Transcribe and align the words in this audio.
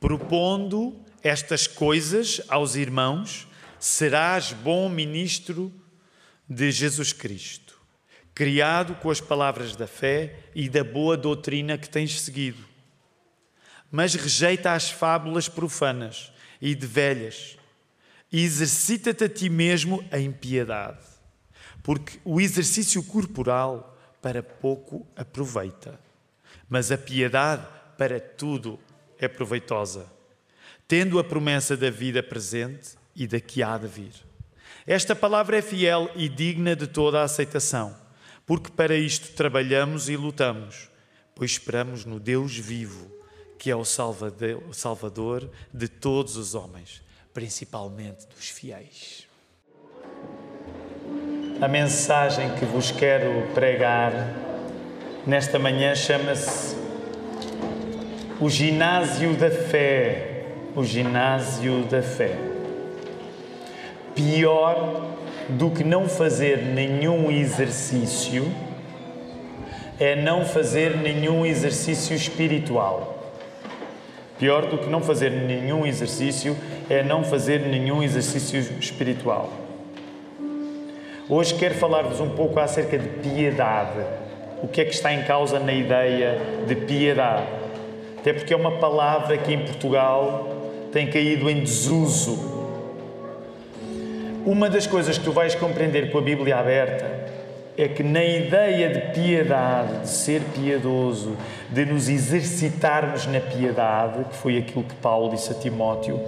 propondo 0.00 0.98
estas 1.22 1.66
coisas 1.66 2.40
aos 2.48 2.76
irmãos, 2.76 3.48
serás 3.78 4.52
bom 4.52 4.88
ministro 4.88 5.72
de 6.48 6.70
Jesus 6.70 7.12
Cristo, 7.12 7.78
criado 8.34 8.94
com 8.96 9.10
as 9.10 9.20
palavras 9.20 9.76
da 9.76 9.86
fé 9.86 10.44
e 10.54 10.68
da 10.68 10.82
boa 10.82 11.16
doutrina 11.16 11.76
que 11.76 11.88
tens 11.88 12.20
seguido. 12.20 12.64
Mas 13.90 14.14
rejeita 14.14 14.72
as 14.72 14.90
fábulas 14.90 15.48
profanas 15.48 16.32
e 16.60 16.74
de 16.74 16.86
velhas, 16.86 17.56
e 18.30 18.44
exercita-te 18.44 19.24
a 19.24 19.28
ti 19.28 19.48
mesmo 19.48 20.04
em 20.12 20.30
piedade, 20.30 21.04
porque 21.82 22.18
o 22.24 22.40
exercício 22.40 23.02
corporal 23.02 23.96
para 24.20 24.42
pouco 24.42 25.06
aproveita, 25.16 25.98
mas 26.68 26.92
a 26.92 26.98
piedade 26.98 27.66
para 27.96 28.20
tudo 28.20 28.78
é 29.18 29.28
proveitosa, 29.28 30.06
tendo 30.86 31.18
a 31.18 31.24
promessa 31.24 31.76
da 31.76 31.90
vida 31.90 32.22
presente 32.22 32.90
e 33.14 33.26
da 33.26 33.40
que 33.40 33.62
há 33.62 33.76
de 33.76 33.86
vir. 33.86 34.12
Esta 34.86 35.14
palavra 35.14 35.58
é 35.58 35.62
fiel 35.62 36.10
e 36.16 36.28
digna 36.28 36.74
de 36.74 36.86
toda 36.86 37.20
a 37.20 37.24
aceitação, 37.24 37.94
porque 38.46 38.70
para 38.70 38.96
isto 38.96 39.34
trabalhamos 39.34 40.08
e 40.08 40.16
lutamos, 40.16 40.88
pois 41.34 41.50
esperamos 41.52 42.04
no 42.04 42.18
Deus 42.18 42.56
vivo, 42.56 43.10
que 43.58 43.70
é 43.70 43.76
o 43.76 43.84
Salvador 43.84 45.50
de 45.74 45.88
todos 45.88 46.36
os 46.36 46.54
homens, 46.54 47.02
principalmente 47.34 48.26
dos 48.28 48.48
fiéis. 48.48 49.26
A 51.60 51.66
mensagem 51.66 52.54
que 52.54 52.64
vos 52.64 52.92
quero 52.92 53.52
pregar 53.52 54.12
nesta 55.26 55.58
manhã 55.58 55.94
chama-se 55.94 56.77
O 58.40 58.48
Ginásio 58.48 59.34
da 59.34 59.50
Fé. 59.50 60.44
O 60.76 60.84
Ginásio 60.84 61.82
da 61.90 62.00
Fé. 62.00 62.36
Pior 64.14 65.08
do 65.48 65.70
que 65.70 65.82
não 65.82 66.08
fazer 66.08 66.58
nenhum 66.58 67.32
exercício 67.32 68.46
é 69.98 70.14
não 70.14 70.44
fazer 70.44 70.96
nenhum 70.98 71.44
exercício 71.44 72.14
espiritual. 72.14 73.32
Pior 74.38 74.66
do 74.66 74.78
que 74.78 74.88
não 74.88 75.00
fazer 75.00 75.30
nenhum 75.32 75.84
exercício 75.84 76.56
é 76.88 77.02
não 77.02 77.24
fazer 77.24 77.62
nenhum 77.62 78.04
exercício 78.04 78.60
espiritual. 78.78 79.50
Hoje 81.28 81.56
quero 81.56 81.74
falar-vos 81.74 82.20
um 82.20 82.30
pouco 82.30 82.60
acerca 82.60 82.96
de 82.96 83.08
piedade. 83.08 83.98
O 84.62 84.68
que 84.68 84.80
é 84.80 84.84
que 84.84 84.94
está 84.94 85.12
em 85.12 85.24
causa 85.24 85.58
na 85.58 85.72
ideia 85.72 86.38
de 86.68 86.76
piedade? 86.76 87.67
Até 88.28 88.36
porque 88.38 88.52
é 88.52 88.56
uma 88.58 88.72
palavra 88.72 89.38
que 89.38 89.54
em 89.54 89.64
Portugal 89.64 90.54
tem 90.92 91.06
caído 91.06 91.48
em 91.48 91.60
desuso. 91.60 92.38
Uma 94.44 94.68
das 94.68 94.86
coisas 94.86 95.16
que 95.16 95.24
tu 95.24 95.32
vais 95.32 95.54
compreender 95.54 96.10
com 96.10 96.18
a 96.18 96.20
Bíblia 96.20 96.58
aberta 96.58 97.06
é 97.74 97.88
que 97.88 98.02
na 98.02 98.22
ideia 98.22 98.90
de 98.90 99.00
piedade, 99.18 100.00
de 100.00 100.08
ser 100.10 100.42
piedoso, 100.54 101.38
de 101.70 101.86
nos 101.86 102.10
exercitarmos 102.10 103.26
na 103.26 103.40
piedade, 103.40 104.22
que 104.24 104.36
foi 104.36 104.58
aquilo 104.58 104.84
que 104.84 104.94
Paulo 104.96 105.30
disse 105.30 105.50
a 105.52 105.54
Timóteo, 105.54 106.20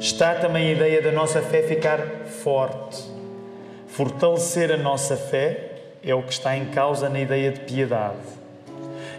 está 0.00 0.34
também 0.34 0.70
a 0.70 0.72
ideia 0.72 1.00
da 1.00 1.12
nossa 1.12 1.40
fé 1.40 1.62
ficar 1.62 2.00
forte 2.42 3.00
Fortalecer 3.86 4.72
a 4.72 4.76
nossa 4.76 5.16
fé 5.16 5.70
é 6.02 6.12
o 6.12 6.22
que 6.24 6.32
está 6.32 6.56
em 6.56 6.64
causa 6.64 7.08
na 7.08 7.20
ideia 7.20 7.52
de 7.52 7.60
piedade. 7.60 8.41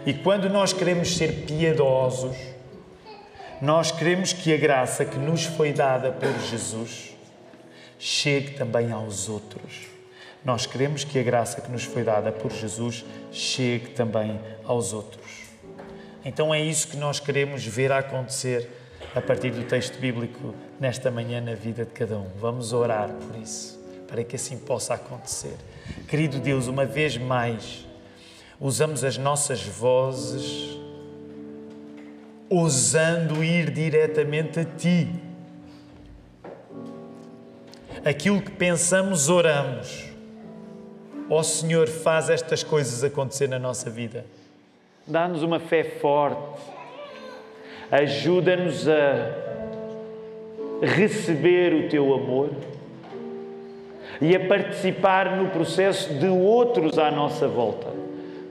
E 0.06 0.12
quando 0.12 0.48
nós 0.48 0.72
queremos 0.72 1.16
ser 1.16 1.44
piedosos, 1.46 2.36
nós 3.60 3.90
queremos 3.90 4.32
que 4.32 4.52
a 4.52 4.56
graça 4.56 5.04
que 5.04 5.18
nos 5.18 5.44
foi 5.44 5.72
dada 5.72 6.12
por 6.12 6.32
Jesus 6.50 7.14
chegue 7.98 8.52
também 8.52 8.92
aos 8.92 9.28
outros. 9.28 9.86
Nós 10.44 10.66
queremos 10.66 11.04
que 11.04 11.18
a 11.18 11.22
graça 11.22 11.60
que 11.60 11.70
nos 11.70 11.84
foi 11.84 12.02
dada 12.02 12.30
por 12.30 12.52
Jesus 12.52 13.04
chegue 13.32 13.88
também 13.90 14.38
aos 14.64 14.92
outros. 14.92 15.44
Então 16.24 16.54
é 16.54 16.60
isso 16.60 16.88
que 16.88 16.96
nós 16.96 17.18
queremos 17.18 17.64
ver 17.64 17.90
acontecer 17.90 18.68
a 19.14 19.20
partir 19.22 19.52
do 19.52 19.64
texto 19.64 19.98
bíblico 19.98 20.54
nesta 20.78 21.10
manhã 21.10 21.40
na 21.40 21.54
vida 21.54 21.84
de 21.84 21.92
cada 21.92 22.18
um. 22.18 22.28
Vamos 22.38 22.72
orar 22.72 23.08
por 23.08 23.40
isso 23.40 23.82
para 24.06 24.22
que 24.22 24.36
assim 24.36 24.58
possa 24.58 24.94
acontecer. 24.94 25.56
Querido 26.06 26.38
Deus, 26.38 26.66
uma 26.66 26.84
vez 26.84 27.16
mais, 27.16 27.86
usamos 28.60 29.02
as 29.02 29.18
nossas 29.18 29.62
vozes 29.62 30.78
ousando 32.48 33.42
ir 33.42 33.70
diretamente 33.70 34.60
a 34.60 34.64
Ti. 34.64 35.08
Aquilo 38.04 38.40
que 38.42 38.50
pensamos, 38.50 39.28
oramos. 39.28 40.10
Ó 41.28 41.38
oh, 41.38 41.42
Senhor, 41.42 41.88
faz 41.88 42.28
estas 42.28 42.62
coisas 42.62 43.02
acontecer 43.02 43.48
na 43.48 43.58
nossa 43.58 43.88
vida. 43.88 44.26
Dá-nos 45.06 45.42
uma 45.42 45.58
fé 45.58 45.82
forte. 45.82 46.60
Ajuda-nos 47.90 48.86
a 48.88 49.44
receber 50.82 51.72
o 51.74 51.88
Teu 51.88 52.12
amor 52.14 52.50
e 54.20 54.36
a 54.36 54.46
participar 54.46 55.36
no 55.36 55.48
processo 55.50 56.12
de 56.14 56.26
outros 56.28 56.98
à 56.98 57.10
nossa 57.10 57.48
volta 57.48 58.03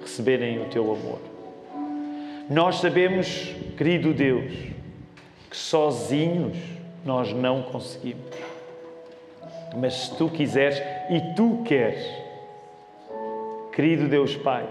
receberem 0.03 0.61
o 0.61 0.65
teu 0.65 0.83
amor. 0.83 1.19
Nós 2.49 2.75
sabemos, 2.77 3.53
querido 3.77 4.13
Deus, 4.13 4.53
que 5.49 5.57
sozinhos 5.57 6.57
nós 7.05 7.33
não 7.33 7.63
conseguimos. 7.63 8.23
Mas 9.75 9.93
se 9.93 10.17
tu 10.17 10.29
quiseres 10.29 10.77
e 11.09 11.35
tu 11.35 11.63
queres, 11.65 12.05
querido 13.73 14.07
Deus 14.07 14.35
Pai, 14.35 14.67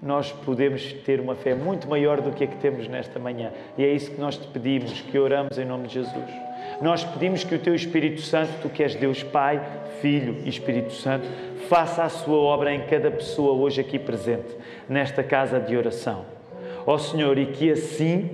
nós 0.00 0.30
podemos 0.30 0.92
ter 1.04 1.20
uma 1.20 1.34
fé 1.34 1.54
muito 1.54 1.88
maior 1.88 2.20
do 2.20 2.30
que 2.30 2.44
a 2.44 2.46
que 2.46 2.56
temos 2.56 2.86
nesta 2.86 3.18
manhã. 3.18 3.52
E 3.76 3.84
é 3.84 3.92
isso 3.92 4.10
que 4.10 4.20
nós 4.20 4.36
te 4.36 4.46
pedimos, 4.46 5.00
que 5.00 5.18
oramos 5.18 5.58
em 5.58 5.64
nome 5.64 5.88
de 5.88 5.94
Jesus. 5.94 6.47
Nós 6.80 7.02
pedimos 7.02 7.42
que 7.42 7.54
o 7.54 7.58
teu 7.58 7.74
Espírito 7.74 8.20
Santo, 8.20 8.52
tu 8.62 8.68
que 8.68 8.82
és 8.82 8.94
Deus 8.94 9.22
Pai, 9.22 9.60
Filho 10.00 10.36
e 10.44 10.48
Espírito 10.48 10.92
Santo, 10.92 11.28
faça 11.68 12.04
a 12.04 12.08
sua 12.08 12.36
obra 12.36 12.72
em 12.72 12.82
cada 12.86 13.10
pessoa 13.10 13.52
hoje 13.52 13.80
aqui 13.80 13.98
presente, 13.98 14.56
nesta 14.88 15.22
casa 15.24 15.58
de 15.58 15.76
oração. 15.76 16.24
Ó 16.86 16.94
oh 16.94 16.98
Senhor, 16.98 17.36
e 17.36 17.46
que 17.46 17.70
assim 17.72 18.30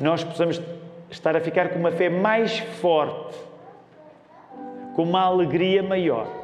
nós 0.00 0.24
possamos 0.24 0.60
estar 1.10 1.36
a 1.36 1.40
ficar 1.40 1.68
com 1.68 1.78
uma 1.78 1.92
fé 1.92 2.08
mais 2.08 2.58
forte, 2.58 3.36
com 4.96 5.02
uma 5.02 5.22
alegria 5.22 5.82
maior 5.82 6.38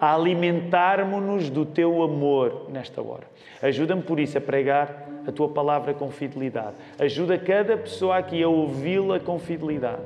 a 0.00 0.14
alimentarmos-nos 0.14 1.50
do 1.50 1.66
teu 1.66 2.02
amor 2.02 2.70
nesta 2.70 3.02
hora. 3.02 3.24
Ajuda-me 3.60 4.00
por 4.00 4.18
isso 4.18 4.38
a 4.38 4.40
pregar 4.40 5.09
a 5.26 5.32
tua 5.32 5.48
palavra 5.48 5.94
com 5.94 6.10
fidelidade. 6.10 6.74
Ajuda 6.98 7.38
cada 7.38 7.76
pessoa 7.76 8.16
aqui 8.16 8.42
a 8.42 8.48
ouvi-la 8.48 9.20
com 9.20 9.38
fidelidade. 9.38 10.02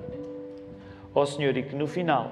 Ó 1.15 1.23
oh, 1.23 1.27
Senhor, 1.27 1.57
e 1.57 1.63
que 1.63 1.77
no 1.77 1.87
final, 1.87 2.31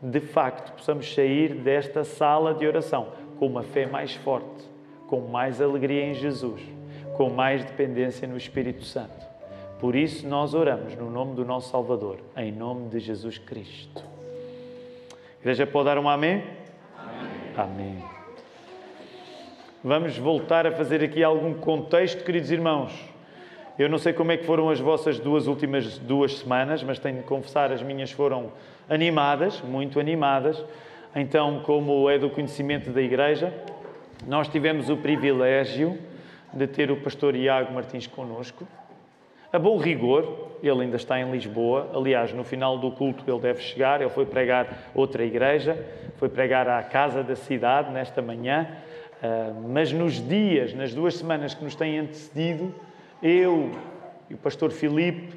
de 0.00 0.20
facto, 0.20 0.72
possamos 0.72 1.12
sair 1.14 1.54
desta 1.54 2.04
sala 2.04 2.54
de 2.54 2.66
oração 2.66 3.08
com 3.38 3.46
uma 3.46 3.62
fé 3.62 3.86
mais 3.86 4.14
forte, 4.14 4.68
com 5.06 5.20
mais 5.20 5.60
alegria 5.60 6.06
em 6.06 6.14
Jesus, 6.14 6.62
com 7.16 7.28
mais 7.30 7.64
dependência 7.64 8.26
no 8.26 8.36
Espírito 8.36 8.84
Santo. 8.84 9.24
Por 9.78 9.94
isso 9.94 10.26
nós 10.26 10.54
oramos 10.54 10.96
no 10.96 11.10
nome 11.10 11.34
do 11.34 11.44
nosso 11.44 11.70
Salvador, 11.70 12.18
em 12.36 12.50
nome 12.50 12.88
de 12.88 13.00
Jesus 13.00 13.36
Cristo. 13.36 14.02
A 15.12 15.40
igreja 15.40 15.66
pode 15.66 15.86
dar 15.86 15.98
um 15.98 16.08
amém? 16.08 16.42
Amém. 17.56 18.13
Vamos 19.86 20.16
voltar 20.16 20.66
a 20.66 20.72
fazer 20.72 21.04
aqui 21.04 21.22
algum 21.22 21.52
contexto, 21.52 22.24
queridos 22.24 22.50
irmãos. 22.50 22.90
Eu 23.78 23.86
não 23.86 23.98
sei 23.98 24.14
como 24.14 24.32
é 24.32 24.36
que 24.38 24.46
foram 24.46 24.70
as 24.70 24.80
vossas 24.80 25.18
duas 25.18 25.46
últimas 25.46 25.98
duas 25.98 26.38
semanas, 26.38 26.82
mas 26.82 26.98
tenho 26.98 27.18
de 27.18 27.24
confessar, 27.24 27.70
as 27.70 27.82
minhas 27.82 28.10
foram 28.10 28.50
animadas, 28.88 29.60
muito 29.60 30.00
animadas. 30.00 30.64
Então, 31.14 31.60
como 31.66 32.08
é 32.08 32.18
do 32.18 32.30
conhecimento 32.30 32.88
da 32.92 33.02
Igreja, 33.02 33.52
nós 34.26 34.48
tivemos 34.48 34.88
o 34.88 34.96
privilégio 34.96 35.98
de 36.50 36.66
ter 36.66 36.90
o 36.90 36.96
pastor 36.96 37.36
Iago 37.36 37.74
Martins 37.74 38.06
conosco. 38.06 38.66
A 39.52 39.58
bom 39.58 39.76
rigor, 39.76 40.48
ele 40.62 40.80
ainda 40.80 40.96
está 40.96 41.20
em 41.20 41.30
Lisboa. 41.30 41.90
Aliás, 41.94 42.32
no 42.32 42.42
final 42.42 42.78
do 42.78 42.90
culto 42.90 43.22
ele 43.30 43.38
deve 43.38 43.60
chegar. 43.60 44.00
Ele 44.00 44.08
foi 44.08 44.24
pregar 44.24 44.90
outra 44.94 45.22
igreja, 45.22 45.76
foi 46.16 46.30
pregar 46.30 46.66
à 46.70 46.82
casa 46.82 47.22
da 47.22 47.36
cidade 47.36 47.92
nesta 47.92 48.22
manhã. 48.22 48.66
Uh, 49.24 49.68
mas 49.70 49.90
nos 49.90 50.20
dias, 50.28 50.74
nas 50.74 50.92
duas 50.92 51.14
semanas 51.14 51.54
que 51.54 51.64
nos 51.64 51.74
têm 51.74 51.98
antecedido, 51.98 52.74
eu 53.22 53.70
e 54.28 54.34
o 54.34 54.36
pastor 54.36 54.70
Filipe, 54.70 55.34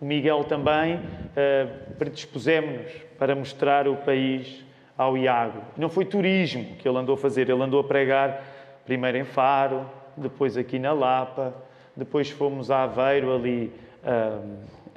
o 0.00 0.04
Miguel 0.04 0.42
também, 0.42 0.96
uh, 0.96 1.94
predispusemos-nos 1.96 2.90
para 3.16 3.36
mostrar 3.36 3.86
o 3.86 3.94
país 3.94 4.64
ao 4.98 5.16
Iago. 5.16 5.62
Não 5.76 5.88
foi 5.88 6.04
turismo 6.04 6.74
que 6.76 6.88
ele 6.88 6.98
andou 6.98 7.14
a 7.14 7.18
fazer, 7.18 7.48
ele 7.48 7.62
andou 7.62 7.78
a 7.78 7.84
pregar 7.84 8.42
primeiro 8.84 9.18
em 9.18 9.24
Faro, 9.24 9.86
depois 10.16 10.56
aqui 10.56 10.80
na 10.80 10.92
Lapa, 10.92 11.54
depois 11.94 12.30
fomos 12.30 12.68
a 12.68 12.82
Aveiro, 12.82 13.32
ali 13.32 13.72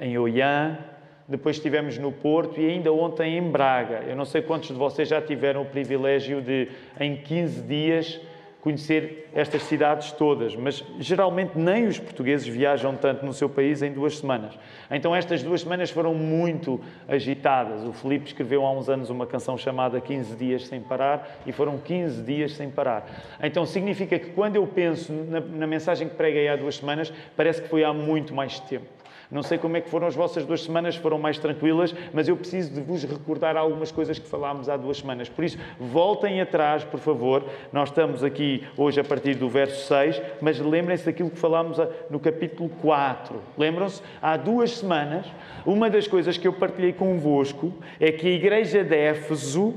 em 0.00 0.18
Oiã, 0.18 0.76
depois 1.26 1.56
estivemos 1.56 1.96
no 1.98 2.12
Porto 2.12 2.60
e 2.60 2.68
ainda 2.68 2.92
ontem 2.92 3.38
em 3.38 3.50
Braga. 3.50 4.02
Eu 4.06 4.14
não 4.14 4.24
sei 4.24 4.42
quantos 4.42 4.68
de 4.68 4.74
vocês 4.74 5.08
já 5.08 5.22
tiveram 5.22 5.62
o 5.62 5.64
privilégio 5.64 6.42
de, 6.42 6.68
em 7.00 7.16
15 7.16 7.62
dias, 7.62 8.20
conhecer 8.60 9.28
estas 9.34 9.64
cidades 9.64 10.10
todas, 10.12 10.56
mas 10.56 10.82
geralmente 10.98 11.52
nem 11.54 11.86
os 11.86 11.98
portugueses 11.98 12.46
viajam 12.46 12.96
tanto 12.96 13.24
no 13.24 13.32
seu 13.34 13.46
país 13.46 13.82
em 13.82 13.92
duas 13.92 14.16
semanas. 14.16 14.58
Então 14.90 15.14
estas 15.14 15.42
duas 15.42 15.60
semanas 15.60 15.90
foram 15.90 16.14
muito 16.14 16.80
agitadas. 17.06 17.84
O 17.84 17.92
Felipe 17.92 18.26
escreveu 18.26 18.64
há 18.64 18.72
uns 18.72 18.88
anos 18.88 19.10
uma 19.10 19.26
canção 19.26 19.58
chamada 19.58 20.00
15 20.00 20.34
dias 20.36 20.66
sem 20.66 20.80
parar 20.80 21.40
e 21.44 21.52
foram 21.52 21.76
15 21.76 22.22
dias 22.22 22.52
sem 22.52 22.70
parar. 22.70 23.06
Então 23.42 23.66
significa 23.66 24.18
que 24.18 24.30
quando 24.30 24.56
eu 24.56 24.66
penso 24.66 25.12
na, 25.12 25.40
na 25.40 25.66
mensagem 25.66 26.08
que 26.08 26.14
preguei 26.14 26.48
há 26.48 26.56
duas 26.56 26.76
semanas, 26.76 27.12
parece 27.36 27.60
que 27.60 27.68
foi 27.68 27.84
há 27.84 27.92
muito 27.92 28.34
mais 28.34 28.60
tempo. 28.60 28.86
Não 29.34 29.42
sei 29.42 29.58
como 29.58 29.76
é 29.76 29.80
que 29.80 29.90
foram 29.90 30.06
as 30.06 30.14
vossas 30.14 30.46
duas 30.46 30.62
semanas, 30.62 30.94
foram 30.94 31.18
mais 31.18 31.38
tranquilas, 31.38 31.92
mas 32.12 32.28
eu 32.28 32.36
preciso 32.36 32.72
de 32.72 32.80
vos 32.80 33.02
recordar 33.02 33.56
algumas 33.56 33.90
coisas 33.90 34.16
que 34.16 34.28
falámos 34.28 34.68
há 34.68 34.76
duas 34.76 34.98
semanas. 34.98 35.28
Por 35.28 35.44
isso, 35.44 35.58
voltem 35.80 36.40
atrás, 36.40 36.84
por 36.84 37.00
favor. 37.00 37.44
Nós 37.72 37.88
estamos 37.88 38.22
aqui 38.22 38.62
hoje 38.76 39.00
a 39.00 39.02
partir 39.02 39.34
do 39.34 39.48
verso 39.48 39.88
6, 39.88 40.22
mas 40.40 40.60
lembrem-se 40.60 41.04
daquilo 41.04 41.30
que 41.30 41.36
falámos 41.36 41.78
no 42.08 42.20
capítulo 42.20 42.70
4. 42.80 43.42
Lembram-se? 43.58 44.00
Há 44.22 44.36
duas 44.36 44.70
semanas, 44.70 45.26
uma 45.66 45.90
das 45.90 46.06
coisas 46.06 46.38
que 46.38 46.46
eu 46.46 46.52
partilhei 46.52 46.92
convosco 46.92 47.74
é 47.98 48.12
que 48.12 48.28
a 48.28 48.30
igreja 48.30 48.84
de 48.84 48.94
Éfeso, 48.94 49.74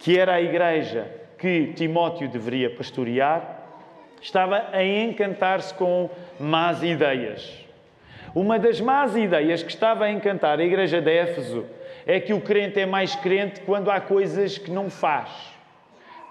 que 0.00 0.18
era 0.18 0.34
a 0.34 0.42
igreja 0.42 1.08
que 1.38 1.72
Timóteo 1.76 2.28
deveria 2.28 2.68
pastorear, 2.68 3.62
estava 4.20 4.70
a 4.72 4.84
encantar-se 4.84 5.72
com 5.72 6.10
más 6.40 6.82
ideias. 6.82 7.63
Uma 8.34 8.58
das 8.58 8.80
más 8.80 9.14
ideias 9.14 9.62
que 9.62 9.70
estava 9.70 10.06
a 10.06 10.10
encantar 10.10 10.58
a 10.58 10.64
igreja 10.64 11.00
de 11.00 11.08
Éfeso 11.08 11.64
é 12.04 12.18
que 12.18 12.32
o 12.32 12.40
crente 12.40 12.80
é 12.80 12.84
mais 12.84 13.14
crente 13.14 13.60
quando 13.60 13.92
há 13.92 14.00
coisas 14.00 14.58
que 14.58 14.72
não 14.72 14.90
faz. 14.90 15.30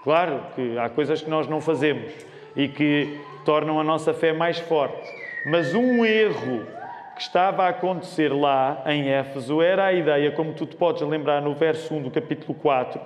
Claro 0.02 0.42
que 0.54 0.78
há 0.78 0.90
coisas 0.90 1.22
que 1.22 1.30
nós 1.30 1.48
não 1.48 1.62
fazemos 1.62 2.12
e 2.54 2.68
que 2.68 3.18
tornam 3.46 3.80
a 3.80 3.84
nossa 3.84 4.12
fé 4.12 4.34
mais 4.34 4.58
forte. 4.58 5.08
Mas 5.46 5.74
um 5.74 6.04
erro 6.04 6.66
que 7.14 7.22
estava 7.22 7.64
a 7.64 7.68
acontecer 7.70 8.30
lá 8.30 8.82
em 8.86 9.08
Éfeso 9.08 9.62
era 9.62 9.86
a 9.86 9.92
ideia, 9.94 10.30
como 10.32 10.52
tu 10.52 10.66
te 10.66 10.76
podes 10.76 11.00
lembrar 11.00 11.40
no 11.40 11.54
verso 11.54 11.94
1 11.94 12.02
do 12.02 12.10
capítulo 12.10 12.52
4, 12.52 13.00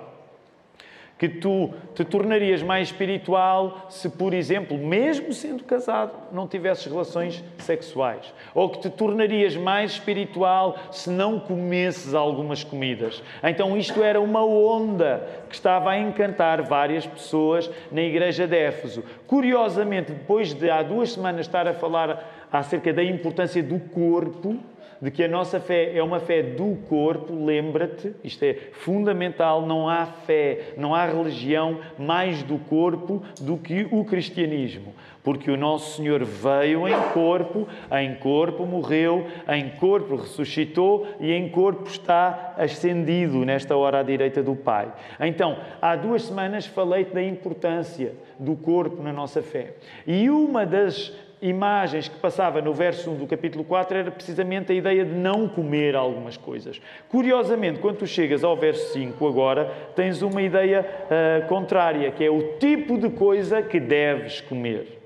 que 1.19 1.27
tu 1.27 1.71
te 1.93 2.05
tornarias 2.05 2.63
mais 2.63 2.87
espiritual 2.87 3.87
se, 3.89 4.07
por 4.07 4.33
exemplo, 4.33 4.77
mesmo 4.77 5.33
sendo 5.33 5.65
casado, 5.65 6.13
não 6.31 6.47
tivesses 6.47 6.85
relações 6.85 7.43
sexuais. 7.57 8.33
Ou 8.55 8.69
que 8.69 8.79
te 8.79 8.89
tornarias 8.89 9.57
mais 9.57 9.91
espiritual 9.91 10.77
se 10.91 11.09
não 11.09 11.37
comesses 11.37 12.13
algumas 12.13 12.63
comidas. 12.63 13.21
Então, 13.43 13.77
isto 13.77 14.01
era 14.01 14.21
uma 14.21 14.45
onda 14.45 15.27
que 15.49 15.55
estava 15.55 15.91
a 15.91 15.99
encantar 15.99 16.63
várias 16.63 17.05
pessoas 17.05 17.69
na 17.91 18.01
igreja 18.01 18.47
de 18.47 18.55
Éfeso. 18.55 19.03
Curiosamente, 19.27 20.13
depois 20.13 20.53
de 20.53 20.69
há 20.69 20.81
duas 20.81 21.11
semanas 21.11 21.41
estar 21.41 21.67
a 21.67 21.73
falar 21.73 22.47
acerca 22.49 22.93
da 22.93 23.03
importância 23.03 23.61
do 23.61 23.77
corpo, 23.77 24.57
de 25.01 25.09
que 25.09 25.23
a 25.23 25.27
nossa 25.27 25.59
fé 25.59 25.95
é 25.95 26.03
uma 26.03 26.19
fé 26.19 26.43
do 26.43 26.75
corpo, 26.87 27.33
lembra-te, 27.45 28.13
isto 28.23 28.43
é 28.43 28.53
fundamental, 28.73 29.65
não 29.65 29.87
há 29.87 30.05
fé, 30.05 30.73
não 30.77 30.93
há 30.93 31.05
religião 31.05 31.79
mais 31.97 32.43
do 32.43 32.57
corpo 32.57 33.21
do 33.39 33.57
que 33.57 33.87
o 33.91 34.03
cristianismo. 34.03 34.93
Porque 35.23 35.51
o 35.51 35.57
nosso 35.57 35.97
Senhor 35.97 36.23
veio 36.23 36.87
em 36.87 37.01
corpo, 37.13 37.67
em 37.91 38.15
corpo 38.15 38.65
morreu, 38.65 39.27
em 39.47 39.69
corpo 39.69 40.15
ressuscitou 40.15 41.07
e 41.19 41.31
em 41.31 41.49
corpo 41.49 41.87
está 41.89 42.55
ascendido 42.57 43.45
nesta 43.45 43.75
hora 43.75 43.99
à 43.99 44.03
direita 44.03 44.41
do 44.41 44.55
Pai. 44.55 44.91
Então, 45.19 45.57
há 45.81 45.95
duas 45.95 46.23
semanas 46.23 46.65
falei-te 46.65 47.13
da 47.13 47.23
importância 47.23 48.13
do 48.39 48.55
corpo 48.55 49.03
na 49.03 49.11
nossa 49.11 49.41
fé. 49.41 49.73
E 50.07 50.29
uma 50.29 50.65
das 50.65 51.13
imagens 51.41 52.07
que 52.07 52.17
passava 52.17 52.61
no 52.61 52.73
verso 52.73 53.09
1 53.11 53.15
do 53.15 53.27
capítulo 53.27 53.63
4 53.63 53.97
era 53.97 54.11
precisamente 54.11 54.71
a 54.71 54.75
ideia 54.75 55.05
de 55.05 55.13
não 55.13 55.47
comer 55.47 55.95
algumas 55.95 56.35
coisas. 56.35 56.81
Curiosamente, 57.07 57.79
quando 57.79 57.97
tu 57.97 58.07
chegas 58.07 58.43
ao 58.43 58.57
verso 58.57 58.93
5 58.93 59.27
agora, 59.27 59.71
tens 59.95 60.21
uma 60.21 60.41
ideia 60.41 60.85
uh, 60.85 61.47
contrária, 61.47 62.11
que 62.11 62.23
é 62.23 62.29
o 62.29 62.57
tipo 62.57 62.97
de 62.97 63.09
coisa 63.09 63.61
que 63.61 63.79
deves 63.79 64.41
comer. 64.41 64.99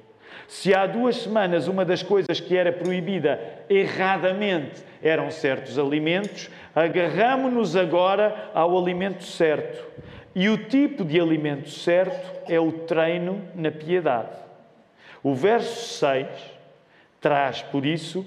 Se 0.47 0.73
há 0.73 0.85
duas 0.85 1.17
semanas 1.17 1.67
uma 1.67 1.85
das 1.85 2.03
coisas 2.03 2.39
que 2.39 2.55
era 2.55 2.71
proibida 2.71 3.39
erradamente 3.69 4.83
eram 5.01 5.31
certos 5.31 5.79
alimentos, 5.79 6.49
agarramos-nos 6.75 7.75
agora 7.75 8.51
ao 8.53 8.77
alimento 8.77 9.23
certo. 9.23 9.83
E 10.35 10.49
o 10.49 10.57
tipo 10.57 11.05
de 11.05 11.19
alimento 11.19 11.69
certo 11.69 12.31
é 12.47 12.59
o 12.59 12.71
treino 12.71 13.41
na 13.55 13.71
piedade. 13.71 14.42
O 15.23 15.33
verso 15.33 15.97
6 15.99 16.27
traz, 17.21 17.61
por 17.61 17.85
isso, 17.85 18.25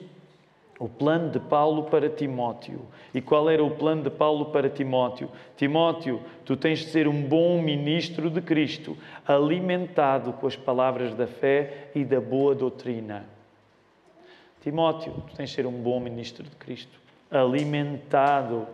o 0.78 0.88
plano 0.88 1.30
de 1.30 1.38
Paulo 1.38 1.84
para 1.84 2.08
Timóteo. 2.08 2.80
E 3.14 3.20
qual 3.20 3.50
era 3.50 3.62
o 3.62 3.70
plano 3.70 4.02
de 4.02 4.10
Paulo 4.10 4.46
para 4.46 4.70
Timóteo? 4.70 5.30
Timóteo, 5.56 6.22
tu 6.44 6.56
tens 6.56 6.80
de 6.80 6.86
ser 6.86 7.06
um 7.06 7.22
bom 7.22 7.60
ministro 7.60 8.30
de 8.30 8.40
Cristo, 8.40 8.96
alimentado 9.26 10.32
com 10.32 10.46
as 10.46 10.56
palavras 10.56 11.14
da 11.14 11.26
fé 11.26 11.90
e 11.94 12.04
da 12.04 12.20
boa 12.20 12.54
doutrina. 12.54 13.26
Timóteo, 14.62 15.12
tu 15.28 15.36
tens 15.36 15.50
de 15.50 15.56
ser 15.56 15.66
um 15.66 15.72
bom 15.72 16.00
ministro 16.00 16.44
de 16.44 16.56
Cristo, 16.56 16.98
alimentado 17.30 18.66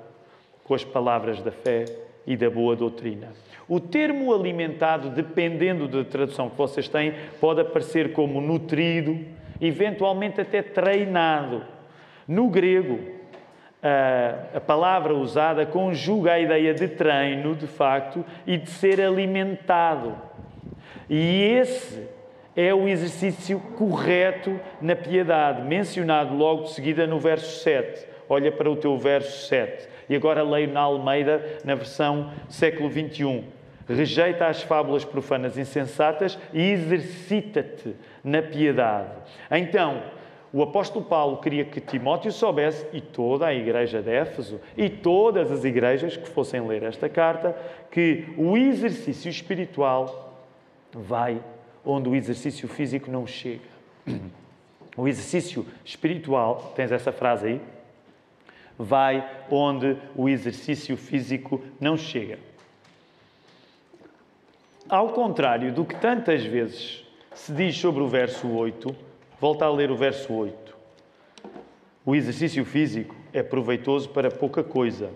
com 0.65 0.75
as 0.75 0.85
palavras 0.85 1.43
da 1.43 1.51
fé 1.51 1.85
e 2.27 2.37
da 2.37 2.49
boa 2.51 2.77
doutrina. 2.77 3.29
O 3.69 3.81
termo 3.81 4.35
alimentado, 4.35 5.11
dependendo 5.11 5.89
da 5.89 6.05
tradução 6.05 6.51
que 6.51 6.57
vocês 6.57 6.89
têm, 6.89 7.15
pode 7.41 7.61
aparecer 7.61 8.13
como 8.13 8.41
nutrido, 8.41 9.19
eventualmente 9.61 10.41
até 10.41 10.63
treinado. 10.63 11.63
No 12.27 12.49
grego, 12.49 12.99
a 14.55 14.61
palavra 14.61 15.15
usada 15.15 15.67
conjuga 15.67 16.33
a 16.33 16.41
ideia 16.41 16.73
de 16.75 16.89
treino, 16.89 17.55
de 17.55 17.67
facto, 17.67 18.25
e 18.47 18.57
de 18.57 18.71
ser 18.71 19.01
alimentado. 19.01 20.17
E 21.09 21.43
esse 21.43 22.09
é 22.55 22.73
o 22.75 22.87
exercício 22.87 23.59
correto 23.77 24.59
na 24.81 24.95
piedade, 24.95 25.63
mencionado 25.63 26.35
logo 26.35 26.65
de 26.65 26.73
seguida 26.73 27.07
no 27.07 27.19
verso 27.19 27.63
7. 27.63 28.07
Olha 28.29 28.53
para 28.53 28.71
o 28.71 28.77
teu 28.77 28.97
verso 28.97 29.49
7. 29.49 29.89
E 30.13 30.15
agora 30.15 30.43
leio 30.43 30.71
na 30.71 30.81
Almeida, 30.81 31.43
na 31.65 31.75
versão 31.75 32.31
século 32.47 32.91
XXI. 32.91 33.45
Rejeita 33.89 34.47
as 34.47 34.63
fábulas 34.63 35.07
profanas 35.07 35.57
insensatas 35.57 36.39
e 36.53 36.61
exercita-te 36.61 37.97
na 38.23 38.43
piedade. 38.43 39.09
Então, 39.51 40.03
o 40.53 40.63
apóstolo 40.63 41.03
Paulo 41.03 41.39
queria 41.39 41.65
que 41.65 41.81
Timóteo 41.81 42.31
soubesse, 42.31 42.87
e 42.93 43.01
toda 43.01 43.47
a 43.47 43.55
igreja 43.55 44.03
de 44.03 44.11
Éfeso, 44.11 44.61
e 44.77 44.91
todas 44.91 45.51
as 45.51 45.65
igrejas 45.65 46.15
que 46.15 46.29
fossem 46.29 46.61
ler 46.61 46.83
esta 46.83 47.09
carta, 47.09 47.57
que 47.91 48.35
o 48.37 48.55
exercício 48.55 49.31
espiritual 49.31 50.45
vai 50.93 51.41
onde 51.83 52.11
o 52.11 52.15
exercício 52.15 52.69
físico 52.69 53.11
não 53.11 53.27
chega. 53.27 53.63
O 54.95 55.09
exercício 55.09 55.65
espiritual, 55.83 56.75
tens 56.77 56.93
essa 56.93 57.13
frase 57.13 57.47
aí? 57.47 57.61
Vai 58.83 59.25
onde 59.49 59.97
o 60.17 60.29
exercício 60.29 60.97
físico 60.97 61.63
não 61.81 61.97
chega. 61.97 62.39
Ao 64.89 65.11
contrário 65.11 65.73
do 65.73 65.85
que 65.85 65.95
tantas 65.95 66.45
vezes 66.45 67.07
se 67.33 67.53
diz 67.53 67.77
sobre 67.77 68.03
o 68.03 68.09
verso 68.09 68.49
8, 68.49 68.95
volta 69.41 69.65
a 69.65 69.71
ler 69.71 69.91
o 69.93 69.97
verso 69.97 70.33
8. 70.33 70.77
O 72.05 72.17
exercício 72.17 72.65
físico 72.65 73.15
é 73.33 73.41
proveitoso 73.41 74.09
para 74.09 74.31
pouca 74.33 74.65
coisa, 74.65 75.11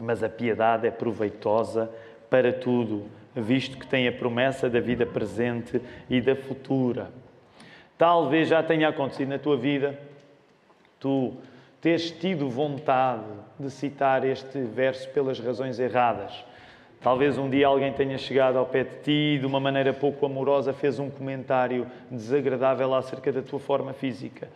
mas 0.00 0.22
a 0.22 0.28
piedade 0.28 0.86
é 0.86 0.90
proveitosa 0.90 1.90
para 2.30 2.54
tudo, 2.54 3.04
visto 3.36 3.76
que 3.76 3.86
tem 3.86 4.08
a 4.08 4.12
promessa 4.12 4.70
da 4.70 4.80
vida 4.80 5.04
presente 5.04 5.78
e 6.08 6.22
da 6.22 6.34
futura. 6.34 7.12
Talvez 7.98 8.48
já 8.48 8.62
tenha 8.62 8.88
acontecido 8.88 9.28
na 9.28 9.38
tua 9.38 9.58
vida, 9.58 9.98
tu 10.98 11.36
teres 11.80 12.10
tido 12.10 12.48
vontade 12.48 13.24
de 13.58 13.70
citar 13.70 14.24
este 14.24 14.60
verso 14.62 15.08
pelas 15.10 15.38
razões 15.38 15.78
erradas. 15.78 16.32
Talvez 17.00 17.38
um 17.38 17.48
dia 17.48 17.68
alguém 17.68 17.92
tenha 17.92 18.18
chegado 18.18 18.58
ao 18.58 18.66
pé 18.66 18.82
de 18.82 18.96
ti 19.02 19.36
e, 19.36 19.38
de 19.38 19.46
uma 19.46 19.60
maneira 19.60 19.92
pouco 19.92 20.26
amorosa, 20.26 20.72
fez 20.72 20.98
um 20.98 21.08
comentário 21.08 21.86
desagradável 22.10 22.92
acerca 22.92 23.30
da 23.30 23.40
tua 23.40 23.60
forma 23.60 23.92
física. 23.92 24.48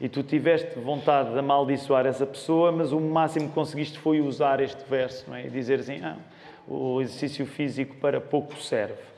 E 0.00 0.08
tu 0.08 0.22
tiveste 0.22 0.78
vontade 0.78 1.30
de 1.30 1.38
amaldiçoar 1.38 2.06
essa 2.06 2.24
pessoa, 2.24 2.72
mas 2.72 2.90
o 2.90 2.98
máximo 2.98 3.48
que 3.48 3.54
conseguiste 3.54 3.98
foi 3.98 4.22
usar 4.22 4.60
este 4.60 4.82
verso 4.88 5.28
não 5.28 5.36
é? 5.36 5.46
e 5.46 5.50
dizer 5.50 5.80
assim: 5.80 6.02
ah, 6.02 6.16
o 6.66 7.02
exercício 7.02 7.44
físico 7.44 7.96
para 7.96 8.18
pouco 8.18 8.56
serve. 8.56 9.10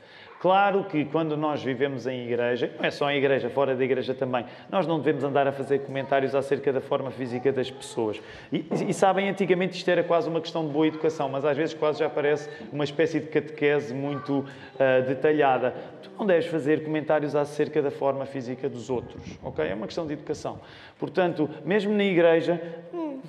Claro 0.43 0.83
que 0.83 1.05
quando 1.05 1.37
nós 1.37 1.63
vivemos 1.63 2.05
em 2.05 2.25
igreja, 2.25 2.69
não 2.77 2.83
é 2.83 2.91
só 2.91 3.09
em 3.09 3.15
igreja, 3.15 3.49
fora 3.49 3.77
da 3.77 3.81
igreja 3.81 4.13
também, 4.13 4.45
nós 4.69 4.85
não 4.85 4.99
devemos 4.99 5.23
andar 5.23 5.47
a 5.47 5.53
fazer 5.53 5.79
comentários 5.79 6.35
acerca 6.35 6.73
da 6.73 6.81
forma 6.81 7.11
física 7.11 7.49
das 7.49 7.71
pessoas. 7.71 8.21
E, 8.51 8.65
e 8.89 8.93
sabem, 8.93 9.29
antigamente 9.29 9.77
isto 9.77 9.89
era 9.89 10.03
quase 10.03 10.27
uma 10.27 10.41
questão 10.41 10.67
de 10.67 10.73
boa 10.73 10.85
educação, 10.85 11.29
mas 11.29 11.45
às 11.45 11.55
vezes 11.55 11.73
quase 11.73 11.99
já 11.99 12.09
parece 12.09 12.49
uma 12.73 12.83
espécie 12.83 13.21
de 13.21 13.27
catequese 13.27 13.93
muito 13.93 14.39
uh, 14.39 15.07
detalhada. 15.07 15.73
Tu 16.01 16.11
não 16.19 16.25
deves 16.25 16.47
fazer 16.47 16.83
comentários 16.83 17.37
acerca 17.37 17.81
da 17.81 17.89
forma 17.89 18.25
física 18.25 18.67
dos 18.67 18.89
outros, 18.89 19.39
ok? 19.41 19.65
É 19.65 19.73
uma 19.73 19.85
questão 19.85 20.05
de 20.05 20.11
educação. 20.11 20.59
Portanto, 20.99 21.49
mesmo 21.63 21.93
na 21.93 22.03
igreja, 22.03 22.61
hum, 22.93 23.21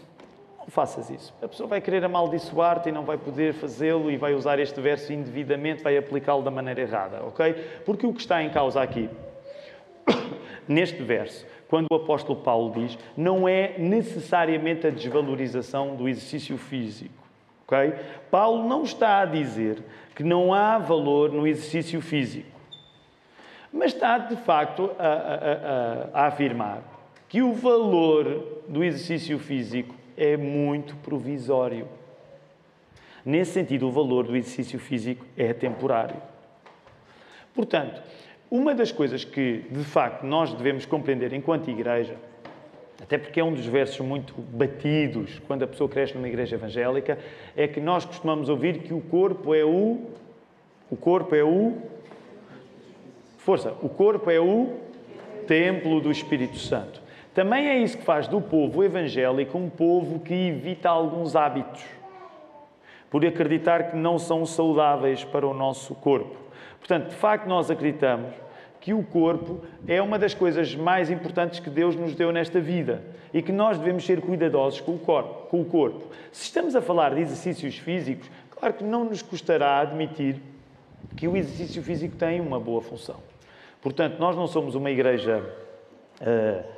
não 0.64 0.70
faças 0.70 1.10
isso. 1.10 1.32
A 1.42 1.48
pessoa 1.48 1.68
vai 1.68 1.80
querer 1.80 2.02
amaldiçoar-te 2.04 2.88
e 2.88 2.92
não 2.92 3.04
vai 3.04 3.18
poder 3.18 3.52
fazê-lo 3.52 4.10
e 4.10 4.16
vai 4.16 4.34
usar 4.34 4.58
este 4.58 4.80
verso 4.80 5.12
indevidamente, 5.12 5.82
vai 5.82 5.96
aplicá-lo 5.96 6.42
da 6.42 6.50
maneira 6.50 6.80
errada, 6.80 7.22
ok? 7.22 7.52
Porque 7.84 8.06
o 8.06 8.14
que 8.14 8.20
está 8.20 8.42
em 8.42 8.48
causa 8.48 8.80
aqui, 8.80 9.10
neste 10.66 11.02
verso, 11.02 11.46
quando 11.68 11.86
o 11.90 11.96
apóstolo 11.96 12.40
Paulo 12.40 12.72
diz, 12.72 12.98
não 13.14 13.46
é 13.46 13.74
necessariamente 13.78 14.86
a 14.86 14.90
desvalorização 14.90 15.96
do 15.96 16.08
exercício 16.08 16.56
físico, 16.56 17.22
ok? 17.66 17.92
Paulo 18.30 18.66
não 18.66 18.84
está 18.84 19.20
a 19.20 19.26
dizer 19.26 19.82
que 20.14 20.22
não 20.22 20.54
há 20.54 20.78
valor 20.78 21.30
no 21.30 21.46
exercício 21.46 22.00
físico, 22.00 22.48
mas 23.70 23.92
está 23.92 24.16
de 24.16 24.36
facto 24.36 24.90
a, 24.98 25.06
a, 25.06 26.20
a, 26.20 26.24
a 26.24 26.26
afirmar 26.28 26.82
que 27.28 27.42
o 27.42 27.52
valor 27.52 28.62
do 28.68 28.82
exercício 28.82 29.38
físico 29.38 29.93
é 30.16 30.36
muito 30.36 30.96
provisório. 30.96 31.88
Nesse 33.24 33.52
sentido, 33.52 33.88
o 33.88 33.90
valor 33.90 34.26
do 34.26 34.36
exercício 34.36 34.78
físico 34.78 35.24
é 35.36 35.52
temporário. 35.52 36.16
Portanto, 37.54 38.02
uma 38.50 38.74
das 38.74 38.92
coisas 38.92 39.24
que, 39.24 39.64
de 39.70 39.84
facto, 39.84 40.24
nós 40.24 40.52
devemos 40.52 40.84
compreender 40.84 41.32
enquanto 41.32 41.70
igreja, 41.70 42.16
até 43.02 43.18
porque 43.18 43.40
é 43.40 43.44
um 43.44 43.52
dos 43.52 43.66
versos 43.66 44.00
muito 44.00 44.34
batidos 44.34 45.40
quando 45.46 45.62
a 45.62 45.66
pessoa 45.66 45.88
cresce 45.88 46.14
numa 46.14 46.28
igreja 46.28 46.56
evangélica, 46.56 47.18
é 47.56 47.66
que 47.66 47.80
nós 47.80 48.04
costumamos 48.04 48.48
ouvir 48.48 48.78
que 48.78 48.94
o 48.94 49.00
corpo 49.00 49.54
é 49.54 49.64
o. 49.64 50.00
O 50.90 50.96
corpo 50.96 51.34
é 51.34 51.42
o. 51.42 51.78
Força! 53.38 53.74
O 53.82 53.88
corpo 53.88 54.30
é 54.30 54.40
o 54.40 54.74
templo 55.46 56.00
do 56.00 56.10
Espírito 56.10 56.58
Santo. 56.58 57.03
Também 57.34 57.68
é 57.68 57.78
isso 57.78 57.98
que 57.98 58.04
faz 58.04 58.28
do 58.28 58.40
povo 58.40 58.84
evangélico 58.84 59.58
um 59.58 59.68
povo 59.68 60.20
que 60.20 60.32
evita 60.32 60.88
alguns 60.88 61.34
hábitos, 61.34 61.82
por 63.10 63.26
acreditar 63.26 63.90
que 63.90 63.96
não 63.96 64.20
são 64.20 64.46
saudáveis 64.46 65.24
para 65.24 65.46
o 65.46 65.52
nosso 65.52 65.96
corpo. 65.96 66.36
Portanto, 66.78 67.08
de 67.08 67.16
facto, 67.16 67.48
nós 67.48 67.70
acreditamos 67.70 68.32
que 68.80 68.94
o 68.94 69.02
corpo 69.02 69.64
é 69.88 70.00
uma 70.00 70.18
das 70.18 70.32
coisas 70.32 70.76
mais 70.76 71.10
importantes 71.10 71.58
que 71.58 71.70
Deus 71.70 71.96
nos 71.96 72.14
deu 72.14 72.30
nesta 72.30 72.60
vida 72.60 73.02
e 73.32 73.42
que 73.42 73.50
nós 73.50 73.78
devemos 73.78 74.04
ser 74.04 74.20
cuidadosos 74.20 74.80
com 74.80 74.92
o 74.92 74.98
corpo. 74.98 75.48
Com 75.48 75.62
o 75.62 75.64
corpo. 75.64 76.06
Se 76.30 76.44
estamos 76.44 76.76
a 76.76 76.82
falar 76.82 77.14
de 77.14 77.22
exercícios 77.22 77.78
físicos, 77.78 78.30
claro 78.50 78.74
que 78.74 78.84
não 78.84 79.04
nos 79.04 79.22
custará 79.22 79.80
admitir 79.80 80.36
que 81.16 81.26
o 81.26 81.36
exercício 81.36 81.82
físico 81.82 82.14
tem 82.14 82.40
uma 82.40 82.60
boa 82.60 82.80
função. 82.80 83.16
Portanto, 83.80 84.18
nós 84.18 84.36
não 84.36 84.46
somos 84.46 84.74
uma 84.74 84.90
igreja. 84.90 85.42
Uh, 86.20 86.73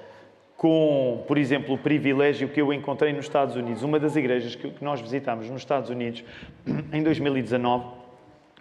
com, 0.57 1.23
por 1.29 1.37
exemplo, 1.37 1.75
o 1.75 1.79
privilégio 1.79 2.49
que 2.49 2.61
eu 2.61 2.73
encontrei 2.73 3.13
nos 3.13 3.27
Estados 3.27 3.57
Unidos. 3.57 3.83
Uma 3.83 4.01
das 4.01 4.17
igrejas 4.17 4.55
que 4.55 4.73
nós 4.81 5.01
visitámos 5.01 5.51
nos 5.51 5.61
Estados 5.61 5.91
Unidos 5.91 6.25
em 6.93 7.03
2019, 7.03 7.85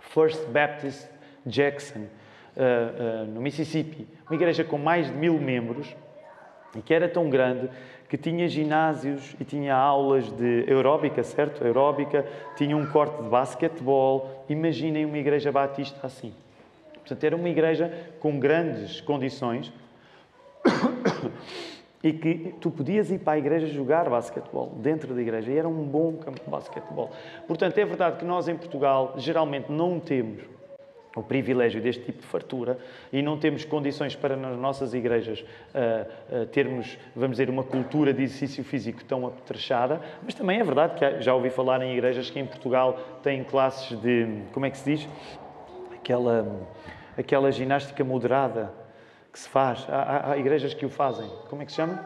First 0.02 0.46
Baptist 0.48 1.08
Jackson, 1.46 2.00
uh, 2.00 3.24
uh, 3.24 3.26
no 3.32 3.42
Mississippi. 3.42 4.08
Uma 4.30 4.36
igreja 4.36 4.64
com 4.64 4.78
mais 4.78 5.08
de 5.08 5.14
mil 5.14 5.40
membros 5.40 5.96
e 6.76 6.82
que 6.82 6.94
era 6.94 7.08
tão 7.08 7.30
grande 7.30 7.70
que 8.10 8.18
tinha 8.18 8.48
ginásios 8.48 9.36
e 9.40 9.46
tinha 9.46 9.74
aulas 9.74 10.30
de 10.32 10.66
aeróbica, 10.68 11.24
certo? 11.24 11.64
Aeróbica, 11.64 12.26
tinha 12.56 12.76
um 12.76 12.86
corte 12.86 13.24
de 13.24 13.30
basquetebol. 13.30 14.46
Imaginem 14.50 15.06
uma 15.06 15.18
igreja 15.18 15.52
batista 15.52 16.06
assim. 16.06 16.34
Portanto, 16.94 17.24
era 17.24 17.36
uma 17.36 17.50
igreja 17.50 17.92
com 18.20 18.38
grandes 18.38 19.00
condições 19.00 19.72
e 22.06 22.14
que 22.14 22.54
tu 22.62 22.70
podias 22.70 23.10
ir 23.10 23.18
para 23.18 23.34
a 23.34 23.38
igreja 23.40 23.66
jogar 23.66 24.08
basquetebol 24.08 24.74
dentro 24.78 25.16
da 25.16 25.20
igreja 25.20 25.52
e 25.52 25.58
era 25.58 25.68
um 25.68 25.84
bom 25.84 26.14
campo 26.14 26.40
de 26.40 26.48
basquetebol. 26.48 27.10
Portanto, 27.48 27.76
é 27.80 27.84
verdade 27.84 28.18
que 28.18 28.26
nós 28.26 28.48
em 28.48 28.56
Portugal 28.56 29.16
geralmente 29.18 29.72
não 29.72 30.00
temos 30.00 30.44
o 31.16 31.24
privilégio 31.24 31.82
deste 31.82 32.04
tipo 32.04 32.20
de 32.20 32.28
fartura 32.28 32.78
e 33.12 33.24
não 33.24 33.40
temos 33.40 33.66
condições 33.66 34.16
para 34.16 34.36
nas 34.36 34.56
nossas 34.56 34.94
igrejas 34.94 35.40
uh, 35.40 36.44
uh, 36.44 36.46
termos, 36.48 36.96
vamos 37.16 37.38
dizer, 37.38 37.50
uma 37.50 37.64
cultura 37.64 38.14
de 38.14 38.22
exercício 38.22 38.64
físico 38.64 39.04
tão 39.04 39.26
apetrechada, 39.26 40.00
mas 40.22 40.36
também 40.36 40.60
é 40.60 40.64
verdade 40.64 40.94
que 41.00 41.22
já 41.22 41.34
ouvi 41.34 41.50
falar 41.50 41.82
em 41.82 41.94
igrejas 41.94 42.30
que 42.30 42.40
em 42.40 42.46
Portugal 42.46 43.00
têm 43.24 43.44
classes 43.44 44.00
de, 44.00 44.28
como 44.54 44.68
é 44.68 44.70
que 44.70 44.78
se 44.78 44.96
diz? 44.96 45.10
Aquela, 45.96 46.68
aquela 47.18 47.52
ginástica 47.52 48.04
moderada, 48.04 48.85
que 49.36 49.40
se 49.40 49.50
faz. 49.50 49.86
Há, 49.90 50.02
há, 50.02 50.32
há 50.32 50.38
igrejas 50.38 50.74
que 50.74 50.86
o 50.86 50.90
fazem. 50.90 51.30
Como 51.50 51.62
é 51.62 51.66
que 51.66 51.72
se 51.72 51.76
chama? 51.76 52.06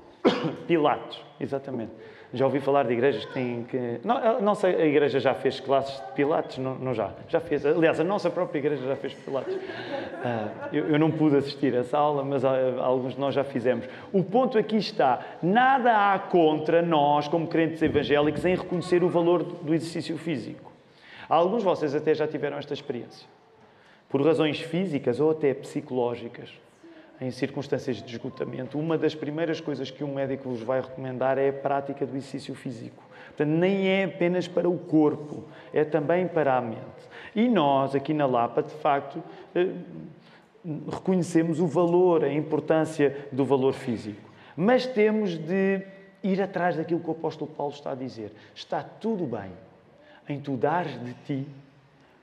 Pilates, 0.68 1.18
exatamente. 1.40 1.90
Já 2.34 2.44
ouvi 2.44 2.60
falar 2.60 2.84
de 2.84 2.92
igrejas 2.92 3.24
que 3.24 3.32
têm 3.32 3.64
que. 3.64 3.98
Não, 4.04 4.42
não 4.42 4.54
sei, 4.54 4.76
a 4.76 4.84
igreja 4.84 5.18
já 5.18 5.32
fez 5.32 5.58
classes 5.58 5.98
de 5.98 6.12
Pilates? 6.12 6.58
Não, 6.58 6.74
não 6.74 6.92
já. 6.92 7.12
Já 7.28 7.40
fez. 7.40 7.64
Aliás, 7.64 7.98
a 7.98 8.04
nossa 8.04 8.28
própria 8.28 8.58
igreja 8.58 8.86
já 8.86 8.94
fez 8.94 9.14
Pilates. 9.14 9.54
Uh, 9.54 10.68
eu, 10.70 10.90
eu, 10.90 10.98
não 10.98 11.10
pude 11.10 11.36
assistir 11.36 11.74
a 11.74 11.78
essa 11.78 11.96
aula, 11.96 12.22
mas 12.22 12.44
uh, 12.44 12.48
alguns 12.78 13.14
de 13.14 13.20
nós 13.20 13.34
já 13.34 13.42
fizemos. 13.42 13.86
O 14.12 14.22
ponto 14.22 14.58
aqui 14.58 14.76
está: 14.76 15.18
nada 15.42 16.12
há 16.12 16.18
contra 16.18 16.82
nós, 16.82 17.26
como 17.26 17.48
crentes 17.48 17.80
evangélicos, 17.80 18.44
em 18.44 18.54
reconhecer 18.54 19.02
o 19.02 19.08
valor 19.08 19.42
do 19.42 19.74
exercício 19.74 20.18
físico. 20.18 20.70
Alguns 21.26 21.60
de 21.60 21.64
vocês 21.64 21.94
até 21.94 22.14
já 22.14 22.28
tiveram 22.28 22.58
esta 22.58 22.74
experiência 22.74 23.26
por 24.10 24.22
razões 24.22 24.60
físicas 24.60 25.20
ou 25.20 25.30
até 25.30 25.54
psicológicas, 25.54 26.50
em 27.20 27.30
circunstâncias 27.30 28.02
de 28.02 28.10
esgotamento, 28.10 28.78
uma 28.78 28.98
das 28.98 29.14
primeiras 29.14 29.60
coisas 29.60 29.90
que 29.90 30.02
um 30.02 30.14
médico 30.14 30.48
vos 30.48 30.62
vai 30.62 30.80
recomendar 30.80 31.38
é 31.38 31.50
a 31.50 31.52
prática 31.52 32.04
do 32.04 32.16
exercício 32.16 32.54
físico. 32.54 33.02
Portanto, 33.28 33.48
nem 33.48 33.88
é 33.88 34.04
apenas 34.04 34.48
para 34.48 34.68
o 34.68 34.76
corpo, 34.76 35.44
é 35.72 35.84
também 35.84 36.26
para 36.26 36.56
a 36.56 36.60
mente. 36.60 36.80
E 37.36 37.48
nós, 37.48 37.94
aqui 37.94 38.12
na 38.12 38.26
Lapa, 38.26 38.62
de 38.62 38.72
facto, 38.74 39.22
eh, 39.54 39.68
reconhecemos 40.90 41.60
o 41.60 41.66
valor, 41.66 42.24
a 42.24 42.32
importância 42.32 43.28
do 43.30 43.44
valor 43.44 43.74
físico. 43.74 44.30
Mas 44.56 44.86
temos 44.86 45.38
de 45.38 45.82
ir 46.22 46.42
atrás 46.42 46.76
daquilo 46.76 47.00
que 47.00 47.08
o 47.08 47.12
apóstolo 47.12 47.50
Paulo 47.50 47.72
está 47.72 47.92
a 47.92 47.94
dizer. 47.94 48.32
Está 48.54 48.82
tudo 48.82 49.24
bem 49.24 49.50
em 50.28 50.40
tu 50.40 50.56
dares 50.56 50.98
de 51.02 51.14
ti 51.26 51.46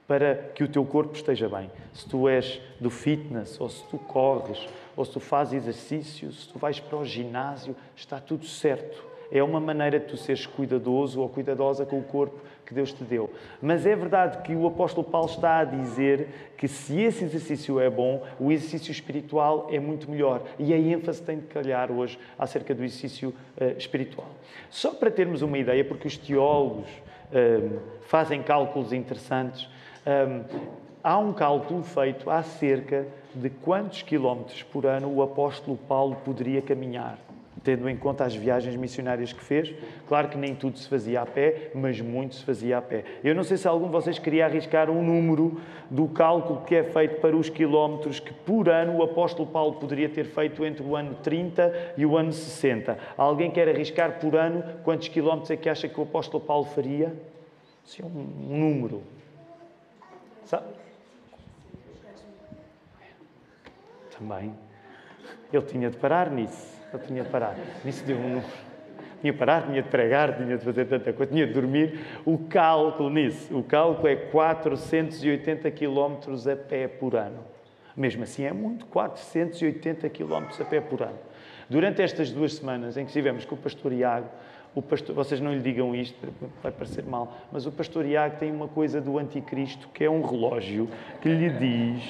para 0.07 0.35
que 0.55 0.63
o 0.63 0.67
teu 0.69 0.85
corpo 0.85 1.13
esteja 1.13 1.49
bem. 1.49 1.69
Se 1.93 2.07
tu 2.07 2.29
és 2.29 2.61
do 2.79 2.89
fitness, 2.89 3.59
ou 3.59 3.69
se 3.69 3.83
tu 3.89 3.97
corres, 3.97 4.65
ou 4.95 5.03
se 5.03 5.11
tu 5.11 5.19
fazes 5.19 5.63
exercício, 5.63 6.31
se 6.31 6.47
tu 6.47 6.57
vais 6.57 6.79
para 6.79 6.97
o 6.97 7.05
ginásio, 7.05 7.75
está 7.95 8.19
tudo 8.19 8.45
certo. 8.45 9.05
É 9.29 9.43
uma 9.43 9.59
maneira 9.59 9.99
de 9.99 10.05
tu 10.05 10.15
seres 10.15 10.45
cuidadoso 10.45 11.19
ou 11.19 11.27
cuidadosa 11.27 11.85
com 11.85 11.99
o 11.99 12.03
corpo 12.03 12.39
que 12.65 12.73
Deus 12.73 12.93
te 12.93 13.03
deu. 13.03 13.29
Mas 13.61 13.85
é 13.85 13.95
verdade 13.95 14.41
que 14.41 14.53
o 14.53 14.67
apóstolo 14.67 15.07
Paulo 15.07 15.29
está 15.29 15.59
a 15.59 15.63
dizer 15.65 16.53
que 16.57 16.67
se 16.67 17.01
esse 17.01 17.23
exercício 17.23 17.79
é 17.79 17.89
bom, 17.89 18.23
o 18.39 18.51
exercício 18.51 18.91
espiritual 18.91 19.67
é 19.71 19.79
muito 19.79 20.09
melhor. 20.09 20.43
E 20.57 20.73
a 20.73 20.77
ênfase 20.77 21.21
tem 21.21 21.39
de 21.39 21.47
calhar 21.47 21.91
hoje 21.91 22.17
acerca 22.37 22.73
do 22.73 22.83
exercício 22.83 23.29
uh, 23.29 23.77
espiritual. 23.77 24.27
Só 24.69 24.93
para 24.93 25.11
termos 25.11 25.41
uma 25.41 25.57
ideia, 25.57 25.83
porque 25.83 26.07
os 26.07 26.17
teólogos 26.17 26.89
uh, 26.89 27.79
fazem 28.01 28.41
cálculos 28.43 28.91
interessantes, 28.91 29.69
um, 30.07 30.43
há 31.03 31.17
um 31.17 31.33
cálculo 31.33 31.83
feito 31.83 32.29
acerca 32.29 33.05
de 33.35 33.49
quantos 33.49 34.01
quilómetros 34.01 34.63
por 34.63 34.85
ano 34.85 35.13
o 35.13 35.21
apóstolo 35.21 35.77
Paulo 35.77 36.15
poderia 36.23 36.61
caminhar, 36.61 37.19
tendo 37.63 37.89
em 37.89 37.95
conta 37.95 38.23
as 38.23 38.33
viagens 38.33 38.75
missionárias 38.75 39.33
que 39.33 39.43
fez. 39.43 39.73
Claro 40.07 40.29
que 40.29 40.37
nem 40.37 40.55
tudo 40.55 40.79
se 40.79 40.87
fazia 40.87 41.21
a 41.21 41.25
pé, 41.25 41.71
mas 41.75 41.99
muito 41.99 42.35
se 42.35 42.43
fazia 42.43 42.77
a 42.77 42.81
pé. 42.81 43.03
Eu 43.23 43.35
não 43.35 43.43
sei 43.43 43.57
se 43.57 43.67
algum 43.67 43.87
de 43.87 43.91
vocês 43.91 44.17
queria 44.17 44.45
arriscar 44.45 44.89
um 44.89 45.03
número 45.03 45.59
do 45.89 46.07
cálculo 46.07 46.61
que 46.61 46.75
é 46.75 46.83
feito 46.83 47.19
para 47.19 47.35
os 47.35 47.49
quilómetros 47.49 48.19
que 48.19 48.33
por 48.33 48.69
ano 48.69 48.97
o 48.97 49.03
apóstolo 49.03 49.47
Paulo 49.47 49.73
poderia 49.73 50.07
ter 50.07 50.25
feito 50.25 50.65
entre 50.65 50.83
o 50.83 50.95
ano 50.95 51.15
30 51.21 51.93
e 51.97 52.05
o 52.05 52.17
ano 52.17 52.31
60. 52.31 52.97
Alguém 53.17 53.51
quer 53.51 53.67
arriscar 53.67 54.19
por 54.19 54.35
ano 54.35 54.63
quantos 54.83 55.09
quilómetros 55.09 55.51
é 55.51 55.57
que 55.57 55.69
acha 55.69 55.87
que 55.87 55.99
o 55.99 56.03
apóstolo 56.03 56.41
Paulo 56.41 56.65
faria? 56.65 57.13
Sim, 57.83 58.03
um 58.03 58.57
número. 58.57 59.16
Sabe? 60.47 60.65
Também. 64.17 64.55
Ele 65.51 65.65
tinha 65.65 65.89
de 65.89 65.97
parar 65.97 66.31
nisso. 66.31 66.81
Ele 66.93 67.03
tinha 67.03 67.23
de 67.23 67.29
parar. 67.29 67.55
Nisso 67.83 68.03
deu 68.05 68.17
um 68.17 68.41
tinha 69.19 69.33
de 69.33 69.39
parar, 69.39 69.63
tinha 69.63 69.81
de 69.81 69.89
pregar, 69.89 70.37
tinha 70.37 70.57
de 70.57 70.63
fazer 70.63 70.85
tanta 70.85 71.11
coisa, 71.11 71.31
tinha 71.31 71.45
de 71.45 71.53
dormir. 71.53 71.99
O 72.23 72.37
cálculo 72.37 73.09
nisso, 73.09 73.57
o 73.57 73.63
cálculo 73.63 74.07
é 74.07 74.15
480 74.15 75.69
km 75.71 76.49
a 76.51 76.55
pé 76.55 76.87
por 76.87 77.15
ano. 77.15 77.43
Mesmo 77.95 78.23
assim 78.23 78.43
é 78.45 78.53
muito, 78.53 78.85
480 78.85 80.07
km 80.09 80.45
a 80.61 80.65
pé 80.65 80.79
por 80.79 81.01
ano. 81.01 81.17
Durante 81.69 82.01
estas 82.01 82.31
duas 82.31 82.53
semanas 82.53 82.95
em 82.95 83.01
que 83.01 83.09
estivemos 83.09 83.43
com 83.43 83.55
o 83.55 83.57
pastor 83.57 83.91
Iago, 83.91 84.29
o 84.77 84.81
pastor, 84.81 85.15
vocês 85.15 85.41
não 85.41 85.51
lhe 85.53 85.59
digam 85.59 85.95
isto, 85.95 86.15
vai 86.61 86.71
parecer 86.71 87.03
mal, 87.03 87.35
mas 87.51 87.65
o 87.65 87.71
pastor 87.71 88.05
Iago 88.05 88.37
tem 88.37 88.51
uma 88.51 88.67
coisa 88.67 89.01
do 89.01 89.17
anticristo 89.17 89.89
que 89.91 90.03
é 90.03 90.09
um 90.09 90.21
relógio 90.21 90.87
que 91.19 91.27
lhe 91.27 91.49
diz 91.49 92.03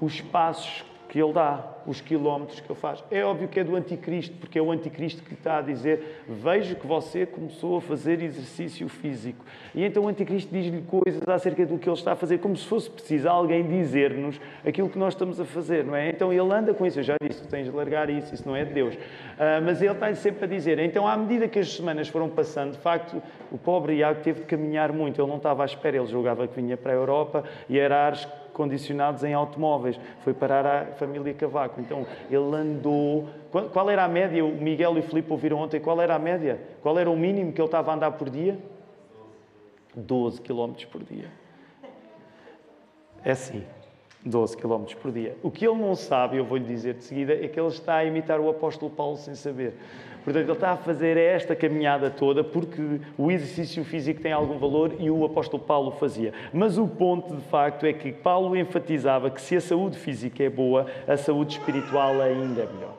os 0.00 0.20
passos 0.20 0.84
que 1.08 1.22
ele 1.22 1.32
dá, 1.32 1.64
os 1.88 2.02
quilómetros 2.02 2.60
que 2.60 2.70
ele 2.70 2.78
faz. 2.78 3.02
É 3.10 3.24
óbvio 3.24 3.48
que 3.48 3.58
é 3.58 3.64
do 3.64 3.74
anticristo, 3.74 4.36
porque 4.36 4.58
é 4.58 4.62
o 4.62 4.70
anticristo 4.70 5.22
que 5.22 5.30
lhe 5.30 5.36
está 5.36 5.58
a 5.58 5.62
dizer: 5.62 6.22
Vejo 6.28 6.76
que 6.76 6.86
você 6.86 7.24
começou 7.24 7.78
a 7.78 7.80
fazer 7.80 8.22
exercício 8.22 8.86
físico. 8.88 9.42
E 9.74 9.82
então 9.82 10.04
o 10.04 10.08
anticristo 10.08 10.52
diz-lhe 10.52 10.82
coisas 10.82 11.26
acerca 11.26 11.64
do 11.64 11.78
que 11.78 11.88
ele 11.88 11.96
está 11.96 12.12
a 12.12 12.16
fazer, 12.16 12.38
como 12.38 12.54
se 12.56 12.66
fosse 12.66 12.90
preciso 12.90 13.26
alguém 13.26 13.66
dizer-nos 13.66 14.38
aquilo 14.66 14.90
que 14.90 14.98
nós 14.98 15.14
estamos 15.14 15.40
a 15.40 15.46
fazer, 15.46 15.82
não 15.82 15.96
é? 15.96 16.10
Então 16.10 16.30
ele 16.30 16.52
anda 16.52 16.74
com 16.74 16.84
isso. 16.84 16.98
Eu 16.98 17.04
já 17.04 17.16
disse: 17.22 17.42
tu 17.42 17.48
tens 17.48 17.64
de 17.64 17.70
largar 17.70 18.10
isso, 18.10 18.34
isso 18.34 18.46
não 18.46 18.54
é 18.54 18.66
de 18.66 18.74
Deus. 18.74 18.94
Uh, 18.94 19.64
mas 19.64 19.80
ele 19.80 19.92
está-lhe 19.92 20.16
sempre 20.16 20.44
a 20.44 20.48
dizer. 20.48 20.78
Então, 20.78 21.08
à 21.08 21.16
medida 21.16 21.48
que 21.48 21.58
as 21.58 21.72
semanas 21.72 22.08
foram 22.08 22.28
passando, 22.28 22.72
de 22.72 22.78
facto, 22.78 23.22
o 23.50 23.56
pobre 23.56 23.96
Iago 23.96 24.20
teve 24.20 24.40
de 24.40 24.46
caminhar 24.46 24.92
muito. 24.92 25.18
Ele 25.18 25.28
não 25.28 25.38
estava 25.38 25.62
à 25.62 25.66
espera, 25.66 25.96
ele 25.96 26.06
julgava 26.06 26.46
que 26.46 26.60
vinha 26.60 26.76
para 26.76 26.92
a 26.92 26.94
Europa 26.94 27.44
e 27.66 27.78
era 27.78 28.08
condicionados 28.58 29.22
em 29.22 29.32
automóveis. 29.32 29.98
Foi 30.24 30.34
parar 30.34 30.66
à 30.66 30.84
família 30.86 31.32
Cavaco. 31.32 31.80
Então, 31.80 32.04
ele 32.28 32.56
andou. 32.56 33.28
Qual 33.72 33.88
era 33.88 34.04
a 34.04 34.08
média? 34.08 34.44
O 34.44 34.52
Miguel 34.52 34.96
e 34.96 34.98
o 34.98 35.02
Filipe 35.04 35.30
ouviram 35.30 35.58
ontem. 35.58 35.78
Qual 35.78 36.02
era 36.02 36.16
a 36.16 36.18
média? 36.18 36.60
Qual 36.82 36.98
era 36.98 37.08
o 37.08 37.16
mínimo 37.16 37.52
que 37.52 37.60
ele 37.60 37.68
estava 37.68 37.92
a 37.92 37.94
andar 37.94 38.10
por 38.10 38.28
dia? 38.28 38.58
12 39.94 40.40
km 40.42 40.72
por 40.90 41.04
dia. 41.04 41.30
É 43.24 43.30
assim. 43.30 43.64
12 44.26 44.56
km 44.56 44.84
por 45.00 45.12
dia. 45.12 45.36
O 45.40 45.50
que 45.52 45.64
ele 45.64 45.78
não 45.78 45.94
sabe, 45.94 46.36
eu 46.36 46.44
vou-lhe 46.44 46.64
dizer 46.64 46.94
de 46.94 47.04
seguida, 47.04 47.32
é 47.32 47.46
que 47.46 47.58
ele 47.58 47.68
está 47.68 47.98
a 47.98 48.04
imitar 48.04 48.40
o 48.40 48.50
apóstolo 48.50 48.90
Paulo 48.90 49.16
sem 49.16 49.36
saber. 49.36 49.74
Portanto, 50.28 50.44
ele 50.44 50.52
está 50.52 50.72
a 50.72 50.76
fazer 50.76 51.16
esta 51.16 51.56
caminhada 51.56 52.10
toda 52.10 52.44
porque 52.44 53.00
o 53.16 53.30
exercício 53.30 53.82
físico 53.82 54.20
tem 54.20 54.30
algum 54.30 54.58
valor 54.58 54.94
e 54.98 55.10
o 55.10 55.24
apóstolo 55.24 55.62
Paulo 55.62 55.92
fazia. 55.92 56.34
Mas 56.52 56.76
o 56.76 56.86
ponto, 56.86 57.34
de 57.34 57.40
facto, 57.44 57.86
é 57.86 57.94
que 57.94 58.12
Paulo 58.12 58.54
enfatizava 58.54 59.30
que 59.30 59.40
se 59.40 59.56
a 59.56 59.60
saúde 59.60 59.96
física 59.96 60.44
é 60.44 60.50
boa, 60.50 60.84
a 61.06 61.16
saúde 61.16 61.52
espiritual 61.52 62.20
ainda 62.20 62.60
é 62.60 62.66
melhor. 62.66 62.97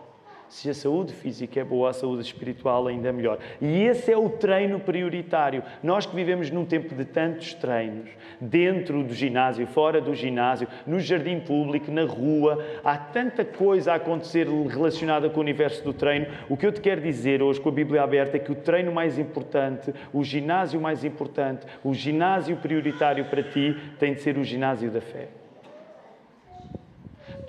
Se 0.49 0.67
a 0.67 0.73
saúde 0.73 1.13
física 1.13 1.59
é 1.59 1.63
boa, 1.63 1.91
a 1.91 1.93
saúde 1.93 2.23
espiritual 2.23 2.87
ainda 2.87 3.09
é 3.09 3.11
melhor. 3.11 3.37
E 3.61 3.83
esse 3.83 4.11
é 4.11 4.17
o 4.17 4.29
treino 4.29 4.79
prioritário. 4.79 5.61
Nós 5.83 6.07
que 6.07 6.15
vivemos 6.15 6.49
num 6.49 6.65
tempo 6.65 6.95
de 6.95 7.05
tantos 7.05 7.53
treinos, 7.53 8.09
dentro 8.41 9.03
do 9.03 9.13
ginásio, 9.13 9.67
fora 9.67 10.01
do 10.01 10.15
ginásio, 10.15 10.67
no 10.87 10.99
jardim 10.99 11.39
público, 11.39 11.91
na 11.91 12.03
rua, 12.03 12.65
há 12.83 12.97
tanta 12.97 13.45
coisa 13.45 13.93
a 13.93 13.95
acontecer 13.95 14.47
relacionada 14.47 15.29
com 15.29 15.37
o 15.37 15.43
universo 15.43 15.83
do 15.83 15.93
treino. 15.93 16.25
O 16.49 16.57
que 16.57 16.65
eu 16.65 16.71
te 16.71 16.81
quero 16.81 16.99
dizer 16.99 17.43
hoje, 17.43 17.61
com 17.61 17.69
a 17.69 17.71
Bíblia 17.71 18.01
aberta, 18.01 18.37
é 18.37 18.39
que 18.39 18.51
o 18.51 18.55
treino 18.55 18.91
mais 18.91 19.19
importante, 19.19 19.93
o 20.11 20.23
ginásio 20.23 20.81
mais 20.81 21.05
importante, 21.05 21.67
o 21.83 21.93
ginásio 21.93 22.57
prioritário 22.57 23.25
para 23.25 23.43
ti 23.43 23.77
tem 23.99 24.15
de 24.15 24.21
ser 24.21 24.35
o 24.35 24.43
ginásio 24.43 24.89
da 24.89 24.99
fé. 24.99 25.38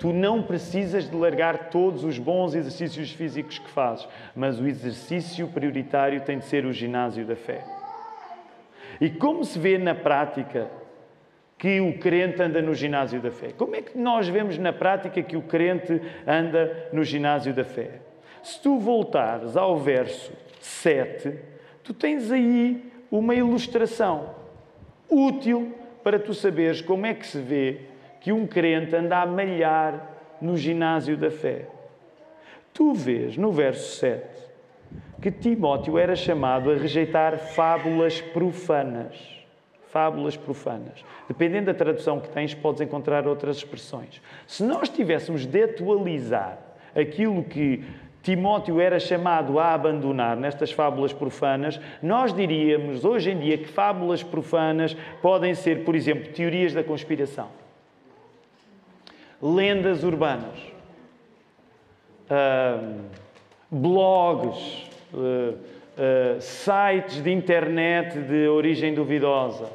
Tu 0.01 0.11
não 0.11 0.41
precisas 0.41 1.07
de 1.07 1.15
largar 1.15 1.69
todos 1.69 2.03
os 2.03 2.17
bons 2.17 2.55
exercícios 2.55 3.11
físicos 3.11 3.59
que 3.59 3.69
fazes, 3.69 4.07
mas 4.35 4.59
o 4.59 4.67
exercício 4.67 5.47
prioritário 5.47 6.21
tem 6.21 6.39
de 6.39 6.45
ser 6.45 6.65
o 6.65 6.73
ginásio 6.73 7.23
da 7.23 7.35
fé. 7.35 7.63
E 8.99 9.11
como 9.11 9.45
se 9.45 9.59
vê 9.59 9.77
na 9.77 9.93
prática 9.93 10.67
que 11.55 11.79
o 11.79 11.99
crente 11.99 12.41
anda 12.41 12.63
no 12.63 12.73
ginásio 12.73 13.21
da 13.21 13.29
fé? 13.29 13.49
Como 13.55 13.75
é 13.75 13.81
que 13.83 13.95
nós 13.95 14.27
vemos 14.27 14.57
na 14.57 14.73
prática 14.73 15.21
que 15.21 15.37
o 15.37 15.43
crente 15.43 16.01
anda 16.25 16.89
no 16.91 17.03
ginásio 17.03 17.53
da 17.53 17.63
fé? 17.63 18.01
Se 18.41 18.59
tu 18.59 18.79
voltares 18.79 19.55
ao 19.55 19.77
verso 19.77 20.33
7, 20.59 21.37
tu 21.83 21.93
tens 21.93 22.31
aí 22.31 22.91
uma 23.11 23.35
ilustração 23.35 24.33
útil 25.07 25.75
para 26.03 26.17
tu 26.17 26.33
saberes 26.33 26.81
como 26.81 27.05
é 27.05 27.13
que 27.13 27.27
se 27.27 27.39
vê 27.39 27.90
que 28.21 28.31
um 28.31 28.47
crente 28.47 28.95
anda 28.95 29.17
a 29.17 29.25
malhar 29.25 30.09
no 30.39 30.55
ginásio 30.55 31.17
da 31.17 31.29
fé. 31.29 31.65
Tu 32.73 32.93
vês 32.93 33.35
no 33.35 33.51
verso 33.51 33.97
7 33.97 34.41
que 35.21 35.29
Timóteo 35.29 35.99
era 35.99 36.15
chamado 36.15 36.71
a 36.71 36.75
rejeitar 36.75 37.37
fábulas 37.37 38.19
profanas. 38.19 39.15
Fábulas 39.91 40.35
profanas. 40.35 41.05
Dependendo 41.27 41.67
da 41.67 41.73
tradução 41.73 42.19
que 42.19 42.29
tens, 42.29 42.55
podes 42.55 42.81
encontrar 42.81 43.27
outras 43.27 43.57
expressões. 43.57 44.21
Se 44.47 44.63
nós 44.63 44.89
tivéssemos 44.89 45.45
de 45.45 45.63
atualizar 45.63 46.57
aquilo 46.95 47.43
que 47.43 47.83
Timóteo 48.23 48.79
era 48.79 48.99
chamado 48.99 49.59
a 49.59 49.73
abandonar 49.73 50.37
nestas 50.37 50.71
fábulas 50.71 51.13
profanas, 51.13 51.79
nós 52.01 52.33
diríamos 52.33 53.05
hoje 53.05 53.31
em 53.31 53.39
dia 53.39 53.57
que 53.57 53.67
fábulas 53.67 54.23
profanas 54.23 54.95
podem 55.21 55.53
ser, 55.53 55.83
por 55.83 55.95
exemplo, 55.95 56.31
teorias 56.33 56.73
da 56.73 56.83
conspiração 56.83 57.60
lendas 59.41 60.03
urbanas, 60.03 60.59
uh, 62.29 63.01
blogs, 63.69 64.85
uh, 65.13 65.17
uh, 65.17 66.39
sites 66.39 67.23
de 67.23 67.31
internet 67.31 68.19
de 68.19 68.47
origem 68.47 68.93
duvidosa, 68.93 69.69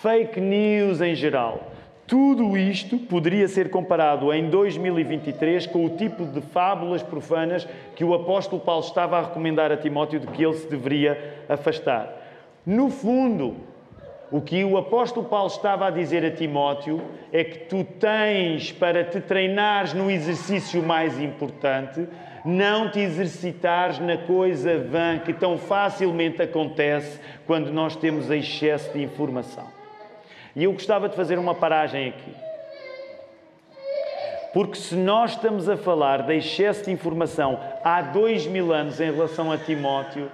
fake 0.00 0.40
news 0.40 1.00
em 1.00 1.14
geral. 1.14 1.72
Tudo 2.06 2.54
isto 2.54 2.98
poderia 2.98 3.48
ser 3.48 3.70
comparado 3.70 4.30
em 4.30 4.50
2023 4.50 5.66
com 5.66 5.86
o 5.86 5.96
tipo 5.96 6.26
de 6.26 6.42
fábulas 6.42 7.02
profanas 7.02 7.66
que 7.96 8.04
o 8.04 8.12
apóstolo 8.12 8.60
Paulo 8.60 8.84
estava 8.84 9.18
a 9.18 9.22
recomendar 9.22 9.72
a 9.72 9.76
Timóteo 9.78 10.20
de 10.20 10.26
que 10.26 10.44
ele 10.44 10.52
se 10.52 10.68
deveria 10.68 11.46
afastar. 11.48 12.12
No 12.66 12.90
fundo, 12.90 13.56
o 14.30 14.40
que 14.40 14.64
o 14.64 14.76
apóstolo 14.76 15.26
Paulo 15.26 15.48
estava 15.48 15.86
a 15.86 15.90
dizer 15.90 16.24
a 16.24 16.30
Timóteo 16.30 17.00
é 17.32 17.44
que 17.44 17.58
tu 17.66 17.84
tens 17.84 18.72
para 18.72 19.04
te 19.04 19.20
treinares 19.20 19.92
no 19.92 20.10
exercício 20.10 20.82
mais 20.82 21.20
importante, 21.20 22.08
não 22.44 22.90
te 22.90 23.00
exercitares 23.00 23.98
na 23.98 24.16
coisa 24.16 24.78
vã 24.78 25.18
que 25.18 25.32
tão 25.32 25.56
facilmente 25.56 26.42
acontece 26.42 27.20
quando 27.46 27.70
nós 27.70 27.96
temos 27.96 28.30
excesso 28.30 28.92
de 28.92 29.02
informação. 29.02 29.66
E 30.56 30.64
eu 30.64 30.72
gostava 30.72 31.08
de 31.08 31.16
fazer 31.16 31.38
uma 31.38 31.54
paragem 31.54 32.08
aqui. 32.08 32.32
Porque 34.52 34.76
se 34.76 34.94
nós 34.94 35.32
estamos 35.32 35.68
a 35.68 35.76
falar 35.76 36.22
de 36.22 36.36
excesso 36.36 36.84
de 36.84 36.92
informação 36.92 37.58
há 37.82 38.00
dois 38.00 38.46
mil 38.46 38.72
anos 38.72 39.00
em 39.00 39.10
relação 39.10 39.50
a 39.50 39.58
Timóteo, 39.58 40.30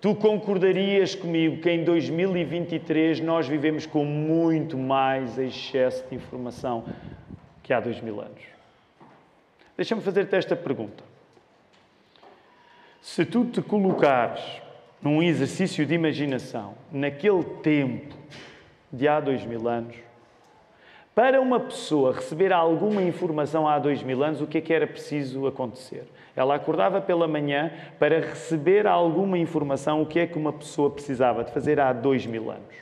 Tu 0.00 0.14
concordarias 0.14 1.14
comigo 1.14 1.60
que 1.62 1.70
em 1.70 1.82
2023 1.82 3.20
nós 3.20 3.48
vivemos 3.48 3.86
com 3.86 4.04
muito 4.04 4.76
mais 4.76 5.38
excesso 5.38 6.04
de 6.08 6.14
informação 6.14 6.84
que 7.62 7.72
há 7.72 7.80
dois 7.80 8.00
mil 8.00 8.20
anos? 8.20 8.42
Deixa-me 9.76 10.02
fazer-te 10.02 10.36
esta 10.36 10.54
pergunta. 10.54 11.02
Se 13.00 13.24
tu 13.24 13.44
te 13.46 13.62
colocares 13.62 14.42
num 15.00 15.22
exercício 15.22 15.86
de 15.86 15.94
imaginação, 15.94 16.74
naquele 16.92 17.44
tempo 17.62 18.14
de 18.92 19.08
há 19.08 19.18
dois 19.18 19.44
mil 19.46 19.66
anos, 19.66 19.96
para 21.14 21.40
uma 21.40 21.58
pessoa 21.58 22.12
receber 22.12 22.52
alguma 22.52 23.02
informação 23.02 23.66
há 23.66 23.78
dois 23.78 24.02
mil 24.02 24.22
anos, 24.22 24.42
o 24.42 24.46
que 24.46 24.58
é 24.58 24.60
que 24.60 24.74
era 24.74 24.86
preciso 24.86 25.46
acontecer? 25.46 26.04
Ela 26.36 26.54
acordava 26.54 27.00
pela 27.00 27.26
manhã 27.26 27.72
para 27.98 28.20
receber 28.20 28.86
alguma 28.86 29.38
informação, 29.38 30.02
o 30.02 30.06
que 30.06 30.18
é 30.18 30.26
que 30.26 30.36
uma 30.36 30.52
pessoa 30.52 30.90
precisava 30.90 31.42
de 31.42 31.50
fazer 31.50 31.80
há 31.80 31.92
dois 31.94 32.26
mil 32.26 32.50
anos? 32.50 32.74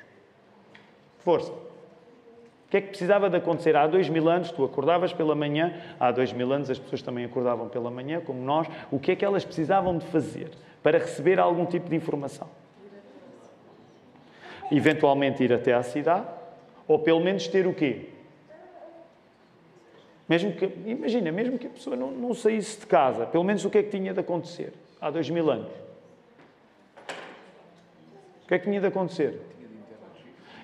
Força! 1.20 1.52
O 1.52 2.70
que 2.74 2.78
é 2.78 2.80
que 2.80 2.88
precisava 2.88 3.30
de 3.30 3.36
acontecer 3.36 3.76
há 3.76 3.86
dois 3.86 4.08
mil 4.08 4.28
anos? 4.28 4.50
Tu 4.50 4.64
acordavas 4.64 5.12
pela 5.12 5.36
manhã, 5.36 5.80
há 6.00 6.10
dois 6.10 6.32
mil 6.32 6.52
anos 6.52 6.68
as 6.68 6.78
pessoas 6.78 7.02
também 7.02 7.24
acordavam 7.24 7.68
pela 7.68 7.88
manhã, 7.88 8.20
como 8.20 8.42
nós. 8.42 8.66
O 8.90 8.98
que 8.98 9.12
é 9.12 9.16
que 9.16 9.24
elas 9.24 9.44
precisavam 9.44 9.96
de 9.96 10.04
fazer 10.06 10.50
para 10.82 10.98
receber 10.98 11.38
algum 11.38 11.64
tipo 11.64 11.88
de 11.88 11.94
informação? 11.94 12.48
Eventualmente 14.72 15.44
ir 15.44 15.52
até 15.52 15.72
à 15.72 15.82
cidade, 15.84 16.26
ou 16.88 16.98
pelo 16.98 17.20
menos 17.20 17.46
ter 17.46 17.64
o 17.68 17.72
quê? 17.72 18.08
Mesmo 20.28 20.52
que, 20.52 20.70
imagina, 20.86 21.30
mesmo 21.30 21.58
que 21.58 21.66
a 21.66 21.70
pessoa 21.70 21.96
não, 21.96 22.10
não 22.10 22.34
saísse 22.34 22.80
de 22.80 22.86
casa, 22.86 23.26
pelo 23.26 23.44
menos 23.44 23.64
o 23.64 23.70
que 23.70 23.78
é 23.78 23.82
que 23.82 23.90
tinha 23.90 24.12
de 24.14 24.20
acontecer 24.20 24.72
há 25.00 25.10
dois 25.10 25.28
mil 25.28 25.50
anos? 25.50 25.70
O 28.44 28.48
que 28.48 28.54
é 28.54 28.58
que 28.58 28.64
tinha 28.64 28.80
de 28.80 28.86
acontecer? 28.86 29.40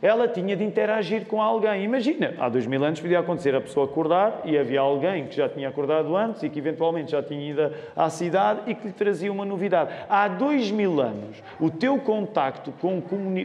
ela 0.02 0.26
tinha 0.26 0.56
de 0.56 0.64
interagir 0.64 1.26
com 1.26 1.42
alguém. 1.42 1.84
Imagina, 1.84 2.34
há 2.38 2.48
dois 2.48 2.66
mil 2.66 2.82
anos 2.82 3.00
podia 3.00 3.18
acontecer 3.18 3.54
a 3.54 3.60
pessoa 3.60 3.86
acordar 3.86 4.42
e 4.44 4.56
havia 4.56 4.80
alguém 4.80 5.26
que 5.26 5.36
já 5.36 5.48
tinha 5.48 5.68
acordado 5.68 6.16
antes 6.16 6.42
e 6.42 6.48
que 6.48 6.58
eventualmente 6.58 7.12
já 7.12 7.22
tinha 7.22 7.50
ido 7.50 7.70
à 7.94 8.08
cidade 8.08 8.62
e 8.66 8.74
que 8.74 8.86
lhe 8.86 8.92
trazia 8.92 9.30
uma 9.30 9.44
novidade. 9.44 9.90
Há 10.08 10.28
dois 10.28 10.70
mil 10.70 11.00
anos, 11.00 11.42
o 11.58 11.70
teu 11.70 11.98
contacto 11.98 12.72
com, 12.72 13.00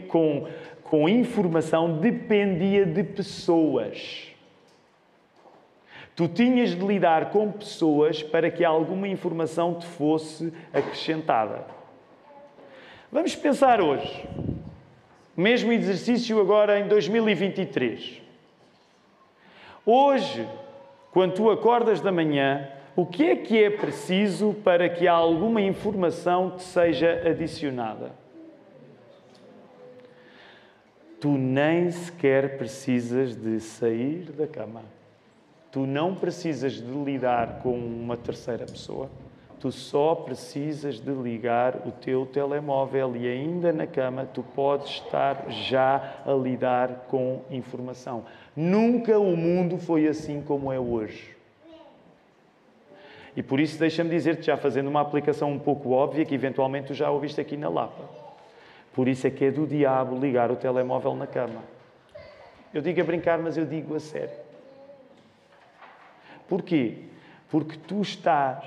com, 0.08 0.46
com 0.82 1.08
informação 1.08 1.98
dependia 1.98 2.86
de 2.86 3.04
pessoas. 3.04 4.35
Tu 6.16 6.26
tinhas 6.28 6.70
de 6.70 6.82
lidar 6.82 7.28
com 7.28 7.52
pessoas 7.52 8.22
para 8.22 8.50
que 8.50 8.64
alguma 8.64 9.06
informação 9.06 9.74
te 9.74 9.86
fosse 9.86 10.50
acrescentada. 10.72 11.66
Vamos 13.12 13.36
pensar 13.36 13.82
hoje. 13.82 14.26
Mesmo 15.36 15.70
exercício 15.72 16.40
agora 16.40 16.80
em 16.80 16.88
2023. 16.88 18.22
Hoje, 19.84 20.48
quando 21.12 21.34
tu 21.34 21.50
acordas 21.50 22.00
da 22.00 22.10
manhã, 22.10 22.66
o 22.96 23.04
que 23.04 23.24
é 23.26 23.36
que 23.36 23.62
é 23.62 23.68
preciso 23.68 24.54
para 24.64 24.88
que 24.88 25.06
alguma 25.06 25.60
informação 25.60 26.52
te 26.52 26.62
seja 26.62 27.28
adicionada? 27.28 28.12
Tu 31.20 31.28
nem 31.28 31.90
sequer 31.90 32.56
precisas 32.56 33.36
de 33.36 33.60
sair 33.60 34.32
da 34.32 34.46
cama. 34.46 34.95
Tu 35.76 35.86
não 35.86 36.14
precisas 36.14 36.72
de 36.72 36.90
lidar 36.90 37.58
com 37.58 37.76
uma 37.76 38.16
terceira 38.16 38.64
pessoa. 38.64 39.10
Tu 39.60 39.70
só 39.70 40.14
precisas 40.14 40.98
de 40.98 41.10
ligar 41.10 41.86
o 41.86 41.92
teu 41.92 42.24
telemóvel 42.24 43.14
e 43.14 43.28
ainda 43.28 43.74
na 43.74 43.86
cama 43.86 44.24
tu 44.24 44.42
podes 44.42 44.88
estar 44.88 45.50
já 45.50 46.22
a 46.24 46.32
lidar 46.32 47.04
com 47.08 47.42
informação. 47.50 48.24
Nunca 48.56 49.18
o 49.18 49.36
mundo 49.36 49.76
foi 49.76 50.08
assim 50.08 50.40
como 50.40 50.72
é 50.72 50.80
hoje. 50.80 51.36
E 53.36 53.42
por 53.42 53.60
isso 53.60 53.78
deixa-me 53.78 54.08
dizer-te, 54.08 54.46
já 54.46 54.56
fazendo 54.56 54.88
uma 54.88 55.02
aplicação 55.02 55.52
um 55.52 55.58
pouco 55.58 55.90
óbvia, 55.90 56.24
que 56.24 56.34
eventualmente 56.34 56.86
tu 56.86 56.94
já 56.94 57.10
ouviste 57.10 57.38
aqui 57.38 57.54
na 57.54 57.68
Lapa. 57.68 58.08
Por 58.94 59.08
isso 59.08 59.26
é 59.26 59.30
que 59.30 59.44
é 59.44 59.50
do 59.50 59.66
diabo 59.66 60.18
ligar 60.18 60.50
o 60.50 60.56
telemóvel 60.56 61.14
na 61.14 61.26
cama. 61.26 61.62
Eu 62.72 62.80
digo 62.80 62.98
a 62.98 63.04
brincar, 63.04 63.38
mas 63.38 63.58
eu 63.58 63.66
digo 63.66 63.94
a 63.94 64.00
sério. 64.00 64.45
Porquê? 66.48 66.98
Porque 67.50 67.76
tu 67.76 68.00
estás 68.00 68.64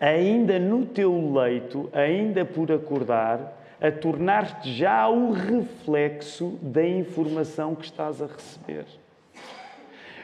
ainda 0.00 0.58
no 0.58 0.84
teu 0.84 1.32
leito, 1.32 1.88
ainda 1.92 2.44
por 2.44 2.72
acordar, 2.72 3.58
a 3.80 3.90
tornar-te 3.90 4.72
já 4.72 5.08
o 5.08 5.32
reflexo 5.32 6.58
da 6.62 6.84
informação 6.86 7.74
que 7.74 7.84
estás 7.84 8.20
a 8.22 8.26
receber. 8.26 8.86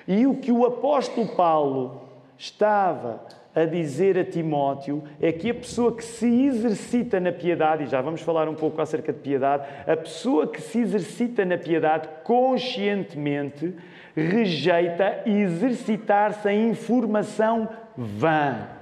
E 0.07 0.27
o 0.27 0.37
que 0.37 0.51
o 0.51 0.65
apóstolo 0.65 1.29
Paulo 1.29 2.09
estava 2.37 3.21
a 3.59 3.67
dizer 3.67 4.19
a 4.19 4.25
Timóteo 4.25 5.03
é 5.21 5.33
que 5.33 5.51
a 5.51 5.55
pessoa 5.55 5.95
que 5.95 6.05
se 6.05 6.47
exercita 6.47 7.19
na 7.19 7.33
piedade, 7.33 7.85
e 7.85 7.87
já 7.87 8.01
vamos 8.01 8.21
falar 8.23 8.49
um 8.49 8.55
pouco 8.55 8.81
acerca 8.81 9.13
de 9.13 9.19
piedade, 9.19 9.65
a 9.87 9.97
pessoa 9.97 10.47
que 10.47 10.61
se 10.61 10.81
exercita 10.81 11.45
na 11.45 11.59
piedade 11.59 12.09
conscientemente 12.25 13.75
rejeita 14.15 15.23
exercitar-se 15.27 16.49
em 16.49 16.71
informação 16.71 17.69
vã. 17.97 18.78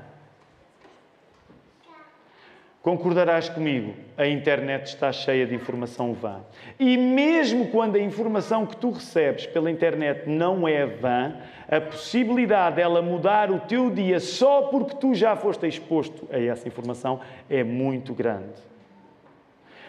Concordarás 2.87 3.49
comigo, 3.49 3.95
a 4.17 4.29
internet 4.29 4.87
está 4.87 5.11
cheia 5.11 5.45
de 5.45 5.53
informação 5.53 6.13
vã. 6.13 6.43
E 6.79 6.97
mesmo 6.97 7.67
quando 7.67 7.97
a 7.97 7.99
informação 7.99 8.65
que 8.65 8.77
tu 8.77 8.93
recebes 8.93 9.45
pela 9.45 9.69
internet 9.69 10.29
não 10.31 10.69
é 10.69 10.87
vã, 10.87 11.35
a 11.69 11.81
possibilidade 11.81 12.77
dela 12.77 13.03
mudar 13.03 13.51
o 13.51 13.59
teu 13.59 13.91
dia 13.91 14.21
só 14.21 14.63
porque 14.69 14.95
tu 14.95 15.17
já 15.17 15.35
foste 15.35 15.67
exposto 15.67 16.29
a 16.31 16.39
essa 16.39 16.69
informação 16.69 17.19
é 17.51 17.65
muito 17.65 18.15
grande. 18.15 18.55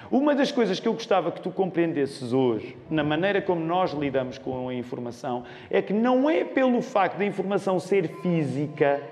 Uma 0.09 0.33
das 0.33 0.51
coisas 0.51 0.79
que 0.79 0.87
eu 0.87 0.93
gostava 0.93 1.31
que 1.31 1.39
tu 1.39 1.51
compreendesses 1.51 2.33
hoje, 2.33 2.75
na 2.89 3.03
maneira 3.03 3.43
como 3.43 3.63
nós 3.63 3.93
lidamos 3.93 4.39
com 4.39 4.69
a 4.69 4.73
informação, 4.73 5.43
é 5.69 5.83
que 5.83 5.93
não 5.93 6.27
é 6.27 6.43
pelo 6.43 6.81
facto 6.81 7.19
da 7.19 7.25
informação 7.25 7.79
ser 7.79 8.07
física 8.23 9.03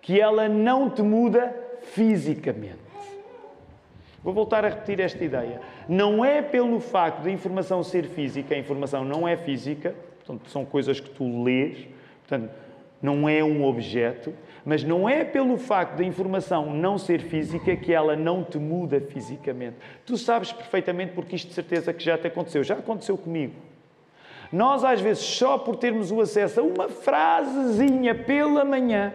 que 0.00 0.20
ela 0.20 0.48
não 0.48 0.90
te 0.90 1.00
muda 1.00 1.61
fisicamente. 1.82 2.92
Vou 4.22 4.32
voltar 4.32 4.64
a 4.64 4.68
repetir 4.68 5.00
esta 5.00 5.24
ideia. 5.24 5.60
Não 5.88 6.24
é 6.24 6.40
pelo 6.40 6.78
facto 6.78 7.22
da 7.22 7.30
informação 7.30 7.82
ser 7.82 8.04
física, 8.04 8.54
a 8.54 8.58
informação 8.58 9.04
não 9.04 9.26
é 9.26 9.36
física, 9.36 9.94
portanto, 10.24 10.48
são 10.48 10.64
coisas 10.64 11.00
que 11.00 11.10
tu 11.10 11.42
lês, 11.42 11.88
portanto, 12.20 12.50
não 13.02 13.28
é 13.28 13.42
um 13.42 13.64
objeto, 13.64 14.32
mas 14.64 14.84
não 14.84 15.08
é 15.08 15.24
pelo 15.24 15.58
facto 15.58 15.96
da 15.96 16.04
informação 16.04 16.72
não 16.72 16.96
ser 16.96 17.20
física 17.20 17.76
que 17.76 17.92
ela 17.92 18.14
não 18.14 18.44
te 18.44 18.58
muda 18.58 19.00
fisicamente. 19.00 19.76
Tu 20.06 20.16
sabes 20.16 20.52
perfeitamente 20.52 21.12
porque 21.12 21.34
isto 21.34 21.48
de 21.48 21.54
certeza 21.54 21.92
que 21.92 22.04
já 22.04 22.16
te 22.16 22.28
aconteceu. 22.28 22.62
Já 22.62 22.74
aconteceu 22.74 23.18
comigo. 23.18 23.54
Nós, 24.52 24.84
às 24.84 25.00
vezes, 25.00 25.24
só 25.24 25.58
por 25.58 25.76
termos 25.76 26.12
o 26.12 26.20
acesso 26.20 26.60
a 26.60 26.62
uma 26.62 26.88
frasezinha 26.88 28.14
pela 28.14 28.64
manhã, 28.64 29.12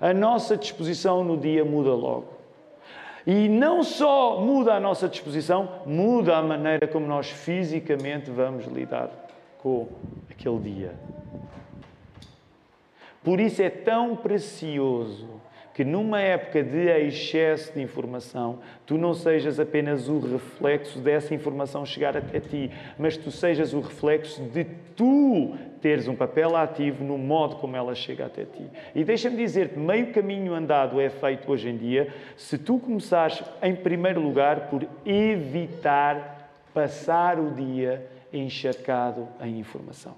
a 0.00 0.12
nossa 0.12 0.56
disposição 0.56 1.24
no 1.24 1.36
dia 1.36 1.64
muda 1.64 1.90
logo. 1.90 2.36
E 3.26 3.48
não 3.48 3.82
só 3.82 4.40
muda 4.40 4.74
a 4.74 4.80
nossa 4.80 5.08
disposição, 5.08 5.68
muda 5.84 6.36
a 6.36 6.42
maneira 6.42 6.86
como 6.86 7.06
nós 7.06 7.28
fisicamente 7.28 8.30
vamos 8.30 8.66
lidar 8.66 9.10
com 9.58 9.88
aquele 10.30 10.60
dia. 10.60 10.94
Por 13.24 13.40
isso 13.40 13.60
é 13.60 13.68
tão 13.68 14.14
precioso 14.14 15.26
que 15.74 15.84
numa 15.84 16.20
época 16.20 16.62
de 16.62 16.88
excesso 16.88 17.72
de 17.74 17.82
informação, 17.82 18.60
tu 18.86 18.96
não 18.96 19.12
sejas 19.12 19.60
apenas 19.60 20.08
o 20.08 20.20
reflexo 20.20 21.00
dessa 21.00 21.34
informação 21.34 21.84
chegar 21.84 22.16
até 22.16 22.40
ti, 22.40 22.70
mas 22.96 23.16
tu 23.16 23.30
sejas 23.30 23.74
o 23.74 23.80
reflexo 23.80 24.40
de 24.42 24.64
tu 24.96 25.54
teres 25.86 26.08
um 26.08 26.16
papel 26.16 26.56
ativo 26.56 27.04
no 27.04 27.16
modo 27.16 27.54
como 27.56 27.76
ela 27.76 27.94
chega 27.94 28.26
até 28.26 28.44
ti. 28.44 28.68
E 28.92 29.04
deixa-me 29.04 29.36
dizer-te, 29.36 29.78
meio 29.78 30.12
caminho 30.12 30.52
andado 30.52 31.00
é 31.00 31.08
feito 31.08 31.48
hoje 31.48 31.68
em 31.68 31.76
dia 31.76 32.12
se 32.36 32.58
tu 32.58 32.80
começares, 32.80 33.40
em 33.62 33.72
primeiro 33.72 34.20
lugar, 34.20 34.68
por 34.68 34.84
evitar 35.04 36.50
passar 36.74 37.38
o 37.38 37.52
dia 37.52 38.04
encharcado 38.32 39.28
em 39.40 39.60
informação. 39.60 40.16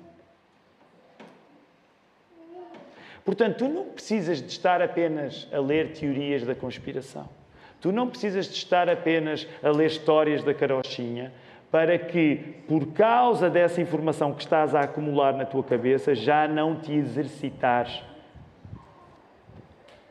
Portanto, 3.23 3.59
tu 3.59 3.69
não 3.69 3.85
precisas 3.91 4.41
de 4.41 4.49
estar 4.49 4.81
apenas 4.81 5.47
a 5.53 5.59
ler 5.59 5.93
teorias 5.93 6.47
da 6.47 6.55
conspiração. 6.55 7.29
Tu 7.79 7.93
não 7.93 8.09
precisas 8.09 8.47
de 8.47 8.55
estar 8.55 8.89
apenas 8.89 9.47
a 9.63 9.69
ler 9.69 9.89
histórias 9.89 10.43
da 10.43 10.55
carochinha 10.55 11.31
para 11.71 11.99
que, 11.99 12.57
por 12.67 12.93
causa 12.93 13.51
dessa 13.51 13.81
informação 13.81 14.33
que 14.33 14.43
estás 14.43 14.75
a 14.75 14.81
acumular 14.81 15.35
na 15.35 15.45
tua 15.45 15.63
cabeça, 15.63 16.15
já 16.15 16.49
não 16.49 16.77
te 16.77 16.93
exercitares 16.93 18.03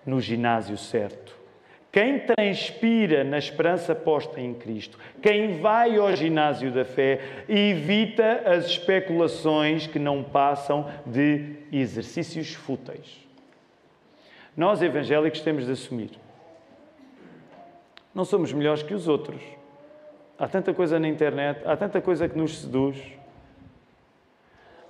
no 0.05 0.21
ginásio 0.21 0.77
certo. 0.77 1.35
Quem 1.91 2.19
transpira 2.19 3.23
na 3.23 3.39
esperança 3.39 3.95
posta 3.95 4.39
em 4.39 4.53
Cristo, 4.53 4.99
quem 5.21 5.59
vai 5.59 5.97
ao 5.97 6.15
ginásio 6.15 6.71
da 6.71 6.85
fé, 6.85 7.19
evita 7.49 8.43
as 8.45 8.67
especulações 8.67 9.87
que 9.87 9.97
não 9.97 10.23
passam 10.23 10.87
de 11.05 11.55
exercícios 11.71 12.53
fúteis. 12.53 13.25
Nós, 14.55 14.81
evangélicos, 14.81 15.41
temos 15.41 15.65
de 15.65 15.71
assumir. 15.71 16.11
Não 18.13 18.25
somos 18.25 18.53
melhores 18.53 18.83
que 18.83 18.93
os 18.93 19.07
outros. 19.07 19.56
Há 20.39 20.47
tanta 20.47 20.73
coisa 20.73 20.99
na 20.99 21.07
internet, 21.07 21.61
há 21.65 21.75
tanta 21.75 21.99
coisa 21.99 22.29
que 22.29 22.37
nos 22.37 22.59
seduz, 22.59 22.97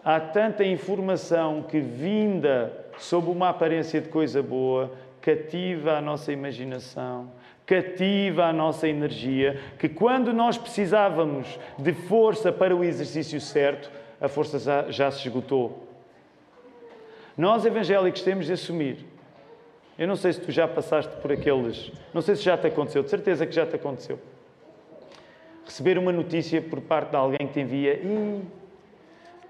há 0.04 0.20
tanta 0.20 0.66
informação 0.66 1.64
que, 1.64 1.80
vinda 1.80 2.86
sob 2.98 3.30
uma 3.30 3.50
aparência 3.50 4.02
de 4.02 4.10
coisa 4.10 4.44
boa, 4.44 4.92
cativa 5.22 5.94
a 5.94 6.02
nossa 6.02 6.34
imaginação, 6.34 7.32
cativa 7.66 8.46
a 8.46 8.54
nossa 8.54 8.90
energia, 8.90 9.58
que 9.80 9.88
quando 9.88 10.34
nós 10.34 10.58
precisávamos 10.58 11.60
de 11.78 11.94
força 11.94 12.52
para 12.52 12.76
o 12.76 12.84
exercício 12.84 13.40
certo, 13.40 13.90
a 14.20 14.28
força 14.28 14.60
já, 14.60 14.92
já 14.92 15.12
se 15.12 15.28
esgotou. 15.28 15.88
Nós 17.38 17.66
evangélicos 17.66 18.22
temos 18.22 18.48
de 18.48 18.54
assumir. 18.54 19.06
Eu 19.98 20.08
não 20.08 20.16
sei 20.16 20.34
se 20.34 20.42
tu 20.42 20.52
já 20.52 20.68
passaste 20.68 21.16
por 21.22 21.32
aqueles. 21.32 21.92
Não 22.14 22.22
sei 22.22 22.36
se 22.36 22.42
já 22.44 22.58
te 22.58 22.68
aconteceu, 22.68 23.04
de 23.04 23.10
certeza 23.10 23.46
que 23.46 23.54
já 23.54 23.66
te 23.66 23.76
aconteceu. 23.76 24.20
Receber 25.68 26.00
uma 26.00 26.12
notícia 26.12 26.62
por 26.62 26.82
parte 26.82 27.12
de 27.12 27.16
alguém 27.16 27.46
que 27.46 27.54
te 27.54 27.60
envia 27.60 27.94
e. 27.94 28.42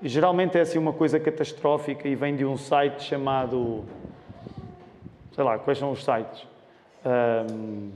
Geralmente 0.02 0.58
é 0.58 0.62
assim 0.62 0.78
uma 0.78 0.94
coisa 0.94 1.20
catastrófica 1.20 2.08
e 2.08 2.14
vem 2.14 2.36
de 2.36 2.46
um 2.46 2.56
site 2.56 3.02
chamado 3.04 3.84
sei 5.38 5.44
lá, 5.44 5.60
quais 5.60 5.78
são 5.78 5.92
os 5.92 6.04
sites? 6.04 6.48
Um, 7.06 7.92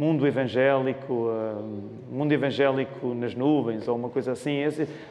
mundo 0.00 0.26
evangélico, 0.26 1.12
uh, 1.12 1.90
mundo 2.10 2.32
evangélico 2.32 3.12
nas 3.12 3.34
nuvens 3.34 3.86
ou 3.86 3.94
uma 3.94 4.08
coisa 4.08 4.32
assim, 4.32 4.56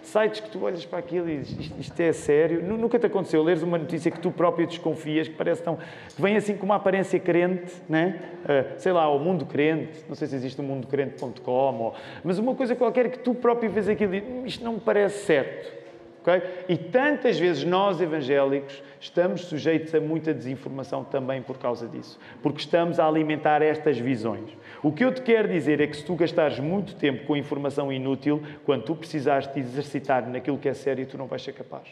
sites 0.02 0.40
que 0.40 0.50
tu 0.50 0.64
olhas 0.64 0.84
para 0.84 0.98
aquilo 0.98 1.30
e 1.30 1.38
dizes, 1.38 1.72
isto, 1.78 2.00
é 2.00 2.12
sério. 2.12 2.64
Nunca 2.64 2.98
te 2.98 3.06
aconteceu 3.06 3.44
leres 3.44 3.62
uma 3.62 3.78
notícia 3.78 4.10
que 4.10 4.20
tu 4.20 4.32
próprio 4.32 4.66
desconfias, 4.66 5.28
que 5.28 5.36
parece 5.36 5.62
tão. 5.62 5.76
que 5.76 6.20
vem 6.20 6.36
assim 6.36 6.58
com 6.58 6.66
uma 6.66 6.78
aparência 6.78 7.20
crente, 7.20 7.72
né? 7.88 8.20
Uh, 8.44 8.80
sei 8.80 8.92
lá, 8.92 9.08
o 9.14 9.20
mundo 9.20 9.46
crente, 9.46 10.04
não 10.10 10.16
sei 10.16 10.28
se 10.28 10.36
existe 10.36 10.60
o 10.60 10.64
mundocrente.com, 10.64 11.94
mas 12.24 12.40
uma 12.40 12.56
coisa 12.56 12.76
qualquer 12.76 13.12
que 13.12 13.20
tu 13.20 13.36
próprio 13.36 13.70
vês 13.70 13.88
aquilo 13.88 14.16
e 14.16 14.24
isto 14.48 14.64
não 14.64 14.74
me 14.74 14.80
parece 14.80 15.24
certo. 15.24 15.79
E 16.68 16.78
tantas 16.78 17.40
vezes 17.40 17.64
nós 17.64 18.02
evangélicos 18.02 18.82
estamos 19.00 19.42
sujeitos 19.42 19.94
a 19.96 20.00
muita 20.00 20.34
desinformação 20.34 21.04
também 21.04 21.42
por 21.42 21.58
causa 21.58 21.88
disso, 21.88 22.20
porque 22.42 22.60
estamos 22.60 23.00
a 23.00 23.08
alimentar 23.08 23.62
estas 23.62 23.98
visões. 23.98 24.50
O 24.84 24.92
que 24.92 25.04
eu 25.04 25.14
te 25.14 25.22
quero 25.22 25.48
dizer 25.48 25.82
é 25.82 25.88
que 25.88 25.98
se 25.98 26.06
tu 26.06 26.16
gastares 26.16 26.60
muito 26.60 26.96
tempo 26.96 27.26
com 27.26 27.36
informação 27.36 27.92
inútil, 27.92 28.42
quando 28.66 28.84
tu 28.84 28.96
precisares 28.96 29.48
te 29.48 29.60
exercitar 29.60 30.28
naquilo 30.30 30.58
que 30.58 30.70
é 30.70 30.74
sério, 30.74 31.06
tu 31.06 31.18
não 31.18 31.28
vais 31.28 31.42
ser 31.42 31.54
capaz. 31.54 31.88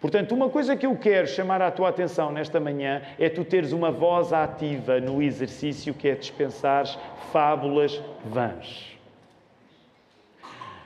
Portanto, 0.00 0.34
uma 0.34 0.48
coisa 0.48 0.74
que 0.76 0.86
eu 0.86 0.96
quero 0.96 1.26
chamar 1.26 1.60
a 1.60 1.70
tua 1.70 1.90
atenção 1.90 2.32
nesta 2.32 2.58
manhã 2.58 3.02
é 3.18 3.28
tu 3.28 3.44
teres 3.44 3.72
uma 3.72 3.90
voz 3.90 4.32
ativa 4.32 4.98
no 4.98 5.22
exercício 5.22 5.92
que 5.92 6.08
é 6.08 6.14
dispensares 6.14 6.98
fábulas 7.30 8.02
vãs. 8.24 8.99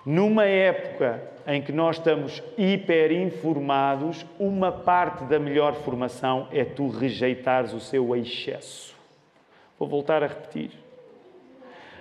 Numa 0.05 0.45
época 0.45 1.23
em 1.47 1.62
que 1.62 1.73
nós 1.73 1.97
estamos 1.97 2.43
hiperinformados, 2.59 4.27
uma 4.38 4.71
parte 4.71 5.25
da 5.25 5.38
melhor 5.38 5.75
formação 5.77 6.47
é 6.53 6.62
tu 6.62 6.88
rejeitares 6.88 7.73
o 7.73 7.81
seu 7.81 8.14
excesso. 8.14 8.95
Vou 9.79 9.88
voltar 9.88 10.23
a 10.23 10.27
repetir. 10.27 10.71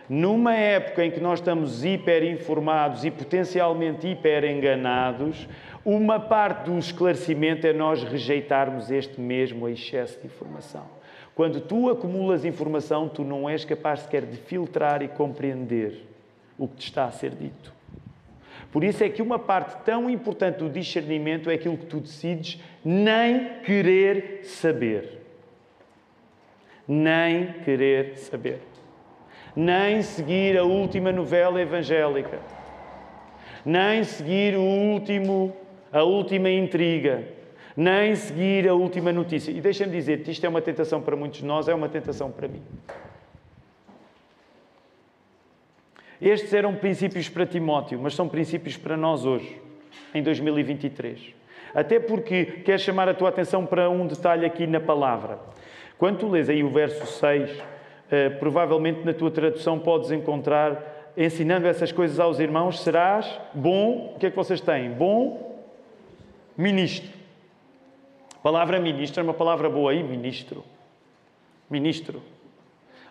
Numa 0.10 0.54
época 0.54 1.06
em 1.06 1.12
que 1.12 1.22
nós 1.22 1.39
estamos 1.39 1.86
hiperinformados 1.86 3.06
e 3.06 3.12
potencialmente 3.12 4.06
hiperenganados, 4.06 5.48
uma 5.86 6.20
parte 6.20 6.70
do 6.70 6.78
esclarecimento 6.78 7.66
é 7.66 7.72
nós 7.72 8.04
rejeitarmos 8.04 8.92
este 8.92 9.20
mesmo 9.20 9.68
excesso 9.68 10.20
de 10.20 10.28
informação. 10.28 10.86
Quando 11.34 11.62
tu 11.62 11.89
acumulas 11.89 12.44
informação, 12.44 13.08
tu 13.08 13.24
não 13.24 13.50
és 13.50 13.63
capaz 13.63 14.02
sequer 14.02 14.26
de 14.26 14.36
filtrar 14.36 15.02
e 15.02 15.08
compreender 15.08 16.06
o 16.58 16.68
que 16.68 16.76
te 16.76 16.88
está 16.89 17.06
a 17.06 17.12
ser 17.12 17.32
dito. 17.32 17.83
Por 18.74 18.84
isso 18.84 19.04
é 19.04 19.10
que 19.10 19.22
uma 19.22 19.38
parte 19.38 19.86
tão 19.86 20.10
importante 20.10 20.58
do 20.58 20.68
discernimento 20.68 21.48
é 21.48 21.54
aquilo 21.54 21.78
que 21.78 21.86
tu 21.86 22.00
decides 22.00 22.60
nem 22.84 23.60
querer 23.64 24.40
saber. 24.42 25.22
Nem 26.88 27.54
querer 27.64 28.18
saber. 28.18 28.62
Nem 29.56 30.02
seguir 30.02 30.58
a 30.58 30.64
última 30.64 31.12
novela 31.12 31.62
evangélica. 31.62 32.40
Nem 33.64 34.04
seguir 34.04 34.58
o 34.58 34.64
último, 34.64 35.56
a 35.92 36.02
última 36.02 36.50
intriga. 36.50 37.24
Nem 37.78 38.16
seguir 38.16 38.68
a 38.68 38.74
última 38.74 39.14
notícia. 39.14 39.52
E 39.52 39.62
deixa-me 39.62 39.92
dizer-te, 39.92 40.32
isto 40.32 40.48
é 40.48 40.50
uma 40.50 40.64
tentação 40.64 41.00
para 41.00 41.16
muitos 41.16 41.42
de 41.42 41.46
nós, 41.46 41.68
é 41.68 41.76
uma 41.76 41.90
tentação 41.90 42.32
para 42.32 42.48
mim. 42.48 42.64
Estes 46.24 46.54
eram 46.54 46.74
princípios 46.74 47.28
para 47.28 47.46
Timóteo, 47.46 48.00
mas 48.00 48.16
são 48.16 48.30
princípios 48.30 48.78
para 48.78 48.96
nós 48.96 49.26
hoje, 49.26 49.62
em 50.16 50.24
2023. 50.24 51.20
Até 51.76 52.00
porque 52.00 52.46
quero 52.46 52.80
chamar 52.80 53.10
a 53.10 53.14
tua 53.14 53.28
atenção 53.28 53.66
para 53.66 53.90
um 53.90 54.08
detalhe 54.08 54.46
aqui 54.46 54.66
na 54.66 54.80
palavra. 54.80 55.38
Quando 55.98 56.20
tu 56.20 56.30
lês 56.30 56.48
aí 56.50 56.64
o 56.64 56.70
verso 56.70 57.06
6, 57.06 57.52
eh, 58.10 58.30
provavelmente 58.30 59.04
na 59.04 59.14
tua 59.14 59.30
tradução 59.32 59.78
podes 59.78 60.12
encontrar 60.12 61.12
ensinando 61.18 61.68
essas 61.68 61.92
coisas 61.92 62.18
aos 62.22 62.40
irmãos, 62.40 62.80
serás 62.80 63.28
bom. 63.54 64.14
O 64.16 64.18
que 64.18 64.28
é 64.28 64.30
que 64.30 64.36
vocês 64.38 64.62
têm? 64.62 64.92
Bom 64.92 65.62
ministro. 66.56 67.12
A 68.34 68.40
palavra 68.40 68.80
ministro 68.80 69.20
é 69.20 69.24
uma 69.26 69.34
palavra 69.34 69.70
boa 69.70 69.92
aí, 69.92 70.02
ministro. 70.02 70.64
Ministro. 71.70 72.22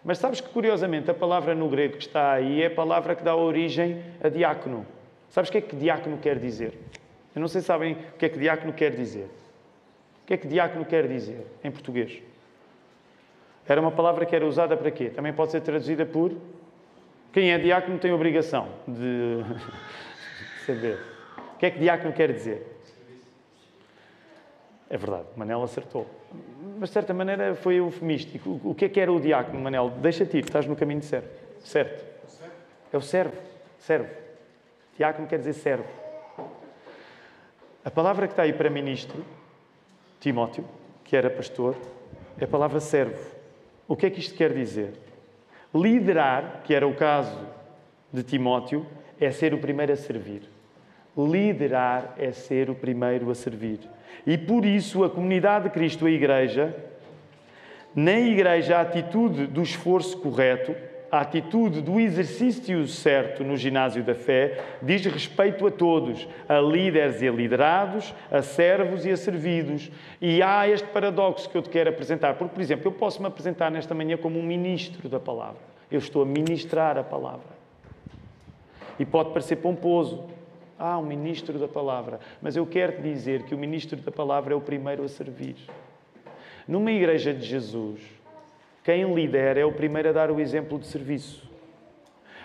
Mas 0.04 0.18
sabes 0.18 0.40
que, 0.40 0.48
curiosamente, 0.48 1.10
a 1.10 1.14
palavra 1.14 1.54
no 1.54 1.68
grego 1.68 1.96
que 1.96 2.02
está 2.06 2.32
aí 2.32 2.62
é 2.62 2.66
a 2.66 2.70
palavra 2.70 3.14
que 3.14 3.22
dá 3.22 3.36
origem 3.36 4.02
a 4.22 4.28
diácono. 4.28 4.84
Sabes 5.28 5.48
o 5.48 5.52
que 5.52 5.58
é 5.58 5.60
que 5.60 5.76
diácono 5.76 6.18
quer 6.18 6.38
dizer? 6.38 6.76
Eu 7.34 7.40
não 7.40 7.48
sei 7.48 7.60
se 7.60 7.68
sabem 7.68 7.92
o 7.94 8.18
que 8.18 8.26
é 8.26 8.28
que 8.28 8.38
diácono 8.38 8.72
quer 8.72 8.90
dizer. 8.90 9.30
O 10.22 10.26
que 10.26 10.34
é 10.34 10.36
que 10.36 10.46
diácono 10.46 10.84
quer 10.84 11.06
dizer 11.06 11.46
em 11.62 11.70
português? 11.70 12.20
Era 13.66 13.80
uma 13.80 13.92
palavra 13.92 14.26
que 14.26 14.34
era 14.34 14.46
usada 14.46 14.76
para 14.76 14.90
quê? 14.90 15.08
Também 15.08 15.32
pode 15.32 15.52
ser 15.52 15.60
traduzida 15.60 16.04
por. 16.04 16.32
Quem 17.32 17.52
é 17.52 17.58
diácono 17.58 17.98
tem 17.98 18.12
obrigação 18.12 18.68
de 18.86 19.38
saber. 20.66 20.98
O 21.54 21.58
que 21.58 21.66
é 21.66 21.70
que 21.70 21.78
diácono 21.78 22.12
quer 22.12 22.32
dizer? 22.32 22.80
É 24.92 24.96
verdade, 24.98 25.24
Manel 25.34 25.62
acertou. 25.62 26.06
Mas 26.78 26.90
de 26.90 26.92
certa 26.92 27.14
maneira 27.14 27.54
foi 27.54 27.76
eufemístico. 27.76 28.60
O 28.62 28.74
que 28.74 28.84
é 28.84 28.88
que 28.90 29.00
era 29.00 29.10
o 29.10 29.18
diácono, 29.18 29.58
Manel? 29.58 29.88
Deixa-te 29.88 30.36
ir, 30.36 30.44
estás 30.44 30.66
no 30.66 30.76
caminho 30.76 31.02
certo. 31.02 31.30
Certo. 31.64 32.04
É 32.92 32.96
o 32.98 33.00
servo. 33.00 33.34
Servo. 33.78 34.10
Diácono 34.94 35.26
quer 35.26 35.38
dizer 35.38 35.54
servo. 35.54 35.86
A 37.82 37.90
palavra 37.90 38.26
que 38.26 38.34
está 38.34 38.42
aí 38.42 38.52
para 38.52 38.68
ministro, 38.68 39.24
Timóteo, 40.20 40.62
que 41.04 41.16
era 41.16 41.30
pastor, 41.30 41.74
é 42.38 42.44
a 42.44 42.48
palavra 42.48 42.78
servo. 42.78 43.18
O 43.88 43.96
que 43.96 44.04
é 44.04 44.10
que 44.10 44.20
isto 44.20 44.34
quer 44.34 44.52
dizer? 44.52 44.92
Liderar, 45.74 46.60
que 46.64 46.74
era 46.74 46.86
o 46.86 46.94
caso 46.94 47.48
de 48.12 48.22
Timóteo, 48.22 48.86
é 49.18 49.30
ser 49.30 49.54
o 49.54 49.58
primeiro 49.58 49.94
a 49.94 49.96
servir. 49.96 50.51
Liderar 51.16 52.14
é 52.18 52.32
ser 52.32 52.70
o 52.70 52.74
primeiro 52.74 53.30
a 53.30 53.34
servir. 53.34 53.80
E 54.26 54.38
por 54.38 54.64
isso 54.64 55.04
a 55.04 55.10
comunidade 55.10 55.64
de 55.64 55.70
Cristo, 55.70 56.06
a 56.06 56.10
Igreja, 56.10 56.74
na 57.94 58.18
Igreja, 58.18 58.78
a 58.78 58.80
atitude 58.80 59.46
do 59.46 59.62
esforço 59.62 60.16
correto, 60.18 60.74
a 61.10 61.20
atitude 61.20 61.82
do 61.82 62.00
exercício 62.00 62.88
certo 62.88 63.44
no 63.44 63.54
ginásio 63.54 64.02
da 64.02 64.14
fé, 64.14 64.58
diz 64.80 65.04
respeito 65.04 65.66
a 65.66 65.70
todos, 65.70 66.26
a 66.48 66.58
líderes 66.58 67.20
e 67.20 67.28
a 67.28 67.30
liderados, 67.30 68.14
a 68.30 68.40
servos 68.40 69.04
e 69.04 69.10
a 69.10 69.16
servidos. 69.18 69.90
E 70.22 70.42
há 70.42 70.66
este 70.66 70.88
paradoxo 70.88 71.50
que 71.50 71.58
eu 71.58 71.60
te 71.60 71.68
quero 71.68 71.90
apresentar. 71.90 72.32
Porque, 72.32 72.54
por 72.54 72.62
exemplo, 72.62 72.86
eu 72.86 72.92
posso 72.92 73.20
me 73.20 73.28
apresentar 73.28 73.70
nesta 73.70 73.94
manhã 73.94 74.16
como 74.16 74.38
um 74.38 74.42
ministro 74.42 75.06
da 75.06 75.20
palavra. 75.20 75.60
Eu 75.90 75.98
estou 75.98 76.22
a 76.22 76.26
ministrar 76.26 76.96
a 76.96 77.04
palavra. 77.04 77.60
E 78.98 79.04
pode 79.04 79.32
parecer 79.32 79.56
pomposo, 79.56 80.24
ah, 80.78 80.98
um 80.98 81.06
ministro 81.06 81.58
da 81.58 81.68
palavra. 81.68 82.20
Mas 82.40 82.56
eu 82.56 82.66
quero 82.66 82.96
te 82.96 83.02
dizer 83.02 83.44
que 83.44 83.54
o 83.54 83.58
ministro 83.58 83.96
da 84.00 84.10
palavra 84.10 84.54
é 84.54 84.56
o 84.56 84.60
primeiro 84.60 85.04
a 85.04 85.08
servir. 85.08 85.56
Numa 86.66 86.92
igreja 86.92 87.32
de 87.34 87.44
Jesus, 87.44 88.00
quem 88.84 89.14
lidera 89.14 89.60
é 89.60 89.64
o 89.64 89.72
primeiro 89.72 90.08
a 90.08 90.12
dar 90.12 90.30
o 90.30 90.40
exemplo 90.40 90.78
de 90.78 90.86
serviço. 90.86 91.50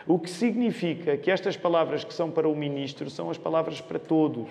O 0.08 0.18
que 0.18 0.30
significa 0.30 1.18
que 1.18 1.30
estas 1.30 1.58
palavras 1.58 2.04
que 2.04 2.14
são 2.14 2.32
para 2.32 2.48
o 2.48 2.56
ministro 2.56 3.10
são 3.10 3.30
as 3.30 3.38
palavras 3.38 3.82
para 3.82 4.00
todos. 4.00 4.48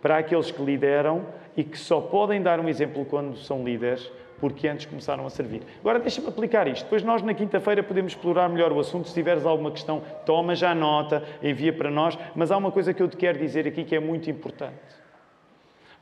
Para 0.00 0.18
aqueles 0.18 0.50
que 0.50 0.62
lideram 0.62 1.26
e 1.56 1.62
que 1.62 1.78
só 1.78 2.00
podem 2.00 2.40
dar 2.40 2.58
um 2.58 2.68
exemplo 2.68 3.04
quando 3.04 3.36
são 3.36 3.62
líderes, 3.62 4.10
porque 4.40 4.66
antes 4.66 4.86
começaram 4.86 5.26
a 5.26 5.30
servir. 5.30 5.62
Agora 5.80 5.98
deixa-me 5.98 6.28
aplicar 6.28 6.66
isto. 6.66 6.84
Depois 6.84 7.02
nós 7.02 7.22
na 7.22 7.34
quinta-feira 7.34 7.82
podemos 7.82 8.12
explorar 8.12 8.48
melhor 8.48 8.72
o 8.72 8.80
assunto. 8.80 9.08
Se 9.08 9.14
tiveres 9.14 9.44
alguma 9.44 9.70
questão, 9.70 10.02
toma 10.24 10.54
já 10.54 10.74
nota, 10.74 11.22
envia 11.42 11.72
para 11.72 11.90
nós. 11.90 12.18
Mas 12.34 12.50
há 12.50 12.56
uma 12.56 12.72
coisa 12.72 12.94
que 12.94 13.02
eu 13.02 13.08
te 13.08 13.16
quero 13.16 13.38
dizer 13.38 13.68
aqui 13.68 13.84
que 13.84 13.94
é 13.94 14.00
muito 14.00 14.30
importante. 14.30 14.74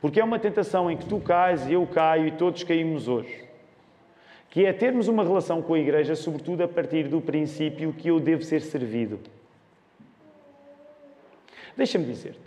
Porque 0.01 0.19
é 0.19 0.23
uma 0.23 0.39
tentação 0.39 0.89
em 0.89 0.95
que 0.95 1.05
tu 1.05 1.19
cais 1.19 1.67
e 1.67 1.73
eu 1.73 1.85
caio 1.85 2.27
e 2.27 2.31
todos 2.31 2.63
caímos 2.63 3.07
hoje. 3.07 3.43
Que 4.49 4.65
é 4.65 4.73
termos 4.73 5.07
uma 5.07 5.23
relação 5.23 5.61
com 5.61 5.73
a 5.73 5.79
Igreja, 5.79 6.15
sobretudo 6.15 6.63
a 6.63 6.67
partir 6.67 7.07
do 7.07 7.19
princípio 7.19 7.93
que 7.93 8.07
eu 8.07 8.19
devo 8.19 8.41
ser 8.41 8.61
servido. 8.61 9.19
Deixa-me 11.75 12.05
dizer-te. 12.05 12.39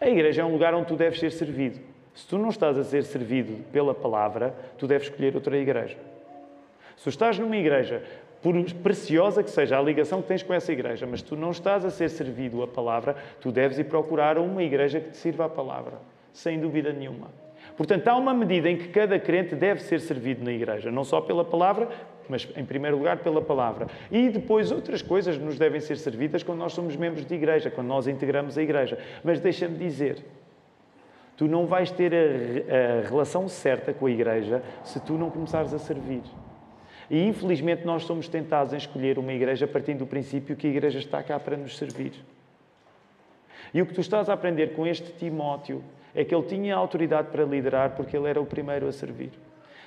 A 0.00 0.08
Igreja 0.08 0.42
é 0.42 0.44
um 0.44 0.52
lugar 0.52 0.74
onde 0.74 0.88
tu 0.88 0.96
deves 0.96 1.20
ser 1.20 1.30
servido. 1.30 1.78
Se 2.16 2.26
tu 2.26 2.38
não 2.38 2.48
estás 2.48 2.78
a 2.78 2.82
ser 2.82 3.04
servido 3.04 3.62
pela 3.70 3.94
palavra, 3.94 4.54
tu 4.78 4.86
deves 4.86 5.08
escolher 5.08 5.34
outra 5.34 5.56
igreja. 5.58 5.98
Se 6.96 7.10
estás 7.10 7.38
numa 7.38 7.56
igreja, 7.58 8.02
por 8.42 8.54
preciosa 8.82 9.42
que 9.42 9.50
seja 9.50 9.78
a 9.78 9.82
ligação 9.82 10.22
que 10.22 10.28
tens 10.28 10.42
com 10.42 10.54
essa 10.54 10.72
igreja, 10.72 11.06
mas 11.06 11.20
tu 11.20 11.36
não 11.36 11.50
estás 11.50 11.84
a 11.84 11.90
ser 11.90 12.08
servido 12.08 12.62
a 12.62 12.66
palavra, 12.66 13.14
tu 13.38 13.52
deves 13.52 13.78
ir 13.78 13.84
procurar 13.84 14.38
uma 14.38 14.62
igreja 14.62 14.98
que 14.98 15.10
te 15.10 15.16
sirva 15.18 15.44
a 15.44 15.48
palavra, 15.48 15.98
sem 16.32 16.58
dúvida 16.58 16.90
nenhuma. 16.90 17.28
Portanto, 17.76 18.08
há 18.08 18.16
uma 18.16 18.32
medida 18.32 18.70
em 18.70 18.78
que 18.78 18.88
cada 18.88 19.18
crente 19.18 19.54
deve 19.54 19.82
ser 19.82 20.00
servido 20.00 20.42
na 20.42 20.52
igreja, 20.52 20.90
não 20.90 21.04
só 21.04 21.20
pela 21.20 21.44
palavra, 21.44 21.86
mas 22.30 22.48
em 22.56 22.64
primeiro 22.64 22.96
lugar 22.96 23.18
pela 23.18 23.42
palavra. 23.42 23.88
E 24.10 24.30
depois 24.30 24.72
outras 24.72 25.02
coisas 25.02 25.36
nos 25.36 25.58
devem 25.58 25.80
ser 25.82 25.98
servidas 25.98 26.42
quando 26.42 26.60
nós 26.60 26.72
somos 26.72 26.96
membros 26.96 27.26
de 27.26 27.34
igreja, 27.34 27.70
quando 27.70 27.88
nós 27.88 28.08
integramos 28.08 28.56
a 28.56 28.62
igreja. 28.62 28.98
Mas 29.22 29.38
deixa-me 29.38 29.76
dizer, 29.76 30.24
Tu 31.36 31.46
não 31.46 31.66
vais 31.66 31.90
ter 31.90 32.12
a, 32.14 32.98
a 32.98 33.08
relação 33.08 33.48
certa 33.48 33.92
com 33.92 34.06
a 34.06 34.10
igreja 34.10 34.62
se 34.84 34.98
tu 35.00 35.14
não 35.14 35.30
começares 35.30 35.74
a 35.74 35.78
servir. 35.78 36.22
E 37.10 37.22
infelizmente 37.26 37.84
nós 37.84 38.04
somos 38.04 38.26
tentados 38.26 38.72
em 38.72 38.76
escolher 38.76 39.18
uma 39.18 39.32
igreja 39.32 39.66
partindo 39.66 39.98
do 39.98 40.06
princípio 40.06 40.56
que 40.56 40.66
a 40.66 40.70
igreja 40.70 40.98
está 40.98 41.22
cá 41.22 41.38
para 41.38 41.56
nos 41.56 41.76
servir. 41.76 42.12
E 43.72 43.82
o 43.82 43.86
que 43.86 43.94
tu 43.94 44.00
estás 44.00 44.28
a 44.28 44.32
aprender 44.32 44.74
com 44.74 44.86
este 44.86 45.12
Timóteo 45.12 45.84
é 46.14 46.24
que 46.24 46.34
ele 46.34 46.44
tinha 46.46 46.74
autoridade 46.74 47.28
para 47.28 47.44
liderar 47.44 47.90
porque 47.90 48.16
ele 48.16 48.28
era 48.28 48.40
o 48.40 48.46
primeiro 48.46 48.88
a 48.88 48.92
servir. 48.92 49.30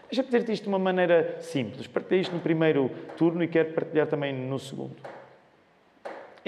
Deixa-me 0.09 0.27
dizer-te 0.27 0.51
isto 0.53 0.63
de 0.63 0.69
uma 0.69 0.79
maneira 0.79 1.37
simples. 1.39 1.87
Partilhei 1.87 2.21
isto 2.21 2.33
no 2.33 2.41
primeiro 2.41 2.89
turno 3.17 3.43
e 3.43 3.47
quero 3.47 3.73
partilhar 3.73 4.07
também 4.07 4.33
no 4.33 4.57
segundo. 4.59 4.95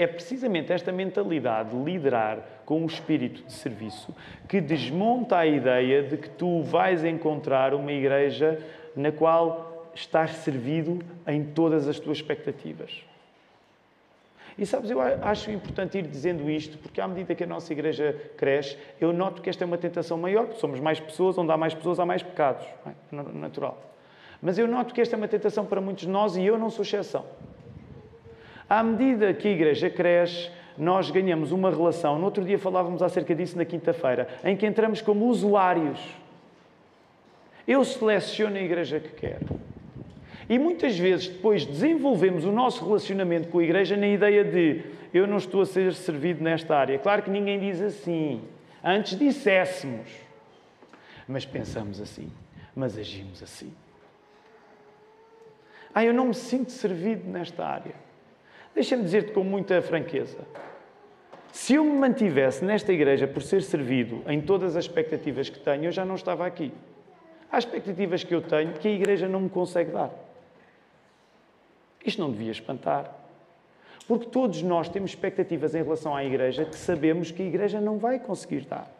É 0.02 0.06
precisamente 0.08 0.72
esta 0.72 0.90
mentalidade 0.90 1.70
de 1.70 1.76
liderar 1.76 2.40
com 2.66 2.82
o 2.82 2.86
espírito 2.86 3.44
de 3.44 3.52
serviço 3.52 4.12
que 4.48 4.60
desmonta 4.60 5.38
a 5.38 5.46
ideia 5.46 6.02
de 6.02 6.16
que 6.16 6.28
tu 6.28 6.60
vais 6.62 7.04
encontrar 7.04 7.72
uma 7.72 7.92
igreja 7.92 8.58
na 8.96 9.12
qual 9.12 9.92
estás 9.94 10.32
servido 10.38 10.98
em 11.24 11.44
todas 11.44 11.86
as 11.86 12.00
tuas 12.00 12.18
expectativas. 12.18 13.04
E 14.58 14.66
sabes, 14.66 14.90
eu 14.90 15.00
acho 15.00 15.52
importante 15.52 15.98
ir 15.98 16.06
dizendo 16.08 16.50
isto, 16.50 16.76
porque 16.78 17.00
à 17.00 17.06
medida 17.06 17.32
que 17.32 17.44
a 17.44 17.46
nossa 17.46 17.72
igreja 17.72 18.20
cresce, 18.36 18.76
eu 19.00 19.12
noto 19.12 19.40
que 19.40 19.48
esta 19.48 19.62
é 19.62 19.66
uma 19.66 19.78
tentação 19.78 20.18
maior, 20.18 20.46
porque 20.46 20.58
somos 20.58 20.80
mais 20.80 20.98
pessoas, 20.98 21.38
onde 21.38 21.52
há 21.52 21.56
mais 21.56 21.74
pessoas 21.74 22.00
há 22.00 22.04
mais 22.04 22.24
pecados. 22.24 22.66
É? 22.84 23.22
Natural. 23.34 23.80
Mas 24.42 24.58
eu 24.58 24.66
noto 24.66 24.92
que 24.92 25.00
esta 25.00 25.14
é 25.14 25.16
uma 25.16 25.28
tentação 25.28 25.64
para 25.64 25.80
muitos 25.80 26.04
de 26.04 26.10
nós 26.10 26.36
e 26.36 26.44
eu 26.44 26.58
não 26.58 26.70
sou 26.70 26.82
exceção. 26.82 27.24
À 28.72 28.82
medida 28.82 29.34
que 29.34 29.48
a 29.48 29.50
igreja 29.50 29.90
cresce, 29.90 30.50
nós 30.78 31.10
ganhamos 31.10 31.52
uma 31.52 31.68
relação. 31.68 32.18
No 32.18 32.24
outro 32.24 32.42
dia 32.42 32.58
falávamos 32.58 33.02
acerca 33.02 33.34
disso 33.34 33.54
na 33.58 33.66
quinta-feira, 33.66 34.26
em 34.42 34.56
que 34.56 34.64
entramos 34.64 35.02
como 35.02 35.26
usuários. 35.26 36.00
Eu 37.68 37.84
seleciono 37.84 38.56
a 38.56 38.62
igreja 38.62 38.98
que 38.98 39.10
quero. 39.10 39.60
E 40.48 40.58
muitas 40.58 40.98
vezes 40.98 41.28
depois 41.28 41.66
desenvolvemos 41.66 42.46
o 42.46 42.50
nosso 42.50 42.82
relacionamento 42.82 43.48
com 43.48 43.58
a 43.58 43.62
igreja 43.62 43.94
na 43.94 44.06
ideia 44.06 44.42
de 44.42 44.82
eu 45.12 45.26
não 45.26 45.36
estou 45.36 45.60
a 45.60 45.66
ser 45.66 45.92
servido 45.92 46.42
nesta 46.42 46.74
área. 46.74 46.98
Claro 46.98 47.24
que 47.24 47.30
ninguém 47.30 47.60
diz 47.60 47.78
assim. 47.78 48.40
Antes 48.82 49.18
disséssemos. 49.18 50.08
Mas 51.28 51.44
pensamos 51.44 52.00
assim. 52.00 52.32
Mas 52.74 52.96
agimos 52.96 53.42
assim. 53.42 53.70
Ah, 55.94 56.02
eu 56.02 56.14
não 56.14 56.28
me 56.28 56.34
sinto 56.34 56.72
servido 56.72 57.28
nesta 57.28 57.66
área. 57.66 58.11
Deixa-me 58.74 59.02
dizer-te 59.02 59.32
com 59.32 59.44
muita 59.44 59.80
franqueza. 59.82 60.38
Se 61.52 61.74
eu 61.74 61.84
me 61.84 61.92
mantivesse 61.92 62.64
nesta 62.64 62.92
igreja 62.92 63.28
por 63.28 63.42
ser 63.42 63.62
servido 63.62 64.22
em 64.26 64.40
todas 64.40 64.74
as 64.74 64.84
expectativas 64.84 65.50
que 65.50 65.60
tenho, 65.60 65.84
eu 65.84 65.92
já 65.92 66.04
não 66.04 66.14
estava 66.14 66.46
aqui. 66.46 66.72
Há 67.50 67.58
expectativas 67.58 68.24
que 68.24 68.34
eu 68.34 68.40
tenho 68.40 68.72
que 68.72 68.88
a 68.88 68.90
igreja 68.90 69.28
não 69.28 69.42
me 69.42 69.50
consegue 69.50 69.90
dar. 69.90 70.10
Isto 72.04 72.22
não 72.22 72.30
devia 72.30 72.50
espantar. 72.50 73.14
Porque 74.08 74.26
todos 74.26 74.62
nós 74.62 74.88
temos 74.88 75.10
expectativas 75.10 75.74
em 75.74 75.82
relação 75.82 76.16
à 76.16 76.24
igreja 76.24 76.64
que 76.64 76.74
sabemos 76.74 77.30
que 77.30 77.42
a 77.42 77.46
igreja 77.46 77.80
não 77.80 77.98
vai 77.98 78.18
conseguir 78.18 78.62
dar. 78.62 78.90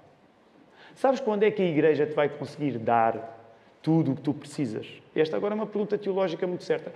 Sabes 0.95 1.21
quando 1.21 1.43
é 1.43 1.51
que 1.51 1.63
a 1.63 1.65
igreja 1.65 2.07
te 2.07 2.13
vai 2.13 2.29
conseguir 2.29 2.79
dar 2.79 3.42
tudo 3.83 4.13
o 4.13 4.17
que 4.17 4.23
tu 4.23 4.33
precisas? 4.33 4.87
Esta 5.15 5.37
agora 5.37 5.55
é 5.55 5.57
uma 5.57 5.67
pergunta 5.67 5.99
teológica 5.99 6.47
muito 6.47 6.65
certa, 6.65 6.93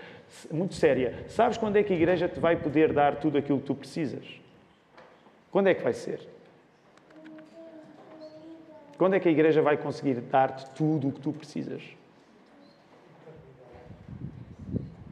muito 0.50 0.74
séria. 0.74 1.24
Sabes 1.28 1.58
quando 1.58 1.76
é 1.76 1.82
que 1.82 1.92
a 1.92 1.96
igreja 1.96 2.28
te 2.28 2.40
vai 2.40 2.56
poder 2.56 2.92
dar 2.92 3.16
tudo 3.16 3.36
aquilo 3.36 3.58
que 3.58 3.66
tu 3.66 3.74
precisas? 3.74 4.24
Quando 5.50 5.68
é 5.68 5.74
que 5.74 5.82
vai 5.82 5.92
ser? 5.92 6.20
Quando 8.96 9.14
é 9.14 9.20
que 9.20 9.28
a 9.28 9.32
igreja 9.32 9.60
vai 9.60 9.76
conseguir 9.76 10.20
dar-te 10.20 10.70
tudo 10.70 11.08
o 11.08 11.12
que 11.12 11.20
tu 11.20 11.32
precisas? 11.32 11.82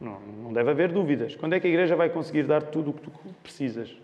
Não, 0.01 0.19
não 0.19 0.53
deve 0.53 0.71
haver 0.71 0.91
dúvidas. 0.91 1.35
Quando 1.35 1.53
é 1.53 1.59
que 1.59 1.67
a 1.67 1.69
igreja 1.69 1.95
vai 1.95 2.09
conseguir 2.09 2.43
dar 2.43 2.63
tudo 2.63 2.89
o 2.89 2.93
que 2.93 3.01
tu 3.01 3.11
precisas? 3.43 3.95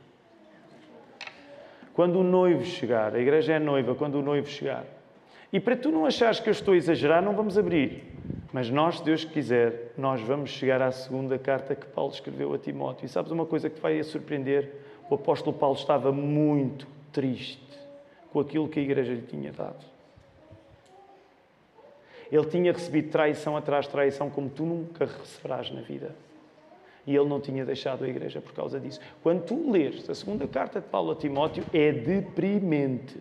Quando 1.94 2.20
o 2.20 2.24
noivo 2.24 2.64
chegar. 2.64 3.16
A 3.16 3.20
igreja 3.20 3.54
é 3.54 3.60
noiva 3.60 3.96
quando 3.96 4.16
o 4.16 4.22
noivo 4.22 4.48
chegar. 4.48 4.86
E 5.52 5.60
para 5.60 5.76
tu 5.76 5.92
não 5.92 6.06
achares 6.06 6.40
que 6.40 6.48
eu 6.48 6.52
estou 6.52 6.74
a 6.74 6.78
exagerar, 6.78 7.22
não 7.22 7.36
vamos 7.36 7.58
abrir. 7.58 8.04
Mas 8.54 8.70
nós, 8.70 8.98
se 8.98 9.04
Deus 9.04 9.26
quiser, 9.26 9.94
nós 9.98 10.22
vamos 10.22 10.50
chegar 10.50 10.82
à 10.82 10.92
segunda 10.92 11.38
carta 11.38 11.76
que 11.76 11.86
Paulo 11.88 12.14
escreveu 12.14 12.54
a 12.54 12.58
Timóteo. 12.58 13.06
E 13.06 13.10
sabes 13.10 13.32
uma 13.32 13.46
coisa 13.46 13.70
que 13.70 13.76
te 13.76 13.82
vai 13.82 14.02
surpreender? 14.04 14.72
O 15.10 15.16
apóstolo 15.16 15.56
Paulo 15.56 15.76
estava 15.76 16.12
muito 16.12 16.88
triste 17.12 17.62
com 18.32 18.40
aquilo 18.40 18.68
que 18.70 18.80
a 18.80 18.84
igreja 18.84 19.14
lhe 19.14 19.24
tinha 19.24 19.52
dado. 19.52 19.86
Ele 22.32 22.46
tinha 22.46 22.72
recebido 22.72 23.10
traição 23.10 23.58
atrás 23.58 23.86
de 23.86 23.92
traição 23.92 24.30
como 24.30 24.50
tu 24.50 24.64
nunca 24.64 25.06
receberás 25.06 25.70
na 25.70 25.82
vida. 25.82 26.16
E 27.06 27.14
ele 27.16 27.28
não 27.28 27.42
tinha 27.42 27.66
deixado 27.66 28.06
a 28.06 28.08
igreja 28.08 28.40
por 28.40 28.54
causa 28.54 28.80
disso. 28.80 29.02
Quando 29.22 29.44
tu 29.44 29.70
lês 29.70 30.10
a 30.10 30.16
segunda 30.16 30.48
carta 30.48 30.80
de 30.80 30.88
Paulo 30.88 31.12
a 31.12 31.16
Timóteo, 31.16 31.64
é 31.74 31.92
deprimente. 31.92 33.18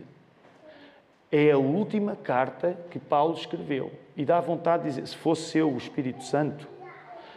É 1.32 1.52
a 1.52 1.58
última 1.58 2.16
carta 2.16 2.76
que 2.90 2.98
Paulo 2.98 3.34
escreveu. 3.34 3.92
E 4.16 4.24
dá 4.24 4.40
vontade 4.40 4.82
de 4.82 4.88
dizer: 4.90 5.06
se 5.06 5.16
fosse 5.16 5.58
eu 5.58 5.70
o 5.70 5.76
Espírito 5.76 6.24
Santo, 6.24 6.66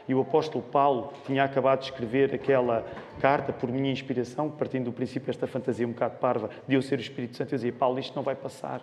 e 0.08 0.16
o 0.16 0.22
apóstolo 0.22 0.64
Paulo 0.64 1.14
tinha 1.26 1.44
acabado 1.44 1.80
de 1.80 1.86
escrever 1.86 2.34
aquela 2.34 2.86
carta 3.20 3.54
por 3.54 3.72
minha 3.72 3.92
inspiração, 3.92 4.50
partindo 4.50 4.86
do 4.86 4.92
princípio 4.92 5.30
esta 5.30 5.48
fantasia 5.48 5.88
um 5.88 5.92
bocado 5.92 6.18
parva 6.18 6.50
de 6.68 6.76
eu 6.76 6.82
ser 6.82 6.98
o 6.98 7.02
Espírito 7.02 7.38
Santo, 7.38 7.54
eu 7.54 7.58
dizia: 7.58 7.72
Paulo, 7.72 8.00
isto 8.00 8.16
não 8.16 8.24
vai 8.24 8.36
passar. 8.36 8.82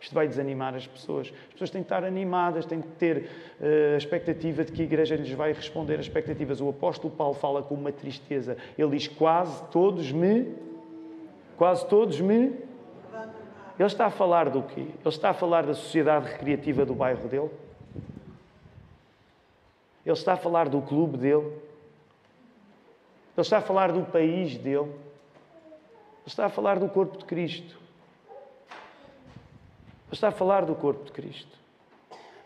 Isto 0.00 0.14
vai 0.14 0.26
desanimar 0.26 0.74
as 0.74 0.86
pessoas. 0.86 1.30
As 1.48 1.52
pessoas 1.52 1.70
têm 1.70 1.82
que 1.82 1.86
estar 1.86 2.04
animadas, 2.04 2.64
têm 2.64 2.80
que 2.80 2.88
ter 2.88 3.28
uh, 3.60 3.94
a 3.94 3.98
expectativa 3.98 4.64
de 4.64 4.72
que 4.72 4.80
a 4.80 4.84
igreja 4.84 5.14
lhes 5.14 5.30
vai 5.32 5.52
responder 5.52 5.94
as 5.94 6.06
expectativas. 6.06 6.58
O 6.62 6.70
apóstolo 6.70 7.12
Paulo 7.14 7.34
fala 7.34 7.62
com 7.62 7.74
uma 7.74 7.92
tristeza. 7.92 8.56
Ele 8.78 8.96
diz: 8.96 9.08
Quase 9.08 9.62
todos 9.70 10.10
me. 10.10 10.54
Quase 11.56 11.86
todos 11.86 12.18
me. 12.18 12.69
Ele 13.80 13.86
está 13.86 14.04
a 14.04 14.10
falar 14.10 14.50
do 14.50 14.62
quê? 14.62 14.80
Ele 14.80 14.92
está 15.06 15.30
a 15.30 15.32
falar 15.32 15.64
da 15.64 15.72
sociedade 15.72 16.30
recreativa 16.30 16.84
do 16.84 16.94
bairro 16.94 17.26
dele? 17.26 17.48
Ele 20.04 20.12
está 20.12 20.34
a 20.34 20.36
falar 20.36 20.68
do 20.68 20.82
clube 20.82 21.16
dele? 21.16 21.46
Ele 21.46 23.38
está 23.38 23.56
a 23.56 23.62
falar 23.62 23.90
do 23.90 24.04
país 24.04 24.58
dele? 24.58 24.80
Ele 24.80 26.26
está 26.26 26.44
a 26.44 26.50
falar 26.50 26.78
do 26.78 26.90
corpo 26.90 27.16
de 27.16 27.24
Cristo? 27.24 27.80
está 30.12 30.28
a 30.28 30.32
falar 30.32 30.66
do 30.66 30.74
corpo 30.74 31.04
de 31.04 31.12
Cristo. 31.12 31.56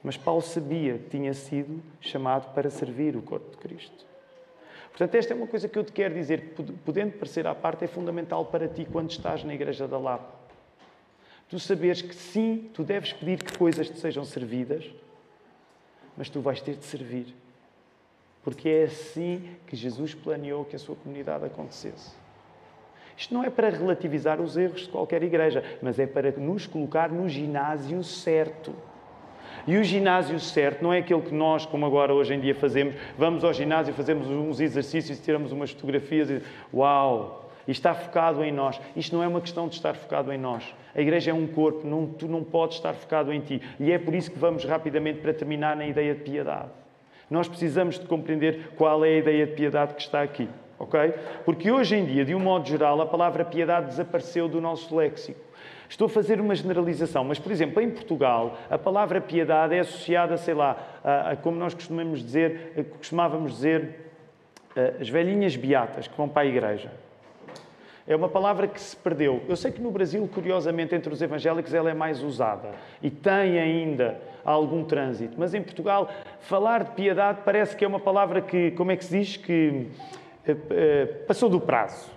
Mas 0.04 0.16
Paulo 0.16 0.40
sabia 0.40 0.98
que 0.98 1.10
tinha 1.10 1.34
sido 1.34 1.82
chamado 2.00 2.54
para 2.54 2.70
servir 2.70 3.16
o 3.16 3.22
corpo 3.22 3.50
de 3.50 3.56
Cristo. 3.56 4.06
Portanto, 4.90 5.16
esta 5.16 5.32
é 5.32 5.36
uma 5.36 5.48
coisa 5.48 5.68
que 5.68 5.76
eu 5.76 5.82
te 5.82 5.90
quero 5.90 6.14
dizer, 6.14 6.54
podendo 6.84 7.18
parecer 7.18 7.44
à 7.44 7.56
parte, 7.56 7.86
é 7.86 7.88
fundamental 7.88 8.44
para 8.44 8.68
ti 8.68 8.84
quando 8.84 9.10
estás 9.10 9.42
na 9.42 9.52
Igreja 9.52 9.88
da 9.88 9.98
Lapa. 9.98 10.43
Tu 11.54 11.60
saberes 11.60 12.02
que 12.02 12.16
sim, 12.16 12.68
tu 12.74 12.82
deves 12.82 13.12
pedir 13.12 13.40
que 13.40 13.56
coisas 13.56 13.88
te 13.88 13.96
sejam 14.00 14.24
servidas, 14.24 14.84
mas 16.16 16.28
tu 16.28 16.40
vais 16.40 16.60
ter 16.60 16.74
de 16.74 16.84
servir. 16.84 17.32
Porque 18.42 18.68
é 18.68 18.82
assim 18.82 19.50
que 19.64 19.76
Jesus 19.76 20.14
planeou 20.14 20.64
que 20.64 20.74
a 20.74 20.78
sua 20.80 20.96
comunidade 20.96 21.44
acontecesse. 21.44 22.10
Isto 23.16 23.32
não 23.32 23.44
é 23.44 23.50
para 23.50 23.70
relativizar 23.70 24.40
os 24.40 24.56
erros 24.56 24.80
de 24.80 24.88
qualquer 24.88 25.22
igreja, 25.22 25.62
mas 25.80 25.96
é 26.00 26.08
para 26.08 26.32
nos 26.32 26.66
colocar 26.66 27.08
no 27.08 27.28
ginásio 27.28 28.02
certo. 28.02 28.74
E 29.64 29.76
o 29.76 29.84
ginásio 29.84 30.40
certo 30.40 30.82
não 30.82 30.92
é 30.92 30.98
aquele 30.98 31.22
que 31.22 31.32
nós, 31.32 31.64
como 31.64 31.86
agora 31.86 32.12
hoje 32.12 32.34
em 32.34 32.40
dia 32.40 32.56
fazemos, 32.56 32.96
vamos 33.16 33.44
ao 33.44 33.52
ginásio, 33.52 33.94
fazemos 33.94 34.26
uns 34.26 34.58
exercícios, 34.58 35.20
tiramos 35.20 35.52
umas 35.52 35.70
fotografias 35.70 36.28
e 36.30 36.42
uau, 36.74 37.43
está 37.72 37.94
focado 37.94 38.44
em 38.44 38.52
nós. 38.52 38.80
Isto 38.94 39.16
não 39.16 39.22
é 39.22 39.28
uma 39.28 39.40
questão 39.40 39.68
de 39.68 39.74
estar 39.74 39.94
focado 39.94 40.32
em 40.32 40.38
nós. 40.38 40.64
A 40.94 41.00
igreja 41.00 41.30
é 41.30 41.34
um 41.34 41.46
corpo, 41.46 41.86
não, 41.86 42.06
tu 42.06 42.28
não 42.28 42.44
podes 42.44 42.76
estar 42.76 42.94
focado 42.94 43.32
em 43.32 43.40
ti. 43.40 43.62
E 43.80 43.90
é 43.92 43.98
por 43.98 44.14
isso 44.14 44.30
que 44.30 44.38
vamos 44.38 44.64
rapidamente 44.64 45.20
para 45.20 45.32
terminar 45.32 45.76
na 45.76 45.86
ideia 45.86 46.14
de 46.14 46.20
piedade. 46.20 46.70
Nós 47.30 47.48
precisamos 47.48 47.98
de 47.98 48.06
compreender 48.06 48.70
qual 48.76 49.04
é 49.04 49.08
a 49.08 49.18
ideia 49.18 49.46
de 49.46 49.52
piedade 49.52 49.94
que 49.94 50.02
está 50.02 50.22
aqui 50.22 50.48
ok? 50.78 51.14
Porque 51.44 51.70
hoje 51.70 51.96
em 51.96 52.04
dia, 52.04 52.24
de 52.24 52.34
um 52.34 52.40
modo 52.40 52.68
geral, 52.68 53.00
a 53.00 53.06
palavra 53.06 53.44
piedade 53.44 53.86
desapareceu 53.86 54.48
do 54.48 54.60
nosso 54.60 54.94
léxico. 54.94 55.40
Estou 55.88 56.06
a 56.06 56.08
fazer 56.08 56.40
uma 56.40 56.54
generalização, 56.54 57.24
mas, 57.24 57.38
por 57.38 57.52
exemplo, 57.52 57.80
em 57.80 57.90
Portugal, 57.90 58.58
a 58.70 58.78
palavra 58.78 59.20
piedade 59.20 59.74
é 59.74 59.80
associada, 59.80 60.36
sei 60.36 60.54
lá, 60.54 60.76
a, 61.04 61.30
a 61.30 61.36
como 61.36 61.56
nós 61.58 61.74
costumamos 61.74 62.22
dizer, 62.22 62.86
costumávamos 62.98 63.52
dizer, 63.52 64.10
as 65.00 65.08
velhinhas 65.08 65.56
beatas 65.56 66.08
que 66.08 66.16
vão 66.16 66.28
para 66.28 66.42
a 66.42 66.46
igreja. 66.46 66.90
É 68.06 68.14
uma 68.14 68.28
palavra 68.28 68.66
que 68.66 68.78
se 68.78 68.94
perdeu. 68.94 69.42
Eu 69.48 69.56
sei 69.56 69.72
que 69.72 69.80
no 69.80 69.90
Brasil, 69.90 70.28
curiosamente, 70.32 70.94
entre 70.94 71.12
os 71.12 71.22
evangélicos, 71.22 71.72
ela 71.72 71.90
é 71.90 71.94
mais 71.94 72.22
usada 72.22 72.72
e 73.02 73.10
tem 73.10 73.58
ainda 73.58 74.20
algum 74.44 74.84
trânsito. 74.84 75.34
Mas 75.38 75.54
em 75.54 75.62
Portugal, 75.62 76.10
falar 76.40 76.84
de 76.84 76.90
piedade 76.90 77.40
parece 77.44 77.74
que 77.74 77.84
é 77.84 77.88
uma 77.88 78.00
palavra 78.00 78.42
que, 78.42 78.72
como 78.72 78.92
é 78.92 78.96
que 78.96 79.04
se 79.06 79.18
diz, 79.18 79.36
que 79.38 79.88
eh, 80.46 80.56
eh, 80.70 81.06
passou 81.26 81.48
do 81.48 81.58
prazo. 81.58 82.12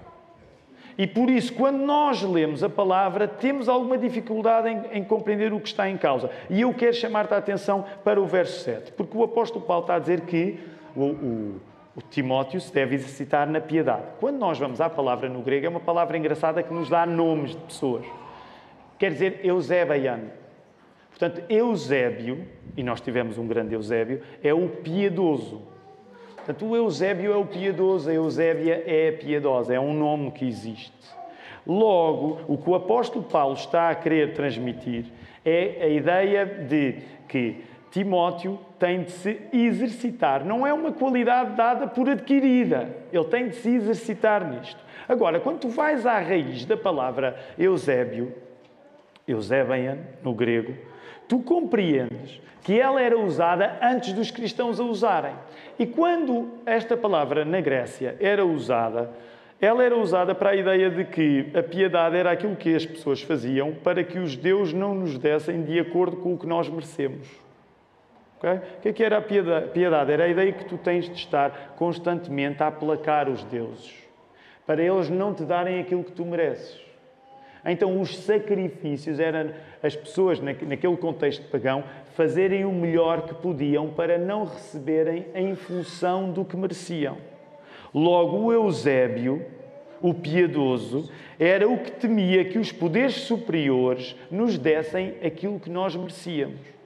E 0.98 1.08
por 1.08 1.30
isso, 1.30 1.54
quando 1.54 1.78
nós 1.78 2.22
lemos 2.22 2.64
a 2.64 2.70
palavra, 2.70 3.28
temos 3.28 3.70
alguma 3.70 3.98
dificuldade 3.98 4.68
em, 4.68 5.00
em 5.00 5.04
compreender 5.04 5.54
o 5.54 5.60
que 5.60 5.68
está 5.68 5.88
em 5.90 5.96
causa. 5.96 6.30
E 6.50 6.62
eu 6.62 6.74
quero 6.74 6.96
chamar-te 6.96 7.34
a 7.34 7.38
atenção 7.38 7.86
para 8.04 8.20
o 8.20 8.26
verso 8.26 8.64
7, 8.64 8.92
porque 8.94 9.16
o 9.16 9.24
apóstolo 9.24 9.64
Paulo 9.64 9.84
está 9.84 9.96
a 9.96 10.00
dizer 10.00 10.22
que 10.22 10.60
o, 10.96 11.06
o, 11.06 11.62
o 11.98 12.02
Timóteo 12.02 12.62
se 12.62 12.72
deve 12.72 12.94
exercitar 12.94 13.50
na 13.50 13.60
piedade. 13.60 14.04
Quando 14.20 14.38
nós 14.38 14.60
vamos 14.60 14.80
à 14.80 14.88
palavra 14.88 15.28
no 15.28 15.42
grego, 15.42 15.66
é 15.66 15.70
uma 15.70 15.80
palavra 15.80 16.16
engraçada 16.16 16.62
que 16.62 16.72
nos 16.72 16.88
dá 16.88 17.08
nomes 17.08 17.56
de 17.56 17.62
pessoas. 17.64 18.06
Quer 19.00 19.14
dizer 19.14 19.40
Eusebian. 19.44 20.20
Portanto, 21.10 21.42
Eusébio, 21.50 22.46
e 22.78 22.84
nós 22.84 23.02
tivemos 23.02 23.40
um 23.40 23.48
grande 23.48 23.74
Eusébio, 23.74 24.22
é 24.44 24.54
o 24.54 24.70
piedoso. 24.70 25.64
Portanto, 26.36 26.68
o 26.68 26.76
Eusébio 26.76 27.34
é 27.34 27.36
o 27.36 27.46
piedoso, 27.46 28.12
a 28.12 28.14
Eusébia 28.14 28.84
é 28.86 29.10
a 29.10 29.14
piedosa, 29.14 29.74
é 29.74 29.80
um 29.80 29.96
nome 29.96 30.30
que 30.30 30.48
existe. 30.48 30.94
Logo, 31.66 32.42
o 32.48 32.60
que 32.60 32.70
o 32.70 32.76
apóstolo 32.76 33.26
Paulo 33.26 33.56
está 33.56 33.90
a 33.90 33.96
querer 33.96 34.36
transmitir 34.36 35.06
é 35.44 35.80
a 35.82 35.88
ideia 35.88 36.46
de 36.46 36.98
que 37.28 37.64
Timóteo 37.92 38.60
tem 38.78 39.04
de 39.04 39.12
se 39.12 39.40
exercitar. 39.52 40.46
Não 40.46 40.66
é 40.66 40.74
uma 40.74 40.92
qualidade 40.92 41.56
dada 41.56 41.88
por 41.88 42.10
adquirida. 42.10 42.96
Ele 43.12 43.26
tem 43.26 43.50
de 43.50 43.56
se 43.56 43.70
exercitar 43.70 44.48
nisto. 44.50 44.80
Agora, 45.08 45.40
quando 45.40 45.60
tu 45.60 45.70
vais 45.70 46.06
à 46.06 46.20
raiz 46.20 46.66
da 46.66 46.76
palavra 46.76 47.38
Eusébio, 47.58 48.34
Eusebian, 49.28 49.98
no 50.24 50.34
grego, 50.34 50.74
tu 51.28 51.40
compreendes 51.40 52.42
que 52.64 52.80
ela 52.80 53.02
era 53.02 53.18
usada 53.18 53.80
antes 53.82 54.12
dos 54.12 54.30
cristãos 54.30 54.80
a 54.80 54.84
usarem. 54.84 55.34
E 55.80 55.86
quando 55.86 56.50
esta 56.66 56.98
palavra 56.98 57.46
na 57.46 57.62
Grécia 57.62 58.18
era 58.20 58.46
usada, 58.46 59.10
ela 59.60 59.84
era 59.84 59.98
usada 59.98 60.36
para 60.36 60.52
a 60.52 60.56
ideia 60.56 60.90
de 60.90 61.06
que 61.06 61.50
a 61.56 61.64
piedade 61.64 62.16
era 62.16 62.32
aquilo 62.32 62.56
que 62.56 62.76
as 62.76 62.86
pessoas 62.86 63.22
faziam 63.22 63.74
para 63.74 64.04
que 64.04 64.20
os 64.20 64.36
deuses 64.36 64.74
não 64.74 64.94
nos 64.94 65.18
dessem 65.18 65.64
de 65.64 65.80
acordo 65.80 66.18
com 66.18 66.34
o 66.34 66.38
que 66.38 66.46
nós 66.46 66.70
merecemos. 66.70 67.47
Okay? 68.38 68.56
O 68.56 68.82
que 68.82 68.90
é 68.90 68.94
que 68.94 69.04
era 69.04 69.18
a 69.18 69.22
piedade? 69.22 70.12
Era 70.12 70.26
a 70.26 70.28
ideia 70.28 70.52
que 70.52 70.66
tu 70.66 70.78
tens 70.78 71.06
de 71.06 71.16
estar 71.16 71.74
constantemente 71.76 72.62
a 72.62 72.68
aplacar 72.68 73.28
os 73.30 73.44
deuses, 73.44 73.94
para 74.66 74.82
eles 74.82 75.10
não 75.10 75.34
te 75.34 75.44
darem 75.44 75.80
aquilo 75.80 76.04
que 76.04 76.12
tu 76.12 76.24
mereces. 76.26 76.86
Então, 77.66 78.00
os 78.00 78.18
sacrifícios 78.20 79.20
eram 79.20 79.52
as 79.84 79.96
pessoas, 79.96 80.40
naquele 80.40 80.96
contexto 80.96 81.50
pagão, 81.50 81.84
fazerem 82.16 82.64
o 82.64 82.72
melhor 82.72 83.24
que 83.24 83.34
podiam 83.34 83.90
para 83.90 84.18
não 84.18 84.46
receberem 84.46 85.26
em 85.36 85.54
função 85.56 86.32
do 86.32 86.46
que 86.46 86.56
mereciam. 86.56 87.18
Logo, 87.94 88.38
o 88.38 88.54
Eusébio, 88.54 89.46
o 90.02 90.14
piedoso, 90.14 91.12
era 91.40 91.68
o 91.68 91.78
que 91.80 91.92
temia 91.92 92.46
que 92.46 92.60
os 92.60 92.72
poderes 92.72 93.16
superiores 93.16 94.16
nos 94.32 94.58
dessem 94.58 95.16
aquilo 95.24 95.60
que 95.60 95.70
nós 95.70 95.96
merecíamos. 95.96 96.77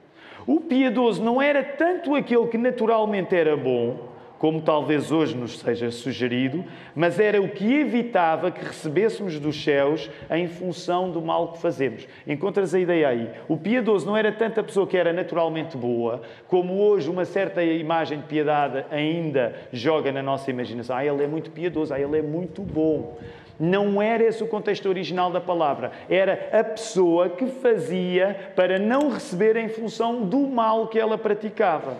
O 0.46 0.60
piedoso 0.60 1.22
não 1.22 1.40
era 1.40 1.62
tanto 1.62 2.14
aquele 2.14 2.46
que 2.48 2.58
naturalmente 2.58 3.34
era 3.34 3.56
bom, 3.56 4.12
como 4.42 4.60
talvez 4.60 5.12
hoje 5.12 5.36
nos 5.36 5.60
seja 5.60 5.88
sugerido, 5.92 6.64
mas 6.96 7.20
era 7.20 7.40
o 7.40 7.48
que 7.48 7.74
evitava 7.74 8.50
que 8.50 8.64
recebêssemos 8.64 9.38
dos 9.38 9.62
céus 9.62 10.10
em 10.28 10.48
função 10.48 11.12
do 11.12 11.22
mal 11.22 11.52
que 11.52 11.60
fazemos. 11.60 12.08
Encontras 12.26 12.74
a 12.74 12.80
ideia 12.80 13.06
aí? 13.06 13.30
O 13.46 13.56
piedoso 13.56 14.04
não 14.04 14.16
era 14.16 14.32
tanto 14.32 14.58
a 14.58 14.64
pessoa 14.64 14.84
que 14.84 14.96
era 14.96 15.12
naturalmente 15.12 15.76
boa, 15.76 16.22
como 16.48 16.80
hoje 16.80 17.08
uma 17.08 17.24
certa 17.24 17.62
imagem 17.62 18.18
de 18.18 18.24
piedade 18.24 18.84
ainda 18.90 19.54
joga 19.72 20.10
na 20.10 20.24
nossa 20.24 20.50
imaginação. 20.50 20.96
Ah, 20.96 21.06
ele 21.06 21.22
é 21.22 21.28
muito 21.28 21.48
piedoso, 21.52 21.94
ah, 21.94 22.00
ele 22.00 22.18
é 22.18 22.22
muito 22.22 22.62
bom. 22.62 23.16
Não 23.58 24.00
era 24.00 24.24
esse 24.24 24.42
o 24.42 24.48
contexto 24.48 24.88
original 24.88 25.30
da 25.30 25.40
palavra. 25.40 25.92
Era 26.08 26.48
a 26.52 26.64
pessoa 26.64 27.28
que 27.28 27.46
fazia 27.46 28.52
para 28.56 28.78
não 28.78 29.10
receber 29.10 29.56
em 29.56 29.68
função 29.68 30.22
do 30.22 30.40
mal 30.40 30.88
que 30.88 30.98
ela 30.98 31.18
praticava. 31.18 31.96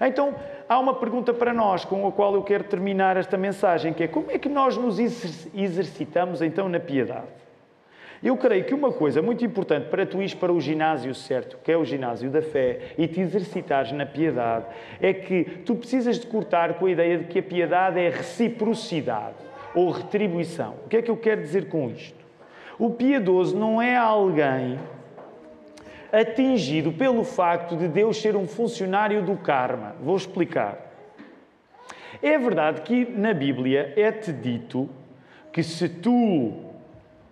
Então, 0.00 0.34
há 0.68 0.78
uma 0.78 0.94
pergunta 0.94 1.32
para 1.32 1.52
nós 1.52 1.84
com 1.84 2.06
a 2.06 2.12
qual 2.12 2.34
eu 2.34 2.42
quero 2.42 2.64
terminar 2.64 3.16
esta 3.16 3.36
mensagem, 3.36 3.92
que 3.92 4.04
é 4.04 4.08
como 4.08 4.30
é 4.30 4.38
que 4.38 4.48
nós 4.48 4.76
nos 4.76 4.98
exercitamos 4.98 6.42
então 6.42 6.68
na 6.68 6.78
piedade? 6.78 7.46
Eu 8.22 8.36
creio 8.36 8.64
que 8.64 8.74
uma 8.74 8.90
coisa 8.90 9.20
muito 9.20 9.44
importante 9.44 9.88
para 9.88 10.06
tu 10.06 10.18
ires 10.18 10.34
para 10.34 10.52
o 10.52 10.60
ginásio 10.60 11.14
certo, 11.14 11.58
que 11.62 11.70
é 11.70 11.76
o 11.76 11.84
ginásio 11.84 12.30
da 12.30 12.40
fé, 12.40 12.92
e 12.96 13.06
te 13.06 13.20
exercitares 13.20 13.92
na 13.92 14.06
piedade, 14.06 14.64
é 15.00 15.12
que 15.12 15.44
tu 15.64 15.74
precisas 15.74 16.18
de 16.18 16.26
cortar 16.26 16.74
com 16.74 16.86
a 16.86 16.90
ideia 16.90 17.18
de 17.18 17.24
que 17.24 17.38
a 17.38 17.42
piedade 17.42 18.00
é 18.00 18.08
reciprocidade 18.08 19.46
ou 19.76 19.90
retribuição. 19.90 20.74
O 20.86 20.88
que 20.88 20.96
é 20.96 21.02
que 21.02 21.10
eu 21.10 21.16
quero 21.18 21.42
dizer 21.42 21.68
com 21.68 21.90
isto? 21.90 22.24
O 22.78 22.90
piedoso 22.90 23.56
não 23.56 23.80
é 23.80 23.94
alguém 23.94 24.78
atingido 26.10 26.92
pelo 26.92 27.22
facto 27.22 27.76
de 27.76 27.86
Deus 27.86 28.16
ser 28.16 28.36
um 28.36 28.46
funcionário 28.46 29.22
do 29.22 29.36
karma. 29.36 29.94
Vou 30.00 30.16
explicar. 30.16 30.78
É 32.22 32.38
verdade 32.38 32.80
que 32.80 33.04
na 33.04 33.34
Bíblia 33.34 33.92
é-te 33.96 34.32
dito 34.32 34.88
que 35.52 35.62
se 35.62 35.88
tu, 35.88 36.64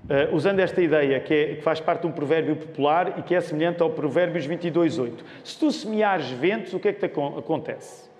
Uh, 0.04 0.36
usando 0.36 0.60
esta 0.60 0.82
ideia 0.82 1.18
que, 1.18 1.32
é, 1.32 1.54
que, 1.54 1.62
faz 1.62 1.80
parte 1.80 2.02
de 2.02 2.08
um 2.08 2.12
provérbio 2.12 2.54
popular 2.56 3.18
e 3.18 3.22
que 3.22 3.34
é 3.34 3.40
semelhante 3.40 3.82
ao 3.82 3.88
Provérbios 3.88 4.46
22.8. 4.46 5.12
Se 5.42 5.58
tu 5.58 5.72
semeares 5.72 6.28
ventos, 6.28 6.74
o 6.74 6.78
que 6.78 6.88
é 6.88 6.92
que 6.92 7.00
te 7.00 7.06
acontece? 7.38 8.10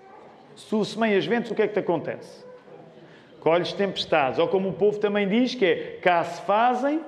Se 0.55 0.67
tu 0.67 0.83
semeias 0.83 1.27
ventos, 1.27 1.51
o 1.51 1.53
que 1.53 1.61
é 1.61 1.67
que 1.67 1.75
te 1.75 1.79
acontece? 1.79 2.44
Colhes 3.45 3.73
tempestades. 3.73 4.39
Ou 4.39 4.47
como 4.47 4.69
o 4.69 4.73
povo 4.73 4.97
também 4.97 5.27
diz, 5.27 5.53
que 5.53 5.63
é 5.63 5.99
cá 6.01 6.23
se 6.23 6.41
fazem, 6.41 6.99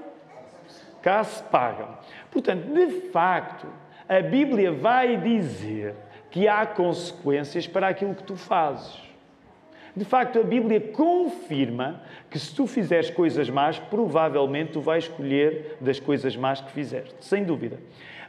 cá 1.01 1.23
se 1.23 1.41
pagam. 1.41 1.97
Portanto, 2.29 2.71
de 2.71 3.09
facto, 3.09 3.65
a 4.07 4.21
Bíblia 4.21 4.71
vai 4.71 5.17
dizer 5.17 5.95
que 6.29 6.47
há 6.47 6.63
consequências 6.63 7.65
para 7.65 7.88
aquilo 7.88 8.13
que 8.13 8.21
tu 8.21 8.35
fazes. 8.35 9.01
De 9.95 10.05
facto, 10.05 10.38
a 10.38 10.43
Bíblia 10.43 10.79
confirma 10.79 12.03
que 12.29 12.38
se 12.38 12.53
tu 12.53 12.67
fizeres 12.67 13.09
coisas 13.09 13.49
más, 13.49 13.79
provavelmente 13.79 14.73
tu 14.73 14.79
vais 14.79 15.05
escolher 15.05 15.75
das 15.81 15.99
coisas 15.99 16.35
más 16.35 16.61
que 16.61 16.71
fizeste, 16.71 17.15
sem 17.19 17.43
dúvida. 17.43 17.79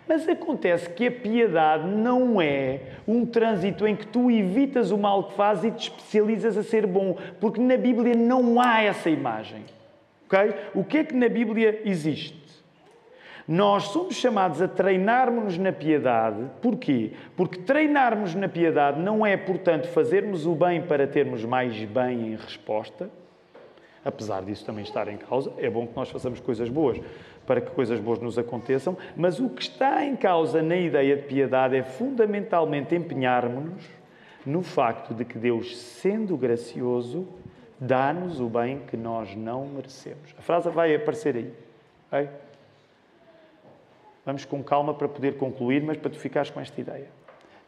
Mas 0.08 0.26
acontece 0.26 0.88
que 0.88 1.06
a 1.06 1.10
piedade 1.10 1.86
não 1.86 2.40
é 2.40 2.80
um 3.06 3.26
trânsito 3.26 3.86
em 3.86 3.94
que 3.94 4.06
tu 4.06 4.30
evitas 4.30 4.90
o 4.90 4.96
mal 4.96 5.24
que 5.24 5.34
fazes 5.34 5.64
e 5.64 5.70
te 5.70 5.90
especializas 5.90 6.56
a 6.56 6.62
ser 6.62 6.86
bom, 6.86 7.18
porque 7.38 7.60
na 7.60 7.76
Bíblia 7.76 8.14
não 8.14 8.58
há 8.58 8.82
essa 8.82 9.10
imagem. 9.10 9.64
Okay? 10.26 10.54
O 10.74 10.82
que 10.82 10.98
é 10.98 11.04
que 11.04 11.14
na 11.14 11.28
Bíblia 11.28 11.82
existe? 11.84 12.38
Nós 13.46 13.84
somos 13.84 14.14
chamados 14.14 14.62
a 14.62 14.68
treinarmos-nos 14.68 15.58
na 15.58 15.72
piedade. 15.72 16.42
Porquê? 16.60 17.12
Porque 17.36 17.58
treinarmos 17.58 18.34
na 18.34 18.48
piedade 18.48 19.00
não 19.00 19.26
é, 19.26 19.36
portanto, 19.36 19.88
fazermos 19.88 20.46
o 20.46 20.54
bem 20.54 20.82
para 20.82 21.06
termos 21.06 21.44
mais 21.44 21.74
bem 21.84 22.32
em 22.32 22.36
resposta, 22.36 23.10
apesar 24.04 24.42
disso 24.42 24.64
também 24.64 24.84
estar 24.84 25.08
em 25.08 25.16
causa. 25.16 25.52
É 25.58 25.68
bom 25.68 25.86
que 25.86 25.96
nós 25.96 26.10
façamos 26.10 26.40
coisas 26.40 26.68
boas 26.68 26.98
para 27.48 27.62
que 27.62 27.70
coisas 27.70 27.98
boas 27.98 28.18
nos 28.18 28.36
aconteçam, 28.36 28.94
mas 29.16 29.40
o 29.40 29.48
que 29.48 29.62
está 29.62 30.04
em 30.04 30.14
causa 30.14 30.62
na 30.62 30.76
ideia 30.76 31.16
de 31.16 31.22
piedade 31.22 31.74
é 31.74 31.82
fundamentalmente 31.82 32.94
empenharmos-nos 32.94 33.88
no 34.44 34.62
facto 34.62 35.14
de 35.14 35.24
que 35.24 35.38
Deus, 35.38 35.74
sendo 35.78 36.36
gracioso, 36.36 37.26
dá-nos 37.80 38.38
o 38.38 38.50
bem 38.50 38.80
que 38.80 38.98
nós 38.98 39.34
não 39.34 39.66
merecemos. 39.66 40.34
A 40.38 40.42
frase 40.42 40.68
vai 40.68 40.94
aparecer 40.94 41.36
aí. 41.36 41.54
Okay? 42.08 42.28
Vamos 44.26 44.44
com 44.44 44.62
calma 44.62 44.92
para 44.92 45.08
poder 45.08 45.38
concluir, 45.38 45.82
mas 45.82 45.96
para 45.96 46.10
tu 46.10 46.18
ficares 46.18 46.50
com 46.50 46.60
esta 46.60 46.78
ideia. 46.78 47.06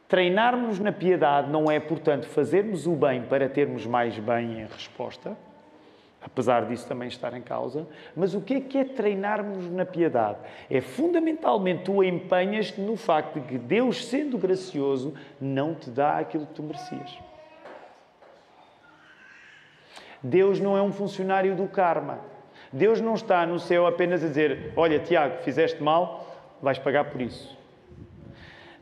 Treinarmos 0.06 0.78
na 0.78 0.92
piedade 0.92 1.50
não 1.50 1.70
é, 1.70 1.80
portanto, 1.80 2.26
fazermos 2.26 2.86
o 2.86 2.94
bem 2.94 3.22
para 3.22 3.48
termos 3.48 3.86
mais 3.86 4.18
bem 4.18 4.60
em 4.60 4.66
resposta, 4.66 5.34
apesar 6.20 6.66
disso 6.66 6.86
também 6.86 7.08
estar 7.08 7.32
em 7.34 7.42
causa, 7.42 7.86
mas 8.14 8.34
o 8.34 8.40
que 8.40 8.54
é 8.54 8.60
que 8.60 8.78
é 8.78 8.84
treinarmos 8.84 9.70
na 9.70 9.84
piedade? 9.86 10.38
É 10.68 10.80
fundamentalmente 10.80 11.84
tu 11.84 12.04
empenhas-te 12.04 12.80
no 12.80 12.96
facto 12.96 13.40
de 13.40 13.46
que 13.46 13.58
Deus, 13.58 14.06
sendo 14.06 14.36
gracioso, 14.36 15.14
não 15.40 15.74
te 15.74 15.90
dá 15.90 16.18
aquilo 16.18 16.46
que 16.46 16.54
tu 16.54 16.62
merecias. 16.62 17.18
Deus 20.22 20.60
não 20.60 20.76
é 20.76 20.82
um 20.82 20.92
funcionário 20.92 21.56
do 21.56 21.66
karma. 21.66 22.20
Deus 22.72 23.00
não 23.00 23.14
está 23.14 23.44
no 23.46 23.58
céu 23.58 23.86
apenas 23.86 24.22
a 24.22 24.28
dizer: 24.28 24.72
Olha, 24.76 24.98
Tiago, 24.98 25.42
fizeste 25.42 25.82
mal, 25.82 26.26
vais 26.62 26.78
pagar 26.78 27.06
por 27.06 27.20
isso. 27.20 27.58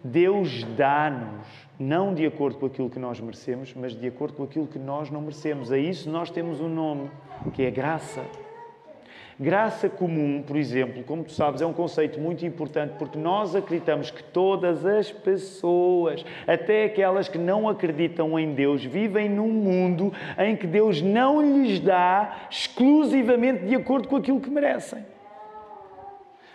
Deus 0.02 0.62
dá-nos, 0.76 1.46
não 1.78 2.14
de 2.14 2.26
acordo 2.26 2.58
com 2.58 2.66
aquilo 2.66 2.90
que 2.90 2.98
nós 2.98 3.20
merecemos, 3.20 3.74
mas 3.74 3.94
de 3.94 4.06
acordo 4.06 4.34
com 4.34 4.44
aquilo 4.44 4.66
que 4.66 4.78
nós 4.78 5.10
não 5.10 5.20
merecemos. 5.20 5.72
A 5.72 5.78
isso 5.78 6.10
nós 6.10 6.30
temos 6.30 6.60
um 6.60 6.68
nome, 6.68 7.10
que 7.54 7.62
é 7.62 7.70
graça. 7.70 8.22
Graça 9.40 9.88
comum, 9.88 10.42
por 10.42 10.56
exemplo, 10.56 11.04
como 11.04 11.22
tu 11.22 11.30
sabes, 11.30 11.60
é 11.60 11.66
um 11.66 11.72
conceito 11.72 12.18
muito 12.18 12.44
importante 12.44 12.94
porque 12.98 13.16
nós 13.16 13.54
acreditamos 13.54 14.10
que 14.10 14.20
todas 14.20 14.84
as 14.84 15.12
pessoas, 15.12 16.24
até 16.44 16.86
aquelas 16.86 17.28
que 17.28 17.38
não 17.38 17.68
acreditam 17.68 18.36
em 18.36 18.52
Deus, 18.52 18.84
vivem 18.84 19.28
num 19.28 19.48
mundo 19.48 20.12
em 20.36 20.56
que 20.56 20.66
Deus 20.66 21.00
não 21.00 21.40
lhes 21.40 21.78
dá 21.78 22.48
exclusivamente 22.50 23.64
de 23.64 23.76
acordo 23.76 24.08
com 24.08 24.16
aquilo 24.16 24.40
que 24.40 24.50
merecem. 24.50 25.06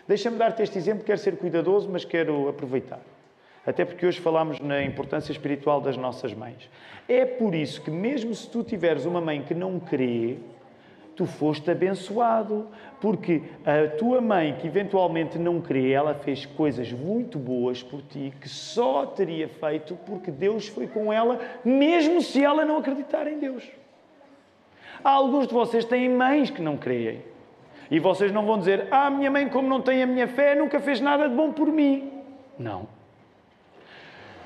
Deixa-me 0.05 0.37
dar-te 0.37 0.61
este 0.61 0.77
exemplo, 0.77 1.05
quero 1.05 1.19
ser 1.19 1.37
cuidadoso, 1.37 1.89
mas 1.89 2.03
quero 2.03 2.49
aproveitar. 2.49 2.99
Até 3.65 3.85
porque 3.85 4.05
hoje 4.05 4.19
falámos 4.19 4.59
na 4.59 4.83
importância 4.83 5.31
espiritual 5.31 5.79
das 5.79 5.95
nossas 5.95 6.33
mães. 6.33 6.69
É 7.07 7.23
por 7.23 7.55
isso 7.55 7.81
que, 7.81 7.89
mesmo 7.89 8.35
se 8.35 8.49
tu 8.49 8.61
tiveres 8.61 9.05
uma 9.05 9.21
mãe 9.21 9.41
que 9.41 9.53
não 9.53 9.79
crê, 9.79 10.37
tu 11.15 11.25
foste 11.25 11.69
abençoado, 11.69 12.67
porque 12.99 13.43
a 13.65 13.95
tua 13.97 14.19
mãe, 14.21 14.55
que 14.59 14.67
eventualmente 14.67 15.37
não 15.37 15.61
crê, 15.61 15.91
ela 15.91 16.13
fez 16.13 16.45
coisas 16.45 16.91
muito 16.91 17.37
boas 17.37 17.83
por 17.83 18.01
ti 18.01 18.33
que 18.39 18.49
só 18.49 19.05
teria 19.05 19.47
feito 19.47 19.95
porque 20.05 20.31
Deus 20.31 20.67
foi 20.67 20.87
com 20.87 21.11
ela, 21.11 21.39
mesmo 21.63 22.21
se 22.21 22.43
ela 22.43 22.65
não 22.65 22.77
acreditar 22.77 23.27
em 23.27 23.39
Deus. 23.39 23.63
Há 25.03 25.09
alguns 25.11 25.47
de 25.47 25.53
vocês 25.53 25.85
têm 25.85 26.09
mães 26.09 26.49
que 26.49 26.61
não 26.61 26.77
creem. 26.77 27.21
E 27.91 27.99
vocês 27.99 28.31
não 28.31 28.45
vão 28.45 28.57
dizer, 28.57 28.87
ah, 28.89 29.09
minha 29.09 29.29
mãe, 29.29 29.47
como 29.49 29.67
não 29.67 29.81
tem 29.81 30.01
a 30.01 30.07
minha 30.07 30.27
fé, 30.27 30.55
nunca 30.55 30.79
fez 30.79 30.99
nada 31.01 31.27
de 31.27 31.35
bom 31.35 31.51
por 31.51 31.67
mim. 31.67 32.11
Não. 32.57 32.87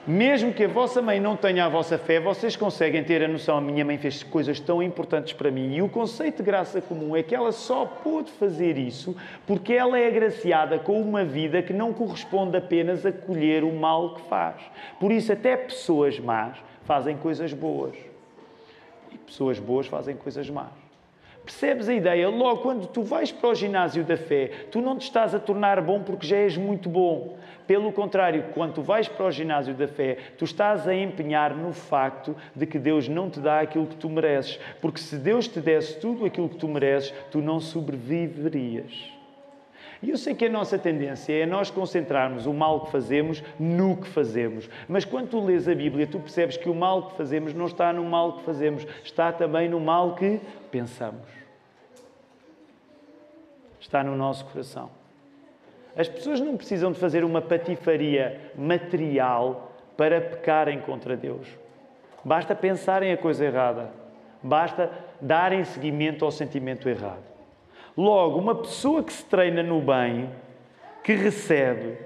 Mesmo 0.07 0.53
que 0.53 0.63
a 0.63 0.69
vossa 0.69 1.01
mãe 1.01 1.19
não 1.19 1.35
tenha 1.35 1.65
a 1.65 1.69
vossa 1.69 1.97
fé, 1.97 2.17
vocês 2.17 2.55
conseguem 2.55 3.03
ter 3.03 3.21
a 3.21 3.27
noção: 3.27 3.57
a 3.57 3.61
minha 3.61 3.83
mãe 3.83 3.97
fez 3.97 4.23
coisas 4.23 4.57
tão 4.57 4.81
importantes 4.81 5.33
para 5.33 5.51
mim. 5.51 5.75
E 5.75 5.81
o 5.81 5.89
conceito 5.89 6.37
de 6.37 6.43
graça 6.43 6.79
comum 6.79 7.13
é 7.13 7.21
que 7.21 7.35
ela 7.35 7.51
só 7.51 7.85
pôde 7.85 8.31
fazer 8.31 8.77
isso 8.77 9.17
porque 9.45 9.73
ela 9.73 9.99
é 9.99 10.07
agraciada 10.07 10.79
com 10.79 11.01
uma 11.01 11.25
vida 11.25 11.61
que 11.61 11.73
não 11.73 11.91
corresponde 11.91 12.55
apenas 12.55 13.05
a 13.05 13.11
colher 13.11 13.65
o 13.65 13.73
mal 13.73 14.15
que 14.15 14.21
faz. 14.29 14.55
Por 14.97 15.11
isso, 15.11 15.33
até 15.33 15.57
pessoas 15.57 16.17
más 16.17 16.57
fazem 16.85 17.17
coisas 17.17 17.51
boas. 17.51 17.97
E 19.11 19.17
pessoas 19.17 19.59
boas 19.59 19.87
fazem 19.87 20.15
coisas 20.15 20.49
más. 20.49 20.87
Percebes 21.47 21.87
a 21.87 21.93
ideia? 21.93 22.27
Logo, 22.27 22.61
quando 22.61 22.87
tu 22.87 23.03
vais 23.03 23.31
para 23.31 23.49
o 23.49 23.55
ginásio 23.55 24.03
da 24.03 24.17
fé, 24.17 24.51
tu 24.69 24.81
não 24.81 24.97
te 24.97 25.03
estás 25.03 25.33
a 25.33 25.39
tornar 25.39 25.81
bom 25.81 26.01
porque 26.01 26.27
já 26.27 26.35
és 26.35 26.57
muito 26.57 26.89
bom. 26.89 27.37
Pelo 27.67 27.91
contrário, 27.91 28.45
quando 28.53 28.75
tu 28.75 28.81
vais 28.81 29.07
para 29.07 29.25
o 29.25 29.31
ginásio 29.31 29.73
da 29.73 29.87
fé, 29.87 30.17
tu 30.37 30.45
estás 30.45 30.87
a 30.87 30.95
empenhar 30.95 31.53
no 31.53 31.73
facto 31.73 32.35
de 32.55 32.65
que 32.65 32.79
Deus 32.79 33.07
não 33.07 33.29
te 33.29 33.39
dá 33.39 33.59
aquilo 33.59 33.85
que 33.85 33.95
tu 33.95 34.09
mereces. 34.09 34.59
Porque 34.81 34.99
se 34.99 35.17
Deus 35.17 35.47
te 35.47 35.59
desse 35.59 35.99
tudo 35.99 36.25
aquilo 36.25 36.47
que 36.47 36.55
tu 36.55 36.67
mereces, 36.67 37.13
tu 37.29 37.39
não 37.39 37.59
sobreviverias. 37.59 39.11
E 40.01 40.11
eu 40.11 40.17
sei 40.17 40.33
que 40.33 40.45
a 40.45 40.49
nossa 40.49 40.77
tendência 40.77 41.33
é 41.33 41.45
nós 41.45 41.69
concentrarmos 41.69 42.45
o 42.45 42.53
mal 42.53 42.85
que 42.85 42.91
fazemos 42.91 43.43
no 43.59 43.97
que 43.97 44.07
fazemos. 44.07 44.69
Mas 44.87 45.03
quando 45.03 45.29
tu 45.29 45.43
lês 45.43 45.67
a 45.67 45.75
Bíblia, 45.75 46.07
tu 46.07 46.19
percebes 46.19 46.55
que 46.55 46.69
o 46.69 46.75
mal 46.75 47.09
que 47.09 47.17
fazemos 47.17 47.53
não 47.53 47.65
está 47.65 47.91
no 47.91 48.05
mal 48.05 48.33
que 48.33 48.43
fazemos, 48.43 48.85
está 49.03 49.31
também 49.31 49.67
no 49.67 49.79
mal 49.79 50.15
que 50.15 50.39
pensamos 50.71 51.37
está 53.87 54.03
no 54.03 54.15
nosso 54.15 54.45
coração. 54.45 54.91
As 55.97 56.07
pessoas 56.07 56.39
não 56.39 56.55
precisam 56.55 56.91
de 56.91 56.99
fazer 56.99 57.23
uma 57.23 57.41
patifaria 57.41 58.39
material 58.55 59.71
para 59.97 60.21
pecarem 60.21 60.79
contra 60.79 61.17
Deus. 61.17 61.47
Basta 62.23 62.53
pensarem 62.53 63.11
a 63.11 63.17
coisa 63.17 63.43
errada. 63.43 63.89
Basta 64.43 64.91
darem 65.19 65.63
seguimento 65.63 66.23
ao 66.23 66.31
sentimento 66.31 66.87
errado. 66.87 67.23
Logo, 67.97 68.37
uma 68.37 68.53
pessoa 68.53 69.03
que 69.03 69.11
se 69.11 69.25
treina 69.25 69.63
no 69.63 69.81
bem, 69.81 70.29
que 71.03 71.13
recebe 71.15 71.97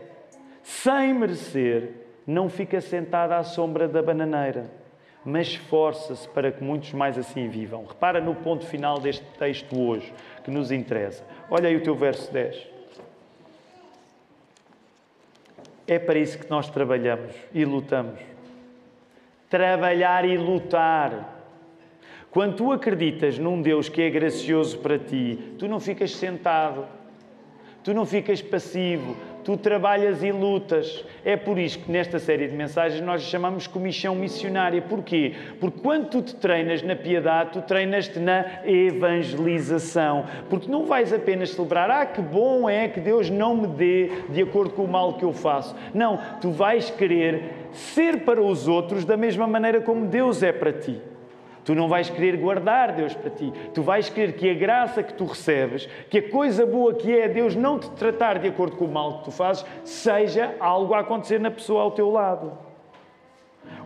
sem 0.64 1.14
merecer, 1.14 1.92
não 2.26 2.48
fica 2.48 2.80
sentada 2.80 3.36
à 3.36 3.44
sombra 3.44 3.90
da 3.90 4.02
bananeira, 4.02 4.72
mas 5.26 5.48
esforça-se 5.48 6.30
para 6.30 6.50
que 6.50 6.64
muitos 6.64 6.94
mais 6.94 7.18
assim 7.18 7.50
vivam. 7.50 7.86
Repara 7.86 8.22
no 8.22 8.36
ponto 8.36 8.66
final 8.66 9.00
deste 9.00 9.26
texto 9.38 9.78
hoje, 9.78 10.14
que 10.46 10.52
nos 10.52 10.72
interessa. 10.72 11.26
Olha 11.50 11.68
aí 11.68 11.76
o 11.76 11.84
teu 11.84 11.94
verso 11.94 12.32
10. 12.32 12.71
É 15.88 16.00
para 16.00 16.20
isso 16.20 16.38
que 16.38 16.50
nós 16.50 16.70
trabalhamos 16.70 17.36
e 17.54 17.66
lutamos. 17.66 18.20
Trabalhar 19.50 20.26
e 20.26 20.38
lutar. 20.38 21.40
Quando 22.30 22.56
tu 22.56 22.72
acreditas 22.72 23.38
num 23.38 23.62
Deus 23.62 23.90
que 23.90 24.02
é 24.02 24.10
gracioso 24.10 24.78
para 24.80 24.98
ti, 24.98 25.38
tu 25.60 25.68
não 25.68 25.80
ficas 25.80 26.16
sentado, 26.16 26.86
tu 27.84 27.94
não 27.94 28.06
ficas 28.06 28.42
passivo, 28.42 29.18
tu 29.44 29.58
trabalhas 29.58 30.24
e 30.24 30.32
lutas. 30.32 31.06
É 31.24 31.36
por 31.36 31.58
isso 31.58 31.80
que 31.80 31.92
nesta 31.92 32.20
série 32.20 32.48
de 32.48 32.56
mensagens 32.56 33.02
nós 33.02 33.24
chamamos 33.24 33.68
comissão 33.68 34.16
missionária. 34.16 34.82
Porquê? 34.82 35.34
Porque 35.60 35.80
quando 35.80 36.10
tu 36.10 36.22
te 36.22 36.36
treinas 36.36 36.82
na 36.82 36.96
piedade, 36.96 37.52
tu 37.54 37.62
treinas-te 37.62 38.20
na 38.20 38.46
evangelização. 38.66 40.26
Porque 40.50 40.70
não 40.70 40.86
vais 40.86 41.14
apenas 41.14 41.52
celebrar, 41.52 41.90
ah, 41.90 42.06
que 42.06 42.22
bom 42.22 42.70
é 42.70 42.88
que 42.88 43.00
Deus 43.00 43.30
não 43.30 43.56
me 43.56 43.68
dê 43.68 44.12
de 44.30 44.42
acordo 44.42 44.74
com 44.74 44.84
o 44.84 44.88
mal 44.88 45.14
que 45.14 45.24
eu 45.24 45.34
faço. 45.34 45.76
Não, 45.94 46.20
tu 46.40 46.52
vais 46.52 46.90
querer 46.90 47.44
ser 47.72 48.22
para 48.22 48.42
os 48.42 48.68
outros 48.68 49.06
da 49.06 49.18
mesma 49.18 49.48
maneira 49.48 49.82
como 49.82 50.08
Deus 50.08 50.44
é 50.44 50.52
para 50.52 50.74
ti. 50.74 51.11
Tu 51.72 51.76
não 51.76 51.88
vais 51.88 52.10
querer 52.10 52.36
guardar 52.36 52.92
Deus 52.92 53.14
para 53.14 53.30
ti. 53.30 53.50
Tu 53.74 53.82
vais 53.82 54.10
querer 54.10 54.34
que 54.34 54.50
a 54.50 54.54
graça 54.54 55.02
que 55.02 55.14
tu 55.14 55.24
recebes, 55.24 55.88
que 56.10 56.18
a 56.18 56.30
coisa 56.30 56.66
boa 56.66 56.94
que 56.94 57.18
é 57.18 57.30
Deus 57.30 57.56
não 57.56 57.80
te 57.80 57.90
tratar 57.92 58.40
de 58.40 58.50
acordo 58.50 58.76
com 58.76 58.84
o 58.84 58.92
mal 58.92 59.20
que 59.20 59.24
tu 59.24 59.32
fazes, 59.32 59.66
seja 59.86 60.54
algo 60.60 60.94
a 60.94 61.00
acontecer 61.00 61.40
na 61.40 61.50
pessoa 61.50 61.84
ao 61.84 61.92
teu 61.92 62.12
lado. 62.12 62.52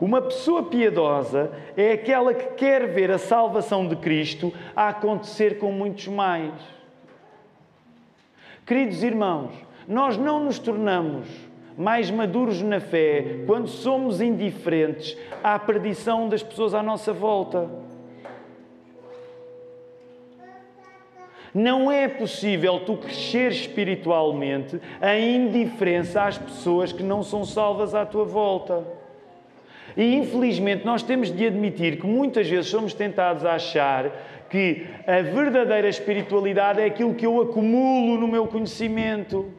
Uma 0.02 0.20
pessoa 0.20 0.64
piedosa 0.64 1.52
é 1.78 1.92
aquela 1.92 2.34
que 2.34 2.56
quer 2.56 2.88
ver 2.88 3.12
a 3.12 3.20
salvação 3.20 3.88
de 3.88 3.96
Cristo 3.98 4.52
a 4.76 4.90
acontecer 4.90 5.60
com 5.60 5.72
muitos 5.72 6.08
mais. 6.08 6.54
Queridos 8.66 9.04
irmãos, 9.04 9.52
nós 9.88 10.18
não 10.18 10.44
nos 10.44 10.58
tornamos 10.58 11.28
mais 11.78 12.10
maduros 12.10 12.62
na 12.62 12.80
fé, 12.80 13.44
quando 13.46 13.68
somos 13.68 14.22
indiferentes 14.22 15.18
à 15.44 15.60
perdição 15.60 16.30
das 16.30 16.42
pessoas 16.42 16.74
à 16.74 16.82
nossa 16.82 17.12
volta. 17.12 17.70
Não 21.54 21.90
é 21.90 22.08
possível 22.08 22.82
tu 22.82 22.98
crescer 22.98 23.52
espiritualmente 23.52 24.80
em 25.02 25.36
indiferença 25.38 26.24
às 26.24 26.38
pessoas 26.38 26.92
que 26.92 27.02
não 27.02 27.24
são 27.24 27.46
salvas 27.46 27.96
à 27.96 28.06
tua 28.06 28.26
volta. 28.26 28.86
E 29.96 30.16
infelizmente 30.16 30.86
nós 30.86 31.02
temos 31.02 31.32
de 31.32 31.48
admitir 31.48 31.98
que 31.98 32.06
muitas 32.06 32.50
vezes 32.50 32.70
somos 32.70 32.94
tentados 32.94 33.46
a 33.46 33.54
achar 33.54 34.12
que 34.50 34.86
a 35.08 35.22
verdadeira 35.22 35.88
espiritualidade 35.88 36.82
é 36.82 36.86
aquilo 36.86 37.16
que 37.16 37.26
eu 37.26 37.42
acumulo 37.42 38.20
no 38.20 38.28
meu 38.28 38.48
conhecimento 38.48 39.50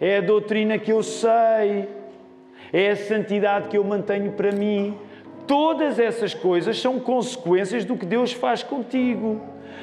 é 0.00 0.18
a 0.18 0.20
doutrina 0.20 0.78
que 0.78 0.92
eu 0.92 1.02
sei, 1.02 1.88
é 2.72 2.90
a 2.90 2.96
santidade 2.96 3.68
que 3.68 3.78
eu 3.78 3.84
mantenho 3.84 4.32
para 4.32 4.52
mim. 4.52 4.96
Todas 5.46 5.98
essas 5.98 6.34
coisas 6.34 6.80
são 6.80 6.98
consequências 6.98 7.84
do 7.84 7.96
que 7.96 8.04
Deus 8.04 8.32
faz 8.32 8.62
contigo. 8.62 9.40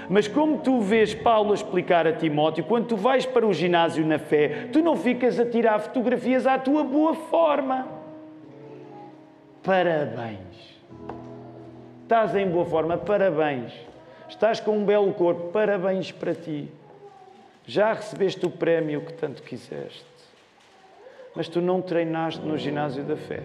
Mas 0.09 0.27
como 0.27 0.57
tu 0.57 0.81
vês 0.81 1.13
Paulo 1.13 1.53
explicar 1.53 2.05
a 2.05 2.13
Timóteo, 2.13 2.63
quando 2.65 2.87
tu 2.87 2.97
vais 2.97 3.25
para 3.25 3.47
o 3.47 3.53
ginásio 3.53 4.05
na 4.05 4.19
fé, 4.19 4.67
tu 4.71 4.81
não 4.81 4.97
ficas 4.97 5.39
a 5.39 5.45
tirar 5.45 5.79
fotografias 5.79 6.45
à 6.45 6.57
tua 6.57 6.83
boa 6.83 7.13
forma. 7.13 7.87
Parabéns. 9.63 10.73
Estás 12.01 12.35
em 12.35 12.47
boa 12.47 12.65
forma, 12.65 12.97
parabéns. 12.97 13.73
Estás 14.27 14.59
com 14.59 14.77
um 14.77 14.83
belo 14.83 15.13
corpo, 15.13 15.51
parabéns 15.51 16.11
para 16.11 16.35
ti. 16.35 16.69
Já 17.65 17.93
recebeste 17.93 18.45
o 18.45 18.49
prémio 18.49 19.01
que 19.01 19.13
tanto 19.13 19.41
quiseste. 19.41 20.05
Mas 21.35 21.47
tu 21.47 21.61
não 21.61 21.81
treinaste 21.81 22.41
no 22.41 22.57
ginásio 22.57 23.03
da 23.03 23.15
fé. 23.15 23.43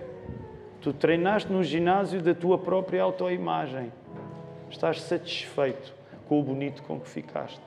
Tu 0.80 0.92
treinaste 0.92 1.50
no 1.50 1.62
ginásio 1.62 2.20
da 2.20 2.34
tua 2.34 2.58
própria 2.58 3.02
autoimagem. 3.02 3.92
Estás 4.70 5.00
satisfeito 5.02 5.94
com 6.28 6.40
o 6.40 6.42
bonito 6.42 6.82
com 6.82 7.00
que 7.00 7.08
ficaste. 7.08 7.60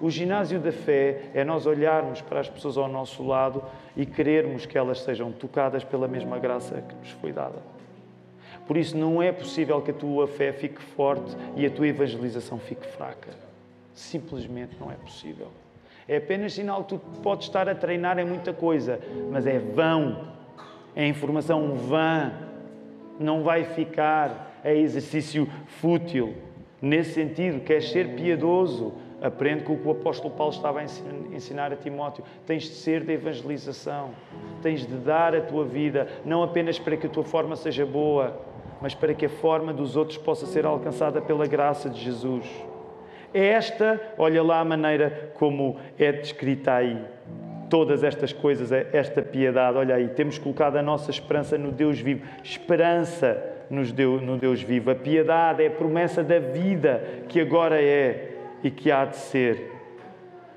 O 0.00 0.10
ginásio 0.10 0.58
da 0.58 0.72
fé 0.72 1.30
é 1.34 1.44
nós 1.44 1.66
olharmos 1.66 2.20
para 2.20 2.40
as 2.40 2.48
pessoas 2.48 2.76
ao 2.76 2.88
nosso 2.88 3.24
lado 3.24 3.62
e 3.96 4.04
querermos 4.04 4.66
que 4.66 4.76
elas 4.76 5.00
sejam 5.00 5.30
tocadas 5.30 5.84
pela 5.84 6.08
mesma 6.08 6.38
graça 6.38 6.82
que 6.82 6.94
nos 6.96 7.10
foi 7.10 7.32
dada. 7.32 7.62
Por 8.66 8.76
isso, 8.76 8.96
não 8.96 9.22
é 9.22 9.30
possível 9.30 9.80
que 9.82 9.90
a 9.90 9.94
tua 9.94 10.26
fé 10.26 10.52
fique 10.52 10.82
forte 10.82 11.36
e 11.54 11.64
a 11.64 11.70
tua 11.70 11.86
evangelização 11.86 12.58
fique 12.58 12.86
fraca. 12.86 13.43
Simplesmente 13.94 14.76
não 14.80 14.90
é 14.90 14.94
possível. 14.94 15.48
É 16.06 16.16
apenas 16.16 16.52
sinal 16.52 16.84
que 16.84 16.96
tu 16.96 17.20
podes 17.22 17.46
estar 17.46 17.68
a 17.68 17.74
treinar 17.74 18.18
em 18.18 18.24
muita 18.24 18.52
coisa, 18.52 19.00
mas 19.30 19.46
é 19.46 19.58
vão. 19.58 20.28
É 20.94 21.06
informação 21.06 21.74
vã. 21.74 22.32
Não 23.18 23.42
vai 23.42 23.64
ficar. 23.64 24.60
É 24.62 24.76
exercício 24.76 25.48
fútil. 25.66 26.34
Nesse 26.82 27.14
sentido, 27.14 27.60
queres 27.60 27.90
ser 27.90 28.14
piedoso, 28.14 28.92
aprende 29.22 29.64
com 29.64 29.72
o 29.72 29.78
que 29.78 29.88
o 29.88 29.92
apóstolo 29.92 30.34
Paulo 30.34 30.52
estava 30.52 30.80
a 30.80 30.84
ensinar 31.34 31.72
a 31.72 31.76
Timóteo. 31.76 32.24
Tens 32.44 32.64
de 32.64 32.74
ser 32.74 33.04
de 33.04 33.12
evangelização. 33.12 34.10
Tens 34.60 34.86
de 34.86 34.96
dar 34.96 35.34
a 35.34 35.40
tua 35.40 35.64
vida, 35.64 36.08
não 36.24 36.42
apenas 36.42 36.78
para 36.78 36.96
que 36.96 37.06
a 37.06 37.10
tua 37.10 37.24
forma 37.24 37.56
seja 37.56 37.86
boa, 37.86 38.38
mas 38.82 38.94
para 38.94 39.14
que 39.14 39.24
a 39.24 39.30
forma 39.30 39.72
dos 39.72 39.96
outros 39.96 40.18
possa 40.18 40.44
ser 40.46 40.66
alcançada 40.66 41.22
pela 41.22 41.46
graça 41.46 41.88
de 41.88 42.00
Jesus. 42.00 42.46
Esta, 43.34 44.00
olha 44.16 44.40
lá 44.44 44.60
a 44.60 44.64
maneira 44.64 45.32
como 45.34 45.76
é 45.98 46.12
descrita 46.12 46.74
aí. 46.74 46.96
todas 47.68 48.04
estas 48.04 48.32
coisas, 48.32 48.70
é 48.70 48.88
esta 48.92 49.20
piedade. 49.20 49.76
Olha 49.76 49.96
aí, 49.96 50.06
temos 50.08 50.38
colocado 50.38 50.76
a 50.76 50.82
nossa 50.82 51.10
esperança 51.10 51.58
no 51.58 51.72
Deus 51.72 51.98
vivo. 51.98 52.24
Esperança 52.44 53.42
nos 53.68 53.92
no 53.92 54.36
Deus 54.38 54.62
vivo. 54.62 54.92
A 54.92 54.94
piedade 54.94 55.64
é 55.64 55.66
a 55.66 55.70
promessa 55.70 56.22
da 56.22 56.38
vida 56.38 57.02
que 57.28 57.40
agora 57.40 57.82
é 57.82 58.36
e 58.62 58.70
que 58.70 58.92
há 58.92 59.04
de 59.04 59.16
ser. 59.16 59.72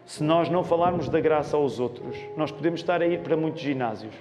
Se 0.06 0.24
nós 0.24 0.48
não 0.48 0.64
falarmos 0.64 1.10
da 1.10 1.20
graça 1.20 1.58
aos 1.58 1.80
outros, 1.80 2.16
nós 2.36 2.52
podemos 2.52 2.82
estar 2.82 3.02
a 3.02 3.08
ir 3.08 3.20
para 3.22 3.36
muitos 3.36 3.64
ginásios, 3.64 4.14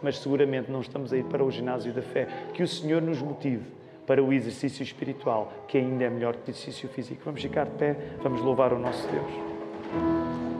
mas 0.00 0.18
seguramente 0.18 0.70
não 0.70 0.80
estamos 0.80 1.12
a 1.12 1.16
ir 1.16 1.24
para 1.24 1.42
o 1.42 1.50
ginásio 1.50 1.92
da 1.92 2.02
fé. 2.02 2.28
Que 2.52 2.62
o 2.62 2.68
Senhor 2.68 3.02
nos 3.02 3.20
motive 3.20 3.64
para 4.06 4.22
o 4.22 4.32
exercício 4.32 4.82
espiritual, 4.82 5.52
que 5.66 5.78
ainda 5.78 6.04
é 6.04 6.10
melhor 6.10 6.34
que 6.36 6.50
o 6.50 6.52
exercício 6.52 6.88
físico. 6.88 7.22
Vamos 7.24 7.42
ficar 7.42 7.64
de 7.64 7.72
pé, 7.72 7.96
vamos 8.22 8.40
louvar 8.40 8.72
o 8.72 8.78
nosso 8.78 9.06
Deus. 9.08 10.53